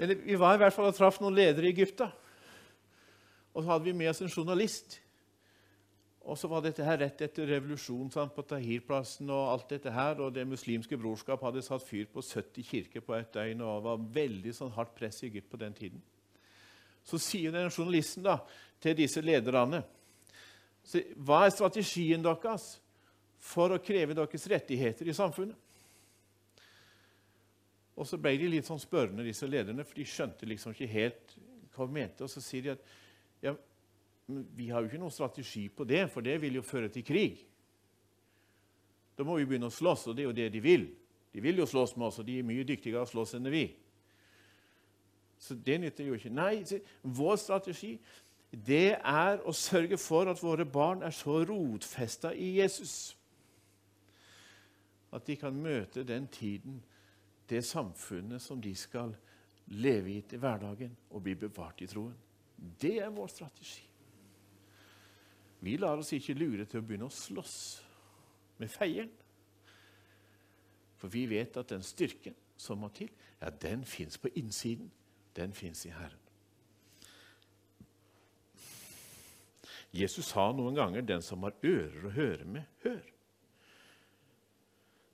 Men 0.00 0.14
vi 0.24 0.38
var 0.40 0.56
i 0.56 0.62
hvert 0.62 0.72
fall 0.72 0.88
og 0.88 0.96
traff 0.96 1.18
noen 1.20 1.36
ledere 1.36 1.68
i 1.68 1.74
Egypta. 1.74 2.08
Og 3.52 3.60
så 3.60 3.68
hadde 3.74 3.84
vi 3.84 3.96
med 3.98 4.08
oss 4.08 4.22
en 4.24 4.32
journalist. 4.32 4.96
Og 6.24 6.38
så 6.40 6.48
var 6.48 6.64
dette 6.64 6.84
her 6.84 6.96
rett 7.02 7.20
etter 7.26 7.48
revolusjonen 7.48 8.08
sant, 8.14 8.32
på 8.32 8.46
Tahir-plassen. 8.48 9.28
Og 9.28 9.52
alt 9.52 9.68
dette 9.74 9.92
her, 9.92 10.16
og 10.20 10.32
Det 10.32 10.46
muslimske 10.48 10.96
brorskap 10.96 11.44
hadde 11.44 11.64
satt 11.66 11.84
fyr 11.84 12.08
på 12.08 12.24
70 12.24 12.64
kirker 12.72 13.04
på 13.04 13.18
et 13.18 13.32
døgn. 13.34 13.60
og 13.60 13.84
var 13.84 14.04
veldig 14.16 14.56
sånn 14.56 14.72
hardt 14.78 14.96
press 14.96 15.20
i 15.20 15.28
Egypt 15.28 15.50
på 15.52 15.60
den 15.60 15.76
tiden. 15.76 16.02
Så 17.04 17.20
sier 17.20 17.52
den 17.52 17.68
journalisten 17.68 18.24
da, 18.24 18.38
til 18.80 18.96
disse 18.96 19.20
lederne 19.20 19.84
så, 20.84 21.00
Hva 21.16 21.44
er 21.44 21.52
strategien 21.52 22.22
deres 22.24 22.78
for 23.40 23.72
å 23.72 23.80
kreve 23.82 24.16
deres 24.16 24.46
rettigheter 24.52 25.08
i 25.08 25.16
samfunnet? 25.16 25.68
Og 28.00 28.06
så 28.08 28.16
ble 28.20 28.32
de 28.40 28.48
litt 28.48 28.68
sånn 28.68 28.80
spørrende, 28.80 29.26
disse 29.26 29.48
lederne, 29.48 29.84
for 29.84 29.98
de 29.98 30.06
skjønte 30.08 30.48
liksom 30.48 30.72
ikke 30.72 30.88
helt 30.88 31.34
hva 31.74 31.84
de 31.84 31.96
mente. 31.96 32.24
Og 32.24 32.32
så 32.32 32.40
sier 32.44 32.64
de 32.64 32.72
at 32.72 32.94
ja, 33.44 33.52
vi 34.56 34.70
har 34.70 34.80
jo 34.80 34.88
ikke 34.88 35.02
noen 35.02 35.12
strategi 35.12 35.66
på 35.68 35.84
det, 35.88 36.06
for 36.12 36.24
det 36.24 36.38
vil 36.40 36.56
jo 36.60 36.64
føre 36.64 36.88
til 36.92 37.04
krig. 37.04 37.42
Da 39.18 39.26
må 39.26 39.36
vi 39.36 39.44
begynne 39.48 39.68
å 39.68 39.74
slåss, 39.74 40.08
og 40.08 40.16
det 40.16 40.24
er 40.24 40.30
jo 40.30 40.38
det 40.38 40.48
de 40.54 40.64
vil. 40.64 40.88
De 41.34 41.44
vil 41.44 41.60
jo 41.60 41.68
slåss 41.68 41.92
med 41.98 42.08
oss, 42.08 42.22
og 42.22 42.28
de 42.28 42.38
er 42.40 42.46
mye 42.46 42.64
dyktigere 42.66 43.04
å 43.04 43.10
slåss 43.10 43.36
enn 43.36 43.52
vi. 43.52 43.66
Så 45.40 45.56
det 45.56 45.78
nytter 45.80 46.08
jo 46.08 46.16
ikke. 46.16 46.32
Nei, 46.32 46.62
vår 47.02 47.36
strategi 47.40 47.94
det 48.50 48.96
er 48.96 49.44
å 49.46 49.52
sørge 49.54 49.96
for 50.00 50.28
at 50.30 50.40
våre 50.42 50.64
barn 50.66 51.04
er 51.06 51.14
så 51.14 51.38
rotfesta 51.46 52.32
i 52.34 52.56
Jesus 52.58 53.12
at 55.12 55.26
de 55.26 55.36
kan 55.36 55.56
møte 55.56 56.04
den 56.06 56.28
tiden, 56.30 56.80
det 57.50 57.64
samfunnet 57.66 58.42
som 58.42 58.60
de 58.62 58.74
skal 58.78 59.14
leve 59.66 60.12
i 60.14 60.20
til 60.22 60.38
hverdagen, 60.42 60.96
og 61.10 61.22
bli 61.22 61.34
bevart 61.34 61.82
i 61.82 61.88
troen. 61.90 62.14
Det 62.80 62.98
er 63.02 63.10
vår 63.14 63.30
strategi. 63.30 63.86
Vi 65.60 65.76
lar 65.76 66.00
oss 66.00 66.12
ikke 66.16 66.38
lure 66.38 66.64
til 66.64 66.80
å 66.80 66.86
begynne 66.86 67.08
å 67.10 67.12
slåss 67.12 67.56
med 68.60 68.70
feieren. 68.72 69.12
For 71.00 71.12
vi 71.12 71.26
vet 71.28 71.56
at 71.56 71.72
den 71.72 71.84
styrken 71.84 72.36
som 72.60 72.80
må 72.82 72.90
til, 72.92 73.10
ja, 73.40 73.50
den 73.50 73.84
fins 73.88 74.18
på 74.20 74.32
innsiden. 74.36 74.90
Den 75.36 75.54
fins 75.56 75.84
i 75.86 75.92
Herren. 75.94 76.18
Jesus 79.94 80.30
sa 80.30 80.50
noen 80.52 80.74
ganger 80.74 81.02
'den 81.02 81.22
som 81.22 81.42
har 81.42 81.54
ører 81.62 82.06
å 82.06 82.10
høre 82.14 82.44
med, 82.44 82.62
hør'. 82.84 83.19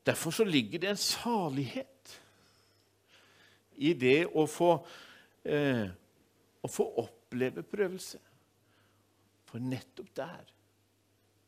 Derfor 0.06 0.30
så 0.30 0.44
ligger 0.44 0.78
det 0.78 0.90
en 0.90 0.96
salighet 0.96 2.22
i 3.76 3.92
det 3.92 4.26
å 4.26 4.46
få, 4.46 4.86
eh, 5.44 5.88
å 6.62 6.68
få 6.70 6.86
oppleve 7.02 7.62
prøvelse. 7.62 8.20
For 9.46 9.58
nettopp 9.58 10.14
der 10.16 10.52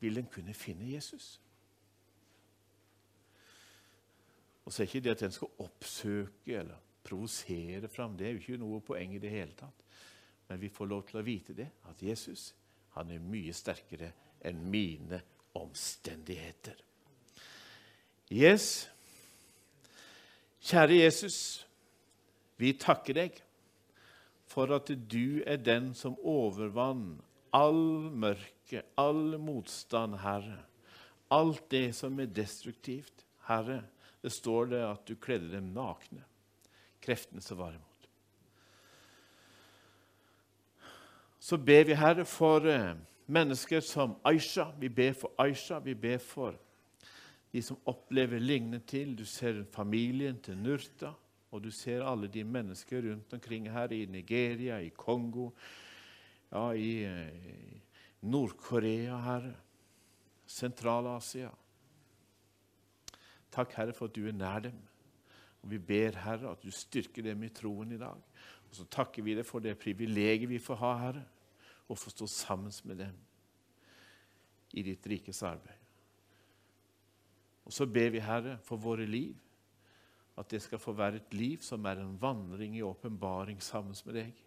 vil 0.00 0.18
en 0.18 0.26
kunne 0.26 0.54
finne 0.54 0.90
Jesus. 0.90 1.40
Og 4.64 4.72
så 4.72 4.82
er 4.82 4.86
ikke 4.86 5.00
det 5.00 5.14
at 5.16 5.22
en 5.22 5.32
skal 5.32 5.64
oppsøke 5.64 6.58
eller 6.58 6.82
provosere 7.04 7.88
fram. 7.88 8.16
Det 8.16 8.26
er 8.26 8.34
jo 8.34 8.42
ikke 8.42 8.60
noe 8.60 8.82
poeng 8.84 9.14
i 9.14 9.22
det 9.22 9.30
hele 9.32 9.54
tatt. 9.56 9.86
Men 10.48 10.60
vi 10.60 10.68
får 10.68 10.86
lov 10.86 11.06
til 11.08 11.20
å 11.20 11.24
vite 11.24 11.54
det, 11.56 11.70
at 11.88 12.02
Jesus 12.02 12.54
han 12.96 13.10
er 13.14 13.22
mye 13.22 13.52
sterkere 13.54 14.10
enn 14.48 14.60
mine 14.70 15.20
omstendigheter. 15.58 16.87
Yes. 18.28 18.90
Kjære 20.60 20.98
Jesus, 21.00 21.66
vi 22.60 22.74
takker 22.76 23.16
deg 23.16 23.38
for 24.48 24.68
at 24.76 24.90
du 25.08 25.40
er 25.46 25.56
den 25.56 25.94
som 25.96 26.18
overvant 26.20 27.22
all 27.56 28.10
mørke, 28.12 28.82
all 29.00 29.38
motstand, 29.40 30.18
Herre. 30.20 30.60
Alt 31.32 31.70
det 31.70 31.94
som 31.96 32.20
er 32.20 32.28
destruktivt. 32.28 33.24
Herre, 33.48 33.82
det 34.22 34.32
står 34.32 34.72
det 34.74 34.84
at 34.84 35.08
du 35.08 35.16
kledde 35.16 35.52
dem 35.54 35.72
nakne, 35.72 36.24
kreftene 37.00 37.40
som 37.44 37.60
var 37.60 37.72
imot. 37.76 38.08
Så 41.40 41.56
ber 41.56 41.84
vi, 41.88 41.96
Herre, 41.96 42.26
for 42.28 42.66
eh, 42.68 42.96
mennesker 43.26 43.80
som 43.80 44.18
Aisha. 44.24 44.68
Vi 44.76 44.88
ber 44.88 45.14
for 45.16 45.32
Aisha, 45.40 45.78
vi 45.80 45.94
ber 45.94 46.18
for 46.20 46.58
de 47.52 47.62
som 47.64 47.80
opplever 47.88 48.42
lignende 48.42 48.80
til. 48.86 49.14
Du 49.16 49.24
ser 49.24 49.64
familien 49.72 50.40
til 50.44 50.58
Nurta, 50.60 51.12
og 51.50 51.64
du 51.64 51.70
ser 51.72 52.04
alle 52.04 52.28
de 52.28 52.44
mennesker 52.44 53.10
rundt 53.10 53.32
omkring 53.32 53.70
her 53.72 53.92
i 53.92 54.04
Nigeria, 54.06 54.78
i 54.78 54.90
Kongo, 54.96 55.50
ja, 56.52 56.70
i, 56.72 56.92
i 57.04 57.80
Nord-Korea, 58.28 59.16
Herre. 59.24 59.54
Sentral-Asia. 60.48 61.50
Takk, 63.52 63.74
Herre, 63.76 63.92
for 63.92 64.08
at 64.08 64.16
du 64.16 64.26
er 64.28 64.36
nær 64.36 64.62
dem. 64.64 64.76
Og 65.62 65.70
Vi 65.70 65.78
ber, 65.78 66.16
Herre, 66.24 66.52
at 66.52 66.62
du 66.62 66.70
styrker 66.72 67.22
dem 67.22 67.42
i 67.44 67.52
troen 67.52 67.92
i 67.92 68.00
dag. 68.00 68.20
Og 68.68 68.76
så 68.76 68.86
takker 68.88 69.24
vi 69.24 69.36
deg 69.36 69.46
for 69.48 69.64
det 69.64 69.78
privilegiet 69.80 70.48
vi 70.48 70.60
får 70.62 70.80
ha, 70.82 70.92
Herre, 71.02 71.24
å 71.88 71.96
få 71.96 72.12
stå 72.12 72.28
sammen 72.28 72.72
med 72.88 73.04
dem 73.04 73.16
i 74.76 74.84
ditt 74.84 75.06
rikes 75.08 75.42
arbeid. 75.48 75.77
Og 77.68 77.76
så 77.76 77.86
ber 77.86 78.10
vi, 78.14 78.24
Herre, 78.24 78.56
for 78.64 78.80
våre 78.80 79.06
liv, 79.06 79.36
at 80.38 80.50
det 80.50 80.62
skal 80.64 80.80
få 80.80 80.94
være 80.96 81.20
et 81.20 81.34
liv 81.34 81.62
som 81.66 81.84
er 81.86 82.00
en 82.00 82.16
vandring 82.20 82.76
i 82.78 82.84
åpenbaring 82.86 83.60
sammen 83.62 83.96
med 84.06 84.22
deg 84.22 84.44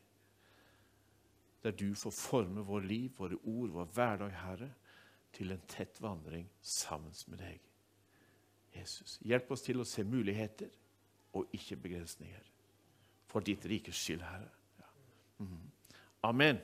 der 1.61 1.71
du 1.71 1.93
får 1.95 2.11
forme 2.11 2.63
vår 2.65 2.85
liv, 2.89 3.11
våre 3.17 3.37
ord, 3.43 3.69
vår 3.69 3.89
hverdag, 3.93 4.31
Herre, 4.33 4.69
til 5.33 5.53
en 5.53 5.61
tett 5.69 5.99
vandring 6.01 6.47
sammen 6.61 7.13
med 7.29 7.37
deg. 7.43 7.59
Jesus, 8.75 9.19
hjelp 9.27 9.51
oss 9.51 9.65
til 9.65 9.83
å 9.83 9.87
se 9.87 10.03
muligheter 10.07 10.71
og 11.37 11.53
ikke 11.55 11.77
begrensninger. 11.83 12.49
For 13.29 13.45
ditt 13.45 13.65
rikes 13.69 13.99
skyld, 13.99 14.23
Herre. 14.25 14.49
Ja. 14.79 14.89
Mm. 15.45 15.69
Amen. 16.27 16.59